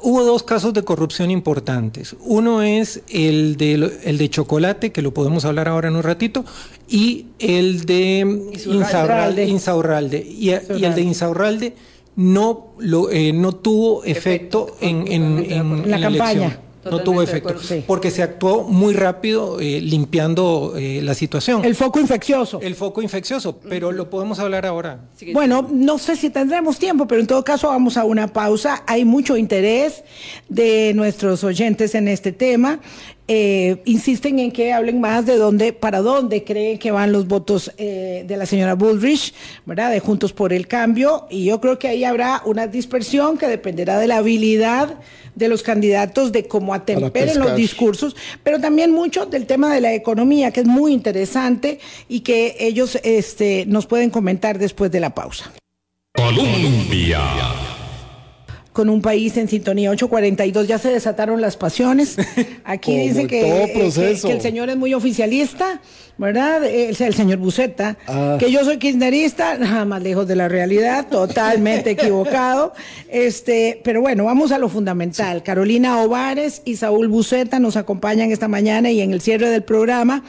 Hubo 0.00 0.24
dos 0.24 0.42
casos 0.42 0.74
de 0.74 0.82
corrupción 0.82 1.30
importantes. 1.30 2.16
Uno 2.20 2.62
es 2.62 3.02
el 3.08 3.56
de, 3.56 3.98
el 4.04 4.18
de 4.18 4.30
Chocolate, 4.30 4.92
que 4.92 5.02
lo 5.02 5.14
podemos 5.14 5.44
hablar 5.44 5.68
ahora 5.68 5.88
en 5.88 5.96
un 5.96 6.02
ratito, 6.02 6.44
y 6.88 7.26
el 7.38 7.84
de 7.84 8.50
Insaurralde. 8.66 9.46
Insaurralde. 9.46 10.18
Y, 10.18 10.50
el 10.50 10.94
de 10.94 11.02
Insaurralde 11.02 11.74
no, 12.16 12.74
lo, 12.78 13.10
eh, 13.10 13.32
no 13.32 13.52
tuvo 13.52 14.04
efecto, 14.04 14.76
en, 14.80 15.06
en, 15.10 15.90
la, 15.90 16.00
campaña 16.00 16.58
no 16.90 17.00
tuvo 17.00 17.22
efecto, 17.22 17.54
porque 17.86 18.10
se 18.10 18.22
actuó 18.22 18.64
muy 18.64 18.94
rápido 18.94 19.60
eh, 19.60 19.80
limpiando 19.80 20.74
eh, 20.76 21.00
la 21.02 21.14
situación. 21.14 21.64
El 21.64 21.74
foco 21.74 22.00
infeccioso. 22.00 22.60
El 22.60 22.74
foco 22.74 23.02
infeccioso, 23.02 23.58
pero 23.68 23.92
lo 23.92 24.10
podemos 24.10 24.38
hablar 24.38 24.66
ahora. 24.66 25.00
Bueno, 25.32 25.68
no 25.70 25.98
sé 25.98 26.16
si 26.16 26.30
tendremos 26.30 26.78
tiempo, 26.78 27.06
pero 27.06 27.20
en 27.20 27.26
todo 27.26 27.44
caso 27.44 27.68
vamos 27.68 27.96
a 27.96 28.04
una 28.04 28.28
pausa. 28.28 28.82
Hay 28.86 29.04
mucho 29.04 29.36
interés 29.36 30.04
de 30.48 30.92
nuestros 30.94 31.44
oyentes 31.44 31.94
en 31.94 32.08
este 32.08 32.32
tema. 32.32 32.80
Eh, 33.28 33.80
insisten 33.84 34.38
en 34.40 34.50
que 34.50 34.72
hablen 34.72 35.00
más 35.00 35.26
de 35.26 35.36
dónde, 35.36 35.72
para 35.72 36.00
dónde 36.00 36.44
creen 36.44 36.78
que 36.78 36.90
van 36.90 37.12
los 37.12 37.28
votos 37.28 37.70
de 37.76 38.36
la 38.36 38.46
señora 38.46 38.74
Bullrich, 38.74 39.32
¿verdad? 39.64 39.90
De 39.90 40.00
Juntos 40.00 40.32
por 40.32 40.52
el 40.52 40.66
Cambio. 40.66 41.26
Y 41.30 41.44
yo 41.44 41.60
creo 41.60 41.78
que 41.78 41.88
ahí 41.88 42.04
habrá 42.04 42.42
una 42.44 42.66
dispersión 42.66 43.38
que 43.38 43.46
dependerá 43.46 43.98
de 43.98 44.06
la 44.06 44.18
habilidad 44.18 44.98
de 45.34 45.48
los 45.48 45.62
candidatos 45.62 46.32
de 46.32 46.46
cómo 46.46 46.74
atemperen 46.74 47.38
los 47.38 47.56
discursos, 47.56 48.16
pero 48.42 48.60
también 48.60 48.92
mucho 48.92 49.26
del 49.26 49.46
tema 49.46 49.72
de 49.74 49.80
la 49.80 49.94
economía, 49.94 50.50
que 50.50 50.60
es 50.60 50.66
muy 50.66 50.92
interesante 50.92 51.80
y 52.08 52.20
que 52.20 52.56
ellos 52.58 52.98
este, 53.02 53.64
nos 53.66 53.86
pueden 53.86 54.10
comentar 54.10 54.58
después 54.58 54.90
de 54.90 55.00
la 55.00 55.14
pausa. 55.14 55.52
Colombia 56.14 57.20
con 58.72 58.88
un 58.88 59.02
país 59.02 59.36
en 59.36 59.48
sintonía 59.48 59.90
842 59.90 60.66
ya 60.66 60.78
se 60.78 60.90
desataron 60.90 61.40
las 61.40 61.56
pasiones. 61.56 62.16
Aquí 62.64 62.96
dice 62.96 63.26
que, 63.26 63.64
eh, 63.64 63.72
que, 63.72 64.32
el 64.32 64.40
señor 64.40 64.70
es 64.70 64.76
muy 64.76 64.94
oficialista, 64.94 65.80
¿verdad? 66.16 66.64
El, 66.64 66.96
el 66.98 67.14
señor 67.14 67.38
Buceta, 67.38 67.98
ah. 68.06 68.36
que 68.38 68.50
yo 68.50 68.64
soy 68.64 68.78
kirchnerista, 68.78 69.58
nada 69.58 69.84
más 69.84 70.02
lejos 70.02 70.26
de 70.26 70.36
la 70.36 70.48
realidad, 70.48 71.06
totalmente 71.08 71.90
equivocado. 71.92 72.72
Este, 73.08 73.80
pero 73.84 74.00
bueno, 74.00 74.24
vamos 74.24 74.52
a 74.52 74.58
lo 74.58 74.68
fundamental. 74.68 75.42
Carolina 75.42 76.00
Ovares 76.02 76.62
y 76.64 76.76
Saúl 76.76 77.08
Buceta 77.08 77.58
nos 77.58 77.76
acompañan 77.76 78.30
esta 78.30 78.48
mañana 78.48 78.90
y 78.90 79.02
en 79.02 79.12
el 79.12 79.20
cierre 79.20 79.50
del 79.50 79.62
programa 79.62 80.24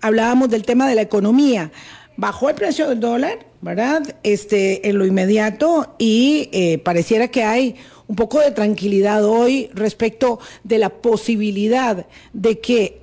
hablábamos 0.00 0.50
del 0.50 0.62
tema 0.62 0.88
de 0.88 0.94
la 0.94 1.02
economía. 1.02 1.72
Bajó 2.18 2.48
el 2.48 2.56
precio 2.56 2.88
del 2.88 2.98
dólar, 2.98 3.46
¿verdad? 3.60 4.02
Este, 4.24 4.88
en 4.88 4.98
lo 4.98 5.06
inmediato 5.06 5.94
y 5.98 6.48
eh, 6.50 6.78
pareciera 6.78 7.28
que 7.28 7.44
hay 7.44 7.76
un 8.08 8.16
poco 8.16 8.40
de 8.40 8.50
tranquilidad 8.50 9.24
hoy 9.24 9.70
respecto 9.72 10.40
de 10.64 10.78
la 10.78 10.88
posibilidad 10.88 12.06
de 12.32 12.58
que, 12.58 13.02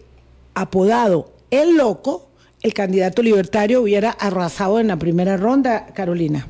apodado 0.54 1.32
el 1.50 1.78
loco, 1.78 2.28
el 2.62 2.74
candidato 2.74 3.22
libertario 3.22 3.82
hubiera 3.82 4.10
arrasado 4.12 4.82
en 4.82 4.88
la 4.88 5.00
primera 5.00 5.38
ronda, 5.38 5.94
Carolina. 5.94 6.46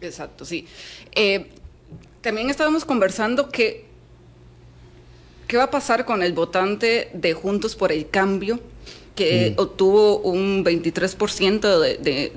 Exacto, 0.00 0.44
sí. 0.44 0.66
Eh, 1.14 1.46
También 2.22 2.50
estábamos 2.50 2.84
conversando 2.84 3.50
que 3.50 3.84
qué 5.46 5.58
va 5.58 5.64
a 5.64 5.70
pasar 5.70 6.04
con 6.04 6.24
el 6.24 6.32
votante 6.32 7.10
de 7.14 7.34
Juntos 7.34 7.76
por 7.76 7.92
el 7.92 8.08
Cambio, 8.08 8.58
que 9.14 9.54
mm. 9.56 9.60
obtuvo 9.60 10.18
un 10.18 10.64
23% 10.64 11.80
de, 11.80 11.96
de, 11.98 12.32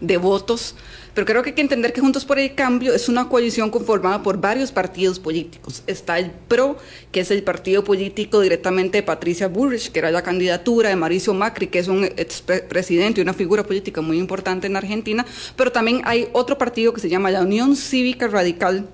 de 0.00 0.16
votos 0.16 0.74
pero 1.14 1.26
creo 1.26 1.42
que 1.42 1.50
hay 1.50 1.54
que 1.54 1.62
entender 1.62 1.92
que 1.92 2.00
Juntos 2.00 2.24
por 2.24 2.38
el 2.38 2.54
Cambio 2.54 2.94
es 2.94 3.08
una 3.08 3.28
coalición 3.28 3.70
conformada 3.70 4.22
por 4.22 4.40
varios 4.40 4.72
partidos 4.72 5.18
políticos. 5.18 5.82
Está 5.86 6.18
el 6.18 6.30
PRO, 6.30 6.78
que 7.10 7.20
es 7.20 7.30
el 7.30 7.42
partido 7.42 7.84
político 7.84 8.40
directamente 8.40 8.98
de 8.98 9.02
Patricia 9.02 9.48
Bullrich, 9.48 9.92
que 9.92 9.98
era 9.98 10.10
la 10.10 10.22
candidatura 10.22 10.88
de 10.88 10.96
Mauricio 10.96 11.34
Macri, 11.34 11.66
que 11.66 11.80
es 11.80 11.88
un 11.88 12.04
expresidente 12.04 13.20
y 13.20 13.22
una 13.22 13.34
figura 13.34 13.62
política 13.62 14.00
muy 14.00 14.18
importante 14.18 14.66
en 14.66 14.76
Argentina. 14.76 15.26
Pero 15.54 15.70
también 15.70 16.00
hay 16.04 16.28
otro 16.32 16.56
partido 16.56 16.94
que 16.94 17.00
se 17.00 17.10
llama 17.10 17.30
la 17.30 17.42
Unión 17.42 17.76
Cívica 17.76 18.26
Radical, 18.26 18.88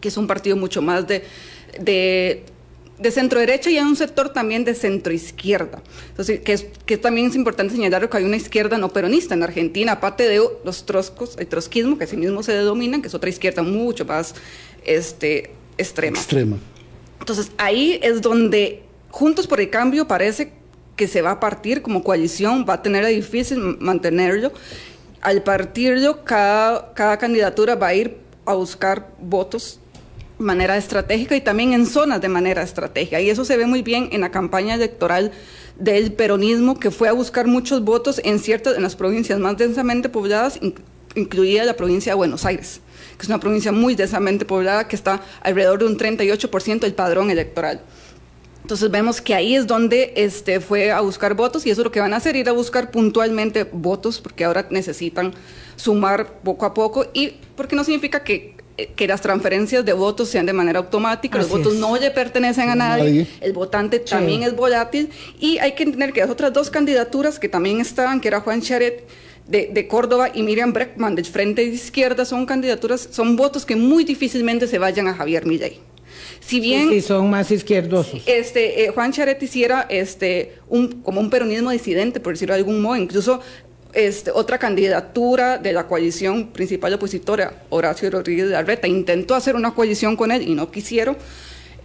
que 0.00 0.08
es 0.08 0.16
un 0.16 0.26
partido 0.26 0.56
mucho 0.56 0.82
más 0.82 1.06
de, 1.06 1.22
de 1.80 2.44
de 2.98 3.10
centro 3.10 3.40
derecha 3.40 3.70
y 3.70 3.78
hay 3.78 3.84
un 3.84 3.96
sector 3.96 4.28
también 4.30 4.64
de 4.64 4.74
centro 4.74 5.12
izquierda. 5.12 5.82
Entonces, 6.08 6.40
que, 6.40 6.52
es, 6.52 6.66
que 6.86 6.96
también 6.96 7.28
es 7.28 7.34
importante 7.34 7.74
señalar 7.74 8.08
que 8.08 8.16
hay 8.16 8.24
una 8.24 8.36
izquierda 8.36 8.78
no 8.78 8.90
peronista 8.90 9.34
en 9.34 9.42
Argentina, 9.42 9.92
aparte 9.92 10.28
de 10.28 10.40
los 10.64 10.86
troscos, 10.86 11.36
el 11.38 11.46
trotskismo, 11.46 11.98
que 11.98 12.04
así 12.04 12.16
mismo 12.16 12.42
se 12.42 12.52
denominan, 12.52 13.02
que 13.02 13.08
es 13.08 13.14
otra 13.14 13.30
izquierda 13.30 13.62
mucho 13.62 14.04
más 14.04 14.34
este, 14.84 15.50
extrema. 15.78 16.18
Extrema. 16.18 16.58
Entonces, 17.18 17.52
ahí 17.56 17.98
es 18.02 18.20
donde 18.22 18.82
Juntos 19.10 19.46
por 19.46 19.60
el 19.60 19.68
Cambio 19.68 20.08
parece 20.08 20.52
que 20.96 21.06
se 21.06 21.22
va 21.22 21.32
a 21.32 21.40
partir 21.40 21.82
como 21.82 22.02
coalición, 22.02 22.64
va 22.68 22.74
a 22.74 22.82
tener 22.82 23.04
difícil 23.06 23.58
mantenerlo. 23.78 24.52
Al 25.20 25.42
partirlo, 25.42 26.24
cada, 26.24 26.94
cada 26.94 27.18
candidatura 27.18 27.74
va 27.74 27.88
a 27.88 27.94
ir 27.94 28.16
a 28.46 28.54
buscar 28.54 29.10
votos 29.20 29.80
manera 30.42 30.76
estratégica 30.76 31.36
y 31.36 31.40
también 31.40 31.72
en 31.72 31.86
zonas 31.86 32.20
de 32.20 32.28
manera 32.28 32.62
estratégica. 32.62 33.20
Y 33.20 33.30
eso 33.30 33.44
se 33.44 33.56
ve 33.56 33.66
muy 33.66 33.82
bien 33.82 34.08
en 34.12 34.20
la 34.20 34.30
campaña 34.30 34.74
electoral 34.74 35.32
del 35.78 36.12
peronismo, 36.12 36.78
que 36.78 36.90
fue 36.90 37.08
a 37.08 37.12
buscar 37.12 37.46
muchos 37.46 37.84
votos 37.84 38.20
en 38.24 38.38
ciertas, 38.38 38.76
en 38.76 38.82
las 38.82 38.96
provincias 38.96 39.38
más 39.38 39.56
densamente 39.56 40.08
pobladas, 40.08 40.60
incluida 41.14 41.64
la 41.64 41.74
provincia 41.74 42.12
de 42.12 42.16
Buenos 42.16 42.44
Aires, 42.44 42.80
que 43.16 43.22
es 43.22 43.28
una 43.28 43.40
provincia 43.40 43.72
muy 43.72 43.94
densamente 43.94 44.44
poblada, 44.44 44.88
que 44.88 44.96
está 44.96 45.22
alrededor 45.42 45.78
de 45.78 45.86
un 45.86 45.98
38% 45.98 46.80
del 46.80 46.94
padrón 46.94 47.30
electoral. 47.30 47.80
Entonces 48.62 48.90
vemos 48.92 49.20
que 49.20 49.34
ahí 49.34 49.56
es 49.56 49.66
donde 49.66 50.12
este, 50.16 50.60
fue 50.60 50.92
a 50.92 51.00
buscar 51.00 51.34
votos 51.34 51.66
y 51.66 51.70
eso 51.70 51.80
es 51.80 51.84
lo 51.84 51.90
que 51.90 51.98
van 51.98 52.14
a 52.14 52.18
hacer, 52.18 52.36
ir 52.36 52.48
a 52.48 52.52
buscar 52.52 52.92
puntualmente 52.92 53.64
votos, 53.64 54.20
porque 54.20 54.44
ahora 54.44 54.68
necesitan 54.70 55.34
sumar 55.74 56.40
poco 56.44 56.64
a 56.64 56.72
poco 56.72 57.06
y 57.12 57.34
porque 57.56 57.74
no 57.74 57.82
significa 57.82 58.22
que 58.22 58.54
que 58.88 59.06
las 59.06 59.20
transferencias 59.20 59.84
de 59.84 59.92
votos 59.92 60.28
sean 60.28 60.46
de 60.46 60.52
manera 60.52 60.78
automática, 60.78 61.38
los 61.38 61.48
votos 61.48 61.74
no 61.74 61.96
le 61.96 62.10
pertenecen 62.10 62.68
a 62.68 62.74
nadie, 62.74 63.26
el 63.40 63.52
votante 63.52 63.98
también 63.98 64.42
es 64.42 64.54
volátil 64.54 65.10
y 65.40 65.58
hay 65.58 65.72
que 65.72 65.82
entender 65.82 66.12
que 66.12 66.20
las 66.20 66.30
otras 66.30 66.52
dos 66.52 66.70
candidaturas 66.70 67.38
que 67.38 67.48
también 67.48 67.80
estaban, 67.80 68.20
que 68.20 68.28
era 68.28 68.40
Juan 68.40 68.62
Charet 68.62 69.04
de, 69.46 69.86
Córdoba 69.88 70.30
y 70.32 70.42
Miriam 70.42 70.72
Breckman 70.72 71.14
del 71.14 71.26
Frente 71.26 71.62
de 71.62 71.68
Izquierda, 71.68 72.24
son 72.24 72.46
candidaturas, 72.46 73.08
son 73.10 73.36
votos 73.36 73.66
que 73.66 73.76
muy 73.76 74.04
difícilmente 74.04 74.66
se 74.66 74.78
vayan 74.78 75.08
a 75.08 75.14
Javier 75.14 75.46
Milei. 75.46 75.80
Si 76.40 76.60
bien 76.60 76.88
sí, 76.88 77.00
son 77.00 77.30
más 77.30 77.50
izquierdosos. 77.50 78.22
Este, 78.26 78.84
eh, 78.84 78.88
Juan 78.90 79.12
Charet 79.12 79.40
hiciera 79.42 79.86
este, 79.88 80.54
un, 80.68 81.02
como 81.02 81.20
un 81.20 81.30
peronismo 81.30 81.70
disidente, 81.70 82.20
por 82.20 82.32
decirlo 82.32 82.54
de 82.54 82.60
algún 82.60 82.82
modo, 82.82 82.96
incluso 82.96 83.40
este, 83.92 84.30
otra 84.30 84.58
candidatura 84.58 85.58
de 85.58 85.72
la 85.72 85.86
coalición 85.86 86.48
principal 86.48 86.94
opositora, 86.94 87.64
Horacio 87.70 88.10
Rodríguez 88.10 88.48
de 88.48 88.56
Arreta, 88.56 88.88
intentó 88.88 89.34
hacer 89.34 89.54
una 89.54 89.74
coalición 89.74 90.16
con 90.16 90.32
él 90.32 90.48
y 90.48 90.54
no 90.54 90.70
quisieron. 90.70 91.16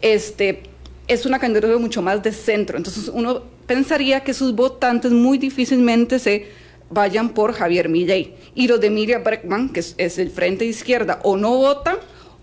Este, 0.01 0.63
es 1.07 1.25
una 1.25 1.39
candidatura 1.39 1.77
mucho 1.77 2.01
más 2.01 2.21
de 2.23 2.31
centro. 2.31 2.77
Entonces 2.77 3.09
uno 3.13 3.43
pensaría 3.65 4.21
que 4.21 4.33
sus 4.33 4.55
votantes 4.55 5.11
muy 5.11 5.37
difícilmente 5.37 6.19
se 6.19 6.47
vayan 6.89 7.29
por 7.29 7.53
Javier 7.53 7.89
Milley. 7.89 8.35
Y 8.55 8.67
los 8.67 8.79
de 8.79 8.89
Miriam 8.89 9.23
Breckman, 9.23 9.69
que 9.69 9.79
es, 9.79 10.17
el 10.17 10.31
frente 10.31 10.65
de 10.65 10.71
izquierda, 10.71 11.19
o 11.23 11.37
no 11.37 11.55
votan 11.55 11.97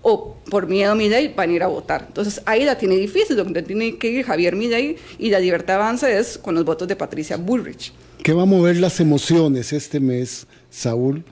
o 0.04 0.36
por 0.50 0.68
miedo 0.68 0.92
a 0.92 0.94
Milley 0.94 1.32
van 1.34 1.50
a 1.50 1.52
ir 1.54 1.62
a 1.62 1.66
votar. 1.66 2.04
Entonces 2.06 2.42
ahí 2.44 2.64
la 2.64 2.76
tiene 2.78 2.94
difícil, 2.94 3.36
donde 3.36 3.62
tiene 3.62 3.96
que 3.96 4.08
ir 4.08 4.24
Javier 4.24 4.54
Milley 4.54 4.96
y 5.18 5.30
la 5.30 5.40
libertad 5.40 5.76
avanza 5.76 6.10
es 6.10 6.38
con 6.38 6.54
los 6.54 6.64
votos 6.64 6.86
de 6.86 6.94
Patricia 6.94 7.36
Bullrich. 7.38 7.92
¿Qué 8.22 8.32
va 8.34 8.42
a 8.42 8.46
mover 8.46 8.76
las 8.76 9.00
emociones 9.00 9.72
este 9.72 10.00
mes, 10.00 10.46
Saúl, 10.70 11.24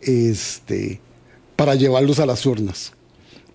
este, 0.00 1.00
para 1.56 1.74
llevarlos 1.74 2.20
a 2.20 2.26
las 2.26 2.46
urnas? 2.46 2.92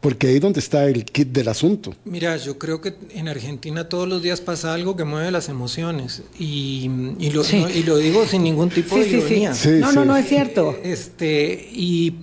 Porque 0.02 0.28
ahí 0.28 0.36
es 0.36 0.42
donde 0.42 0.60
está 0.60 0.86
el 0.86 1.06
kit 1.06 1.30
del 1.30 1.48
asunto. 1.48 1.96
Mira, 2.04 2.36
yo 2.38 2.60
creo 2.60 2.82
que 2.82 2.94
en 3.12 3.30
Argentina 3.30 3.88
todos 3.88 4.08
los 4.08 4.22
días 4.22 4.42
pasa 4.42 4.74
algo 4.74 4.96
que 4.98 5.06
mueve 5.06 5.32
las 5.32 5.48
emociones. 5.50 6.24
Y, 6.38 6.90
lo, 7.34 7.44
y 7.70 7.84
lo, 7.84 7.98
digo 7.98 8.26
sin 8.26 8.44
ningún 8.44 8.70
tipo 8.70 8.98
de 8.98 9.08
ironía. 9.08 9.54
no, 9.80 9.92
no, 9.94 10.06
no 10.06 10.18
es 10.18 10.28
cierto. 10.28 10.78
Este, 10.84 11.70
y, 11.72 12.16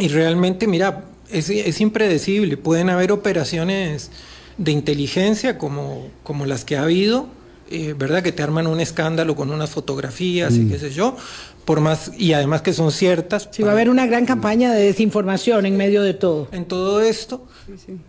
y 0.00 0.08
realmente, 0.08 0.66
mira, 0.66 1.04
es, 1.30 1.50
es, 1.50 1.80
impredecible. 1.80 2.56
Pueden 2.56 2.90
haber 2.90 3.12
operaciones 3.12 4.10
de 4.56 4.72
inteligencia 4.72 5.58
como, 5.58 6.08
como 6.22 6.46
las 6.46 6.64
que 6.64 6.76
ha 6.76 6.82
habido, 6.82 7.28
eh, 7.70 7.94
¿verdad? 7.96 8.22
Que 8.22 8.32
te 8.32 8.42
arman 8.42 8.66
un 8.66 8.80
escándalo 8.80 9.36
con 9.36 9.50
unas 9.50 9.70
fotografías 9.70 10.54
y 10.54 10.60
mm. 10.60 10.70
qué 10.70 10.78
sé 10.78 10.90
yo, 10.90 11.16
por 11.64 11.80
más, 11.80 12.12
y 12.16 12.32
además 12.32 12.62
que 12.62 12.72
son 12.72 12.90
ciertas. 12.90 13.48
Sí, 13.52 13.62
va 13.62 13.70
a 13.70 13.72
haber 13.72 13.90
una 13.90 14.06
gran 14.06 14.24
campaña 14.24 14.72
de 14.72 14.84
desinformación 14.84 15.66
en 15.66 15.76
medio 15.76 16.02
de 16.02 16.14
todo. 16.14 16.48
En 16.50 16.64
todo 16.64 17.02
esto, 17.02 17.46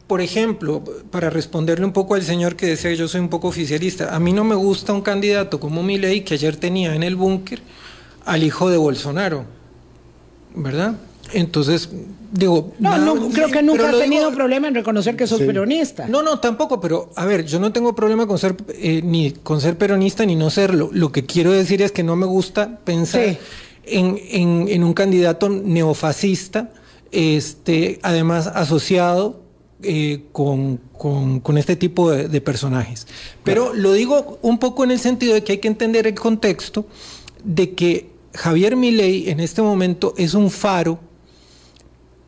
por 0.07 0.21
ejemplo, 0.21 0.83
para 1.11 1.29
responderle 1.29 1.85
un 1.85 1.91
poco 1.91 2.15
al 2.15 2.23
señor 2.23 2.55
que 2.55 2.67
decía 2.67 2.89
que 2.89 2.95
yo 2.95 3.07
soy 3.07 3.21
un 3.21 3.29
poco 3.29 3.49
oficialista, 3.49 4.15
a 4.15 4.19
mí 4.19 4.31
no 4.31 4.43
me 4.43 4.55
gusta 4.55 4.93
un 4.93 5.01
candidato 5.01 5.59
como 5.59 5.83
Milei 5.83 6.23
que 6.23 6.35
ayer 6.35 6.55
tenía 6.55 6.95
en 6.95 7.03
el 7.03 7.15
búnker 7.15 7.61
al 8.25 8.43
hijo 8.43 8.69
de 8.69 8.77
Bolsonaro, 8.77 9.43
¿verdad? 10.55 10.95
Entonces, 11.33 11.89
digo... 12.31 12.73
No, 12.79 12.97
no 12.97 13.29
creo 13.29 13.49
que 13.49 13.61
nunca 13.61 13.89
has 13.89 13.97
tenido 13.97 14.31
problema 14.31 14.67
en 14.67 14.75
reconocer 14.75 15.15
que 15.15 15.27
sos 15.27 15.41
peronista. 15.41 16.07
No, 16.07 16.21
no, 16.21 16.39
tampoco, 16.39 16.79
pero 16.79 17.09
a 17.15 17.25
ver, 17.25 17.45
yo 17.45 17.59
no 17.59 17.71
tengo 17.71 17.95
problema 17.95 18.27
con 18.27 18.37
ser 18.37 18.55
eh, 18.69 19.01
ni 19.03 19.31
con 19.31 19.61
ser 19.61 19.77
peronista 19.77 20.25
ni 20.25 20.35
no 20.35 20.49
serlo. 20.49 20.89
Lo 20.91 21.11
que 21.11 21.25
quiero 21.25 21.51
decir 21.51 21.81
es 21.81 21.91
que 21.91 22.03
no 22.03 22.15
me 22.15 22.25
gusta 22.25 22.79
pensar 22.83 23.37
en, 23.85 24.67
en, 24.69 24.83
un 24.83 24.93
candidato 24.93 25.49
neofascista, 25.49 26.71
este, 27.11 27.99
además 28.03 28.47
asociado 28.47 29.41
eh, 29.81 30.25
con, 30.31 30.77
con, 30.97 31.57
este 31.57 31.75
tipo 31.75 32.11
de, 32.11 32.27
de 32.27 32.41
personajes. 32.41 33.07
Pero 33.43 33.73
lo 33.73 33.93
digo 33.93 34.39
un 34.41 34.59
poco 34.59 34.83
en 34.83 34.91
el 34.91 34.99
sentido 34.99 35.33
de 35.33 35.43
que 35.43 35.53
hay 35.53 35.57
que 35.59 35.67
entender 35.67 36.05
el 36.05 36.15
contexto 36.15 36.85
de 37.43 37.73
que 37.73 38.09
Javier 38.33 38.75
Milei 38.75 39.29
en 39.29 39.39
este 39.39 39.61
momento 39.61 40.13
es 40.17 40.33
un 40.33 40.51
faro 40.51 40.99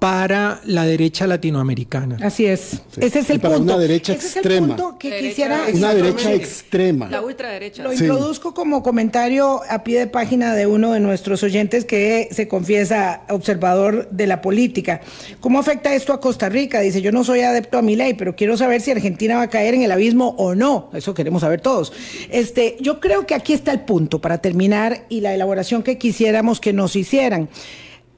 para 0.01 0.61
la 0.65 0.83
derecha 0.83 1.27
latinoamericana. 1.27 2.17
Así 2.23 2.47
es. 2.47 2.81
Ese 2.97 3.19
es 3.19 3.29
el 3.29 3.39
para 3.39 3.57
punto. 3.57 3.75
Una 3.75 3.81
derecha 3.83 4.13
extrema. 4.13 4.75
que 4.97 5.19
quisiera 5.19 5.65
una 5.71 5.93
derecha 5.93 6.33
extrema. 6.33 7.07
La 7.07 7.21
ultraderecha. 7.21 7.83
Lo 7.83 7.93
introduzco 7.93 8.55
como 8.55 8.81
comentario 8.81 9.61
a 9.69 9.83
pie 9.83 9.99
de 9.99 10.07
página 10.07 10.55
de 10.55 10.65
uno 10.65 10.93
de 10.93 10.99
nuestros 10.99 11.43
oyentes 11.43 11.85
que 11.85 12.29
se 12.31 12.47
confiesa 12.47 13.21
observador 13.29 14.09
de 14.09 14.25
la 14.25 14.41
política. 14.41 15.01
¿Cómo 15.39 15.59
afecta 15.59 15.93
esto 15.93 16.13
a 16.13 16.19
Costa 16.19 16.49
Rica? 16.49 16.79
Dice, 16.79 17.03
yo 17.03 17.11
no 17.11 17.23
soy 17.23 17.41
adepto 17.41 17.77
a 17.77 17.83
mi 17.83 17.95
ley, 17.95 18.15
pero 18.15 18.35
quiero 18.35 18.57
saber 18.57 18.81
si 18.81 18.89
Argentina 18.89 19.35
va 19.35 19.43
a 19.43 19.49
caer 19.51 19.75
en 19.75 19.83
el 19.83 19.91
abismo 19.91 20.29
o 20.39 20.55
no. 20.55 20.89
Eso 20.93 21.13
queremos 21.13 21.41
saber 21.41 21.61
todos. 21.61 21.93
Este, 22.31 22.75
yo 22.79 22.99
creo 22.99 23.27
que 23.27 23.35
aquí 23.35 23.53
está 23.53 23.71
el 23.71 23.81
punto 23.81 24.19
para 24.19 24.39
terminar 24.39 25.05
y 25.09 25.21
la 25.21 25.35
elaboración 25.35 25.83
que 25.83 25.99
quisiéramos 25.99 26.59
que 26.59 26.73
nos 26.73 26.95
hicieran. 26.95 27.49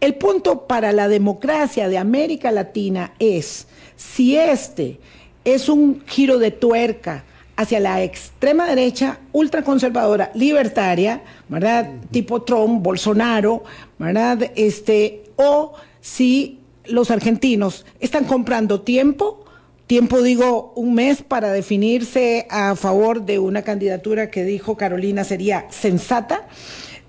El 0.03 0.15
punto 0.15 0.67
para 0.67 0.91
la 0.91 1.07
democracia 1.07 1.87
de 1.87 1.97
América 1.97 2.51
Latina 2.51 3.13
es 3.19 3.67
si 3.95 4.35
este 4.35 4.99
es 5.45 5.69
un 5.69 6.03
giro 6.05 6.39
de 6.39 6.51
tuerca 6.51 7.23
hacia 7.55 7.79
la 7.79 8.03
extrema 8.03 8.67
derecha 8.67 9.21
ultraconservadora 9.31 10.29
libertaria, 10.33 11.23
¿verdad? 11.47 11.89
Tipo 12.11 12.41
Trump, 12.41 12.83
Bolsonaro, 12.83 13.63
¿verdad? 13.97 14.51
Este, 14.57 15.23
o 15.37 15.71
si 16.01 16.59
los 16.83 17.09
argentinos 17.09 17.85
están 18.01 18.25
comprando 18.25 18.81
tiempo, 18.81 19.45
tiempo 19.87 20.21
digo 20.21 20.73
un 20.75 20.95
mes 20.95 21.21
para 21.21 21.53
definirse 21.53 22.45
a 22.49 22.75
favor 22.75 23.23
de 23.25 23.39
una 23.39 23.61
candidatura 23.61 24.29
que 24.29 24.43
dijo 24.43 24.75
Carolina 24.75 25.23
sería 25.23 25.65
sensata, 25.69 26.45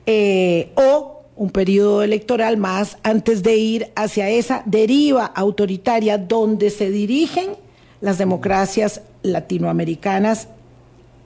eh, 0.06 0.70
o 0.76 1.13
un 1.36 1.50
periodo 1.50 2.02
electoral 2.02 2.56
más 2.56 2.98
antes 3.02 3.42
de 3.42 3.56
ir 3.56 3.90
hacia 3.96 4.28
esa 4.30 4.62
deriva 4.66 5.26
autoritaria 5.26 6.18
donde 6.18 6.70
se 6.70 6.90
dirigen 6.90 7.50
las 8.00 8.18
democracias 8.18 9.00
latinoamericanas 9.22 10.48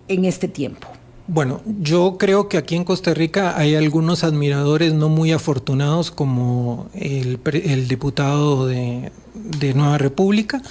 en 0.09 0.25
este 0.25 0.49
tiempo. 0.49 0.89
Bueno, 1.27 1.61
yo 1.67 2.17
creo 2.17 2.49
que 2.49 2.57
aquí 2.57 2.75
en 2.75 2.85
Costa 2.85 3.13
Rica 3.13 3.59
hay 3.59 3.75
algunos 3.75 4.25
admiradores 4.25 4.95
no 4.95 5.11
muy 5.11 5.33
afortunados 5.33 6.11
como 6.11 6.89
el, 6.95 7.39
el 7.53 7.87
diputado 7.87 8.67
de, 8.67 9.13
de 9.35 9.75
Nueva 9.75 9.99
República. 9.99 10.63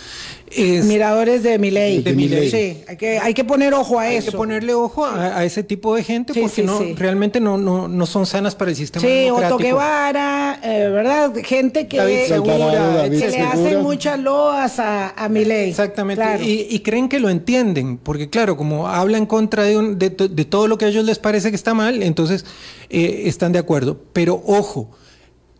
Miradores 0.57 1.43
de 1.43 1.59
mi 1.59 1.71
ley. 1.71 2.01
De, 2.01 2.17
Sí, 2.49 2.83
hay 2.87 2.97
que, 2.97 3.19
hay 3.19 3.33
que 3.33 3.43
poner 3.43 3.73
ojo 3.73 3.99
a 3.99 4.09
eso. 4.09 4.27
Hay 4.27 4.31
que 4.31 4.37
ponerle 4.37 4.73
ojo 4.73 5.05
a, 5.05 5.43
ese 5.43 5.63
tipo 5.63 5.95
de 5.95 6.03
gente 6.03 6.33
porque 6.39 6.63
no, 6.63 6.79
realmente 6.95 7.39
no, 7.39 7.57
no, 7.57 7.87
no, 7.87 8.05
son 8.05 8.25
sanas 8.25 8.55
para 8.55 8.71
el 8.71 8.77
sistema 8.77 9.05
sí, 9.05 9.29
Otto 9.29 9.57
Guevara, 9.57 10.59
eh, 10.63 10.89
¿verdad? 10.89 11.33
Gente 11.43 11.87
que, 11.87 11.97
le 11.97 13.41
hacen 13.41 13.81
muchas 13.81 14.19
loas 14.19 14.79
a, 14.79 15.09
a 15.09 15.29
mi 15.29 15.45
ley. 15.45 15.69
Exactamente. 15.69 16.43
Y, 16.43 16.79
creen 16.79 17.09
que 17.09 17.19
lo 17.19 17.29
entienden, 17.29 17.97
porque 17.97 18.29
claro, 18.29 18.55
como 18.55 18.87
habla 18.87 19.17
en 19.17 19.25
contra 19.25 19.63
de, 19.63 19.95
de, 19.95 20.45
todo 20.45 20.67
lo 20.67 20.77
que 20.77 20.85
a 20.85 20.87
ellos 20.87 21.05
les 21.05 21.19
parece 21.19 21.49
que 21.49 21.55
está 21.55 21.73
mal, 21.73 22.01
entonces 22.01 22.45
eh, 22.89 23.23
están 23.25 23.51
de 23.51 23.59
acuerdo. 23.59 23.99
Pero 24.13 24.41
ojo, 24.45 24.91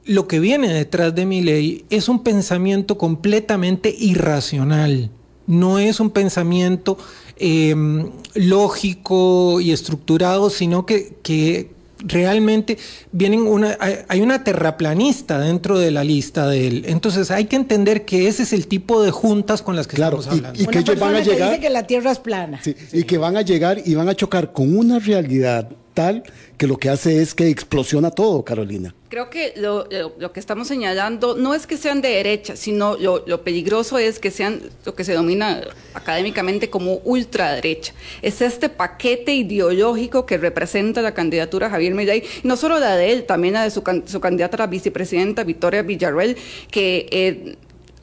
lo 0.08 0.28
que 0.28 0.40
viene 0.40 0.74
detrás 0.74 1.14
de 1.14 1.26
mi 1.26 1.42
ley 1.42 1.86
es 1.90 2.10
un 2.10 2.24
pensamiento 2.24 2.98
completamente 2.98 3.94
irracional. 3.98 5.12
No 5.46 5.80
es 5.80 6.00
un 6.00 6.10
pensamiento 6.10 6.98
em, 7.38 8.10
lógico 8.34 9.62
y 9.62 9.72
estructurado, 9.72 10.50
sino 10.50 10.86
que, 10.86 11.78
realmente 12.00 12.78
vienen 13.12 13.42
una, 13.42 13.76
hay 13.80 14.22
una 14.22 14.44
terraplanista 14.44 15.40
dentro 15.40 15.80
de 15.80 15.90
la 15.90 16.04
lista 16.04 16.48
de 16.48 16.68
él. 16.68 16.86
Entonces 16.88 17.32
hay 17.32 17.46
que 17.46 17.56
entender 17.56 18.06
que 18.06 18.28
ese 18.28 18.44
es 18.44 18.54
el 18.54 18.68
tipo 18.68 19.02
de 19.02 19.10
juntas 19.10 19.64
con 19.64 19.76
las 19.76 19.88
que 19.88 19.96
estamos 19.96 20.28
hablando. 20.28 20.62
Y, 20.62 20.68
que 20.68 20.80
ellos 20.80 21.00
van 21.00 21.16
a 21.16 21.22
llegar. 21.22 21.50
dice 21.50 21.62
que 21.62 21.70
la 21.72 21.88
tierra 21.88 22.12
es 22.12 22.20
plana. 22.20 22.62
Y 22.94 23.04
que 23.04 23.18
van 23.18 23.36
a 23.36 23.42
llegar 23.42 23.82
y 23.84 23.96
van 23.96 24.10
a 24.10 24.16
chocar 24.16 24.54
con 24.54 24.78
una 24.78 25.00
realidad 25.00 25.70
tal 25.98 26.22
que 26.60 26.68
lo 26.68 26.78
que 26.78 26.92
hace 26.92 27.24
es 27.24 27.34
que 27.34 27.50
explosiona 27.50 28.12
todo, 28.12 28.46
Carolina. 28.46 28.94
Creo 29.10 29.32
que 29.32 29.54
lo, 29.58 29.90
que 30.32 30.40
estamos 30.40 30.68
señalando 30.68 31.36
no 31.36 31.56
es 31.56 31.66
que 31.66 31.76
sean 31.76 32.02
de 32.02 32.10
derecha, 32.10 32.56
sino 32.56 32.96
lo, 32.98 33.42
peligroso 33.44 33.98
es 33.98 34.20
que 34.20 34.30
sean 34.30 34.62
lo 34.86 34.94
que 34.94 35.04
se 35.04 35.14
domina 35.14 35.62
académicamente 35.96 36.70
como 36.70 37.00
ultraderecha. 37.04 37.96
Es 38.22 38.44
este 38.44 38.70
paquete 38.70 39.34
ideológico 39.34 40.28
que 40.28 40.38
representa 40.38 41.02
la 41.02 41.16
candidatura 41.16 41.72
Javier 41.72 41.96
Milei, 41.96 42.24
no 42.44 42.58
solo 42.58 42.78
la 42.80 42.96
de 42.96 43.14
él, 43.14 43.24
también 43.24 43.56
la 43.56 43.64
de 43.64 43.72
su, 43.72 43.82
su 44.06 44.20
candidata 44.20 44.58
a 44.58 44.60
la 44.60 44.68
vicepresidenta 44.68 45.44
Victoria 45.44 45.82
Villarreal, 45.82 46.38
que... 46.70 47.08
Eh, 47.12 47.58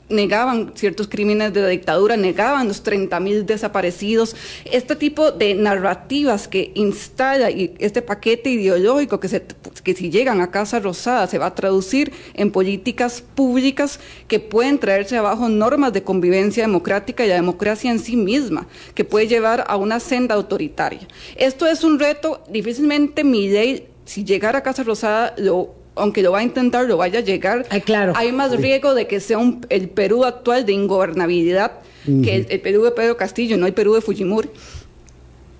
negaban 0.09 0.73
ciertos 0.75 1.07
crímenes 1.07 1.53
de 1.53 1.67
dictadura, 1.67 2.17
negaban 2.17 2.67
los 2.67 2.83
30 2.83 3.19
mil 3.19 3.45
desaparecidos. 3.45 4.35
Este 4.65 4.95
tipo 4.95 5.31
de 5.31 5.55
narrativas 5.55 6.47
que 6.47 6.71
instala 6.75 7.49
y 7.51 7.73
este 7.79 8.01
paquete 8.01 8.51
ideológico 8.51 9.19
que, 9.19 9.27
se, 9.27 9.43
que 9.83 9.93
si 9.93 10.09
llegan 10.09 10.41
a 10.41 10.51
Casa 10.51 10.79
Rosada 10.79 11.27
se 11.27 11.37
va 11.37 11.47
a 11.47 11.55
traducir 11.55 12.11
en 12.33 12.51
políticas 12.51 13.21
públicas 13.21 13.99
que 14.27 14.39
pueden 14.39 14.79
traerse 14.79 15.17
abajo 15.17 15.49
normas 15.49 15.93
de 15.93 16.03
convivencia 16.03 16.63
democrática 16.63 17.25
y 17.25 17.29
la 17.29 17.35
democracia 17.35 17.91
en 17.91 17.99
sí 17.99 18.15
misma, 18.15 18.67
que 18.93 19.05
puede 19.05 19.27
llevar 19.27 19.65
a 19.67 19.77
una 19.77 19.99
senda 19.99 20.35
autoritaria. 20.35 21.07
Esto 21.35 21.67
es 21.67 21.83
un 21.83 21.99
reto, 21.99 22.43
difícilmente 22.49 23.23
mi 23.23 23.49
ley, 23.49 23.87
si 24.05 24.23
llegara 24.23 24.59
a 24.59 24.63
Casa 24.63 24.83
Rosada, 24.83 25.33
lo 25.37 25.84
aunque 25.95 26.21
lo 26.21 26.31
va 26.31 26.39
a 26.39 26.43
intentar, 26.43 26.85
lo 26.85 26.97
vaya 26.97 27.19
a 27.19 27.21
llegar, 27.21 27.65
claro. 27.85 28.13
hay 28.15 28.31
más 28.31 28.55
riesgo 28.57 28.93
de 28.93 29.07
que 29.07 29.19
sea 29.19 29.39
el 29.69 29.89
Perú 29.89 30.25
actual 30.25 30.65
de 30.65 30.73
ingobernabilidad 30.73 31.79
que 32.05 32.35
el, 32.35 32.47
el, 32.49 32.61
Perú 32.61 32.83
de 32.83 32.91
Pedro 32.91 33.17
Castillo, 33.17 33.57
no 33.57 33.65
el 33.65 33.73
Perú 33.73 33.95
de 33.95 34.01
Fujimori 34.01 34.49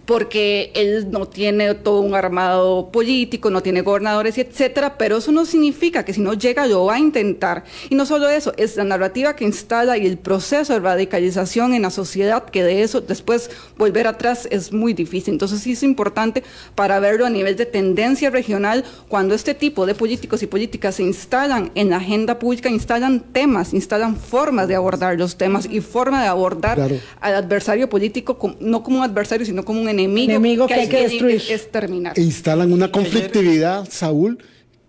porque 0.05 0.71
él 0.75 1.09
no 1.09 1.27
tiene 1.27 1.73
todo 1.73 2.01
un 2.01 2.15
armado 2.15 2.91
político, 2.91 3.49
no 3.49 3.61
tiene 3.61 3.81
gobernadores, 3.81 4.37
etcétera, 4.37 4.97
pero 4.97 5.17
eso 5.17 5.31
no 5.31 5.45
significa 5.45 6.05
que 6.05 6.13
si 6.13 6.21
no 6.21 6.33
llega 6.33 6.67
lo 6.67 6.85
va 6.85 6.95
a 6.95 6.99
intentar. 6.99 7.63
Y 7.89 7.95
no 7.95 8.05
solo 8.05 8.29
eso, 8.29 8.53
es 8.57 8.75
la 8.77 8.83
narrativa 8.83 9.35
que 9.35 9.45
instala 9.45 9.97
y 9.97 10.05
el 10.05 10.17
proceso 10.17 10.73
de 10.73 10.79
radicalización 10.79 11.73
en 11.73 11.81
la 11.81 11.89
sociedad, 11.89 12.45
que 12.45 12.63
de 12.63 12.83
eso 12.83 13.01
después 13.01 13.49
volver 13.77 14.07
atrás 14.07 14.47
es 14.51 14.71
muy 14.71 14.93
difícil. 14.93 15.33
Entonces 15.33 15.61
sí 15.61 15.71
es 15.71 15.83
importante 15.83 16.43
para 16.75 16.99
verlo 16.99 17.25
a 17.25 17.29
nivel 17.29 17.55
de 17.55 17.65
tendencia 17.65 18.29
regional, 18.29 18.83
cuando 19.07 19.33
este 19.33 19.55
tipo 19.55 19.85
de 19.85 19.95
políticos 19.95 20.43
y 20.43 20.47
políticas 20.47 20.95
se 20.95 21.03
instalan 21.03 21.71
en 21.75 21.89
la 21.89 21.97
agenda 21.97 22.37
pública, 22.37 22.69
instalan 22.69 23.21
temas, 23.21 23.73
instalan 23.73 24.15
formas 24.15 24.67
de 24.67 24.75
abordar 24.75 25.17
los 25.17 25.37
temas 25.37 25.67
y 25.69 25.81
forma 25.81 26.21
de 26.21 26.27
abordar 26.27 26.79
al 27.21 27.35
adversario 27.35 27.89
político, 27.89 28.37
no 28.59 28.83
como 28.83 28.99
un 28.99 29.03
adversario, 29.03 29.45
sino 29.45 29.65
como 29.65 29.81
un 29.81 29.94
enemigo, 29.99 30.67
que, 30.67 30.73
hay 30.73 30.87
que, 30.87 31.01
destruir. 31.01 31.41
exterminar. 31.49 32.17
E 32.17 32.21
instalan 32.21 32.71
una 32.71 32.91
conflictividad, 32.91 33.87
Saúl, 33.89 34.39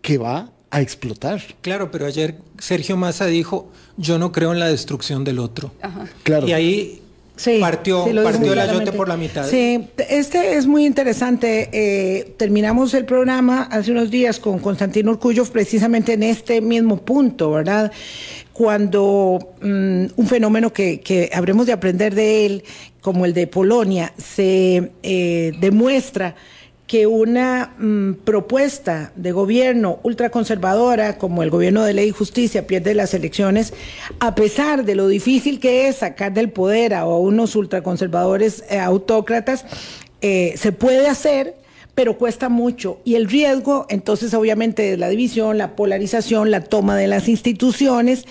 que 0.03 0.19
va 0.19 0.53
a 0.71 0.81
explotar. 0.81 1.43
Claro, 1.63 1.91
pero 1.91 2.07
ayer 2.07 2.37
Sergio 2.59 2.97
Massa 2.97 3.27
dijo, 3.27 3.71
yo 3.97 4.19
no 4.19 4.33
creo 4.33 4.53
en 4.53 4.59
la 4.59 4.69
destrucción 4.69 5.25
del 5.25 5.39
otro. 5.39 5.73
Claro. 6.23 6.47
Y 6.47 6.53
ahí 6.53 7.03
partió, 7.61 8.05
partió 8.23 8.53
el 8.53 8.59
ayote 8.59 8.93
por 8.93 9.09
la 9.09 9.17
mitad. 9.17 9.49
Sí, 9.49 9.89
este 10.09 10.57
es 10.57 10.67
muy 10.67 10.87
interesante. 10.87 11.69
Eh, 11.73 12.35
terminamos 12.37 12.95
el 12.95 13.05
programa 13.05 13.63
hace 13.65 13.93
unos 13.93 14.11
días 14.11 14.41
con 14.41 14.59
Constantino 14.59 15.13
Urcullo 15.13 15.45
precisamente 15.45 16.15
en 16.15 16.23
este 16.23 16.61
mismo 16.61 16.99
punto, 17.05 17.51
¿verdad? 17.51 17.93
Cuando 18.53 19.55
mm, 19.61 20.05
un 20.17 20.27
fenómeno 20.27 20.73
que, 20.73 21.01
que 21.01 21.31
habremos 21.33 21.67
de 21.67 21.73
aprender 21.73 22.15
de 22.15 22.47
él, 22.47 22.65
como 23.07 23.25
el 23.25 23.35
de 23.35 23.47
Polonia, 23.47 24.13
se 24.19 24.91
eh, 25.05 25.53
demuestra 25.61 26.35
que 26.89 27.07
una 27.07 27.77
mm, 27.79 28.15
propuesta 28.25 29.13
de 29.15 29.31
gobierno 29.31 30.01
ultraconservadora 30.03 31.17
como 31.17 31.45
el 31.45 31.51
gobierno 31.51 31.85
de 31.85 31.95
ley 31.95 32.09
y 32.09 32.11
justicia 32.11 32.67
pierde 32.67 32.95
las 32.95 33.15
elecciones, 33.15 33.75
a 34.19 34.35
pesar 34.35 34.85
de 34.85 34.97
lo 34.97 35.07
difícil 35.07 35.61
que 35.61 35.87
es 35.87 35.99
sacar 35.99 36.35
del 36.35 36.51
poder 36.51 36.95
a 36.95 37.07
unos 37.07 37.55
ultraconservadores 37.55 38.65
eh, 38.71 38.81
autócratas, 38.81 39.65
eh, 40.21 40.55
se 40.57 40.73
puede 40.73 41.07
hacer 41.07 41.55
pero 41.95 42.19
cuesta 42.19 42.51
mucho. 42.51 43.01
Y 43.05 43.15
el 43.15 43.27
riesgo, 43.27 43.87
entonces, 43.89 44.35
obviamente, 44.35 44.93
es 44.93 44.99
la 44.99 45.09
división, 45.09 45.57
la 45.57 45.77
polarización, 45.77 46.51
la 46.51 46.61
toma 46.61 46.95
de 46.95 47.07
las 47.07 47.27
instituciones 47.27 48.27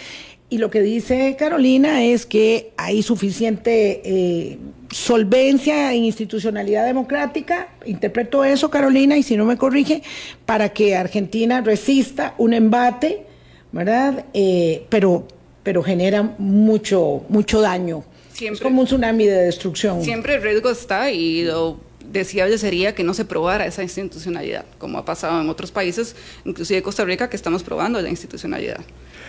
y 0.50 0.58
lo 0.58 0.70
que 0.70 0.82
dice 0.82 1.36
Carolina 1.38 2.04
es 2.04 2.26
que 2.26 2.72
hay 2.78 3.02
suficiente 3.02 4.02
eh, 4.06 4.58
solvencia 4.92 5.92
e 5.92 5.96
institucionalidad 5.96 6.86
democrática, 6.86 7.70
interpreto 7.86 8.44
eso 8.44 8.70
Carolina, 8.70 9.18
y 9.18 9.24
si 9.24 9.38
no 9.38 9.46
me 9.46 9.58
corrige, 9.58 10.04
para 10.46 10.70
que 10.70 10.96
Argentina 10.96 11.62
resista 11.62 12.36
un 12.38 12.54
embate, 12.54 13.26
¿verdad? 13.72 14.26
Eh, 14.34 14.86
pero, 14.90 15.28
pero 15.64 15.82
genera 15.82 16.24
mucho, 16.38 17.24
mucho 17.28 17.62
daño. 17.62 18.04
es 18.40 18.62
como 18.62 18.82
un 18.82 18.88
tsunami 18.88 19.26
de 19.26 19.46
destrucción. 19.46 20.04
Siempre 20.04 20.36
el 20.36 20.44
riesgo 20.44 20.70
está 20.70 21.12
y 21.12 21.44
lo 21.44 21.80
deseable 22.20 22.58
sería 22.58 22.96
que 22.96 23.04
no 23.04 23.14
se 23.14 23.26
probara 23.26 23.66
esa 23.66 23.84
institucionalidad, 23.84 24.66
como 24.78 24.98
ha 24.98 25.06
pasado 25.06 25.42
en 25.42 25.50
otros 25.50 25.72
países, 25.72 26.16
inclusive 26.46 26.82
Costa 26.82 27.06
Rica, 27.06 27.30
que 27.30 27.36
estamos 27.36 27.64
probando 27.64 28.02
la 28.02 28.10
institucionalidad. 28.10 28.82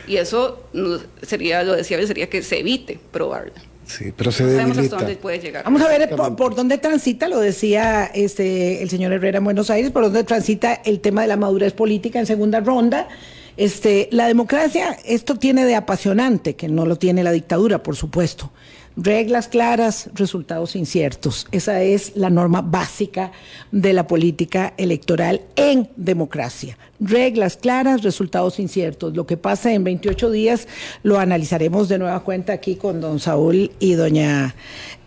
Y 0.07 0.17
eso 0.17 0.69
sería, 1.23 1.63
lo 1.63 1.75
deseable 1.75 2.07
sería 2.07 2.29
que 2.29 2.43
se 2.43 2.61
evite 2.61 2.99
probarla. 3.11 3.63
Sí, 3.87 4.13
pero 4.17 4.33
se 4.33 4.45
Sabemos 4.57 4.79
hasta 4.79 4.97
dónde 4.97 5.17
puede 5.17 5.39
llegar. 5.39 5.65
Vamos 5.65 5.81
a 5.81 5.89
ver 5.89 6.11
por, 6.11 6.55
dónde 6.55 6.79
transita, 6.79 7.29
lo 7.29 7.39
decía 7.39 8.05
este 8.07 8.83
el 8.83 8.91
señor 8.91 9.13
Herrera 9.13 9.39
en 9.39 9.45
Buenos 9.45 9.71
Aires, 9.71 9.93
por 9.93 10.03
dónde 10.03 10.25
transita 10.25 10.75
el 10.75 11.01
tema 11.01 11.23
de 11.23 11.29
la 11.29 11.37
madurez 11.37 11.73
política 11.73 12.19
en 12.19 12.27
segunda 12.27 12.61
ronda. 12.61 13.09
Este, 13.57 14.09
la 14.11 14.27
democracia, 14.27 14.99
esto 15.05 15.37
tiene 15.37 15.65
de 15.65 15.77
apasionante, 15.77 16.57
que 16.57 16.69
no 16.69 16.85
lo 16.85 16.97
tiene 16.97 17.23
la 17.23 17.33
dictadura, 17.33 17.83
por 17.83 17.97
supuesto. 17.97 18.51
Reglas 18.97 19.49
claras, 19.49 20.09
resultados 20.15 20.75
inciertos. 20.75 21.47
Esa 21.53 21.83
es 21.83 22.17
la 22.17 22.31
norma 22.31 22.63
básica 22.63 23.31
de 23.71 23.93
la 23.93 24.07
política 24.07 24.73
electoral 24.79 25.43
en 25.55 25.91
democracia. 25.97 26.79
Reglas 26.99 27.59
claras, 27.59 28.03
resultados 28.03 28.59
inciertos. 28.59 29.15
Lo 29.15 29.27
que 29.27 29.37
pasa 29.37 29.75
en 29.75 29.85
28 29.85 30.31
días 30.31 30.67
lo 31.03 31.19
analizaremos 31.19 31.91
de 31.91 31.99
nueva 31.99 32.21
cuenta 32.21 32.55
aquí 32.55 32.77
con 32.77 33.03
don 33.03 33.21
Saúl 33.21 33.71
y 33.81 33.93
doña 33.93 34.55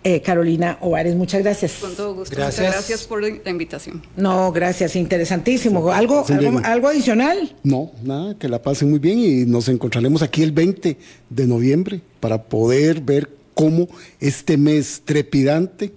eh, 0.03 0.21
Carolina 0.21 0.77
Ovares. 0.81 1.15
Muchas 1.15 1.41
gracias. 1.41 1.73
Con 1.81 1.95
todo 1.95 2.13
gusto. 2.13 2.35
Gracias. 2.35 2.67
Muchas 2.67 2.87
gracias 2.87 3.07
por 3.07 3.23
la 3.23 3.49
invitación. 3.49 4.03
No, 4.15 4.51
gracias. 4.51 4.95
Interesantísimo. 4.95 5.91
¿Algo, 5.91 6.23
algo, 6.29 6.61
algo, 6.63 6.87
adicional? 6.89 7.55
No, 7.63 7.91
nada, 8.03 8.37
que 8.37 8.47
la 8.47 8.61
pasen 8.61 8.91
muy 8.91 8.99
bien 8.99 9.17
y 9.17 9.45
nos 9.45 9.67
encontraremos 9.67 10.21
aquí 10.21 10.43
el 10.43 10.51
20 10.51 10.95
de 11.31 11.47
noviembre 11.47 12.01
para 12.19 12.43
poder 12.43 13.01
ver 13.01 13.38
cómo 13.59 13.89
este 14.21 14.55
mes 14.55 15.01
trepidante 15.03 15.91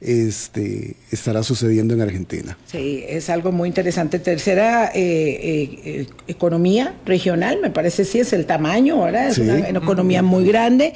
este, 0.00 0.96
estará 1.10 1.42
sucediendo 1.42 1.92
en 1.92 2.00
Argentina. 2.00 2.56
Sí, 2.66 3.04
es 3.06 3.28
algo 3.28 3.52
muy 3.52 3.68
interesante. 3.68 4.18
Tercera 4.18 4.90
eh, 4.94 5.78
eh, 5.84 6.06
economía 6.26 6.94
regional, 7.04 7.58
me 7.60 7.70
parece 7.70 8.04
sí 8.04 8.20
es 8.20 8.32
el 8.32 8.46
tamaño, 8.46 9.02
¿verdad? 9.02 9.28
Es 9.28 9.38
una, 9.38 9.68
economía 9.68 10.22
muy 10.22 10.44
grande. 10.46 10.94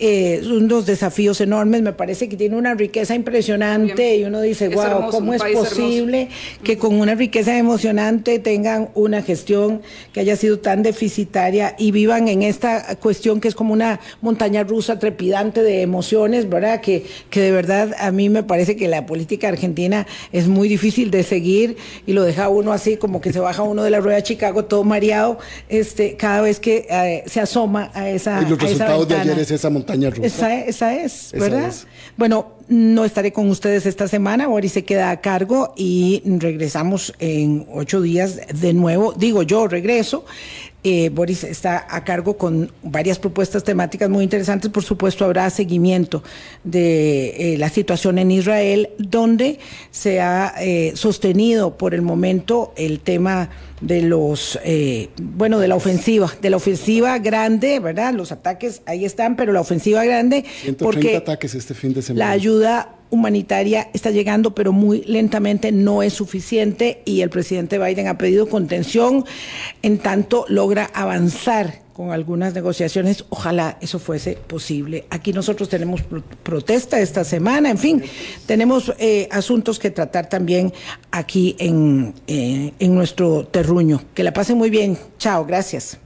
Eh, 0.00 0.42
unos 0.48 0.86
desafíos 0.86 1.40
enormes, 1.40 1.82
me 1.82 1.92
parece 1.92 2.28
que 2.28 2.36
tiene 2.36 2.56
una 2.56 2.74
riqueza 2.74 3.16
impresionante 3.16 4.16
y 4.16 4.22
uno 4.22 4.40
dice, 4.40 4.68
wow, 4.68 5.10
¿cómo 5.10 5.34
es 5.34 5.42
posible 5.42 6.28
que 6.62 6.78
con 6.78 6.94
una 6.94 7.16
riqueza 7.16 7.58
emocionante 7.58 8.38
tengan 8.38 8.90
una 8.94 9.22
gestión 9.22 9.82
que 10.12 10.20
haya 10.20 10.36
sido 10.36 10.60
tan 10.60 10.84
deficitaria 10.84 11.74
y 11.78 11.90
vivan 11.90 12.28
en 12.28 12.44
esta 12.44 12.94
cuestión 12.96 13.40
que 13.40 13.48
es 13.48 13.56
como 13.56 13.72
una 13.72 13.98
montaña 14.20 14.62
rusa 14.62 15.00
trepidante 15.00 15.64
de 15.64 15.82
emociones, 15.82 16.48
¿verdad? 16.48 16.80
Que, 16.80 17.04
que 17.28 17.40
de 17.40 17.50
verdad 17.50 17.92
a 17.98 18.12
mí 18.12 18.27
me 18.30 18.42
parece 18.42 18.76
que 18.76 18.88
la 18.88 19.06
política 19.06 19.48
argentina 19.48 20.06
es 20.32 20.48
muy 20.48 20.68
difícil 20.68 21.10
de 21.10 21.22
seguir 21.22 21.76
y 22.06 22.12
lo 22.12 22.22
deja 22.22 22.48
uno 22.48 22.72
así 22.72 22.96
como 22.96 23.20
que 23.20 23.32
se 23.32 23.40
baja 23.40 23.62
uno 23.62 23.82
de 23.82 23.90
la 23.90 24.00
rueda 24.00 24.16
de 24.16 24.22
Chicago 24.22 24.64
todo 24.64 24.84
mareado 24.84 25.38
este, 25.68 26.16
cada 26.16 26.40
vez 26.40 26.60
que 26.60 26.86
eh, 26.90 27.24
se 27.26 27.40
asoma 27.40 27.90
a 27.94 28.08
esa... 28.10 28.42
Y 28.42 28.46
los 28.46 28.60
resultados 28.60 29.08
de 29.08 29.16
ayer 29.16 29.38
es 29.38 29.50
esa 29.50 29.70
montaña 29.70 30.10
esa, 30.22 30.94
es, 30.94 31.32
¿verdad? 31.32 31.72
Bueno, 32.16 32.57
no 32.68 33.04
estaré 33.04 33.32
con 33.32 33.48
ustedes 33.48 33.86
esta 33.86 34.08
semana, 34.08 34.46
Boris 34.46 34.72
se 34.72 34.84
queda 34.84 35.10
a 35.10 35.20
cargo 35.20 35.72
y 35.76 36.22
regresamos 36.24 37.14
en 37.18 37.66
ocho 37.72 38.00
días 38.00 38.40
de 38.60 38.74
nuevo. 38.74 39.12
Digo, 39.14 39.42
yo 39.42 39.68
regreso. 39.68 40.24
Eh, 40.84 41.08
Boris 41.08 41.42
está 41.42 41.86
a 41.90 42.04
cargo 42.04 42.36
con 42.38 42.70
varias 42.82 43.18
propuestas 43.18 43.64
temáticas 43.64 44.08
muy 44.08 44.22
interesantes. 44.22 44.70
Por 44.70 44.84
supuesto, 44.84 45.24
habrá 45.24 45.50
seguimiento 45.50 46.22
de 46.62 47.54
eh, 47.54 47.58
la 47.58 47.68
situación 47.68 48.18
en 48.18 48.30
Israel, 48.30 48.90
donde 48.98 49.58
se 49.90 50.20
ha 50.20 50.54
eh, 50.60 50.92
sostenido 50.94 51.76
por 51.76 51.94
el 51.94 52.02
momento 52.02 52.72
el 52.76 53.00
tema 53.00 53.50
de 53.80 54.02
los, 54.02 54.58
bueno, 55.20 55.58
de 55.58 55.68
la 55.68 55.76
ofensiva, 55.76 56.32
de 56.40 56.50
la 56.50 56.56
ofensiva 56.56 57.18
grande, 57.18 57.80
¿verdad? 57.80 58.14
Los 58.14 58.32
ataques 58.32 58.82
ahí 58.86 59.04
están, 59.04 59.36
pero 59.36 59.52
la 59.52 59.60
ofensiva 59.60 60.04
grande. 60.04 60.44
porque 60.78 61.16
ataques 61.16 61.54
este 61.54 61.74
fin 61.74 61.94
de 61.94 62.02
semana. 62.02 62.26
La 62.26 62.32
ayuda 62.32 62.94
humanitaria 63.10 63.88
está 63.94 64.10
llegando, 64.10 64.54
pero 64.54 64.72
muy 64.72 65.02
lentamente, 65.04 65.72
no 65.72 66.02
es 66.02 66.12
suficiente 66.12 67.02
y 67.04 67.22
el 67.22 67.30
presidente 67.30 67.78
Biden 67.78 68.06
ha 68.06 68.18
pedido 68.18 68.48
contención 68.48 69.24
en 69.82 69.98
tanto 69.98 70.44
logra 70.48 70.90
avanzar 70.92 71.87
con 71.98 72.12
algunas 72.12 72.54
negociaciones. 72.54 73.24
Ojalá 73.28 73.76
eso 73.80 73.98
fuese 73.98 74.38
posible. 74.46 75.06
Aquí 75.10 75.32
nosotros 75.32 75.68
tenemos 75.68 76.00
protesta 76.44 77.00
esta 77.00 77.24
semana, 77.24 77.70
en 77.70 77.78
fin, 77.78 78.04
tenemos 78.46 78.94
eh, 79.00 79.26
asuntos 79.32 79.80
que 79.80 79.90
tratar 79.90 80.28
también 80.28 80.72
aquí 81.10 81.56
en, 81.58 82.14
eh, 82.28 82.72
en 82.78 82.94
nuestro 82.94 83.48
terruño. 83.48 84.00
Que 84.14 84.22
la 84.22 84.32
pasen 84.32 84.56
muy 84.56 84.70
bien. 84.70 84.96
Chao, 85.18 85.44
gracias. 85.44 85.98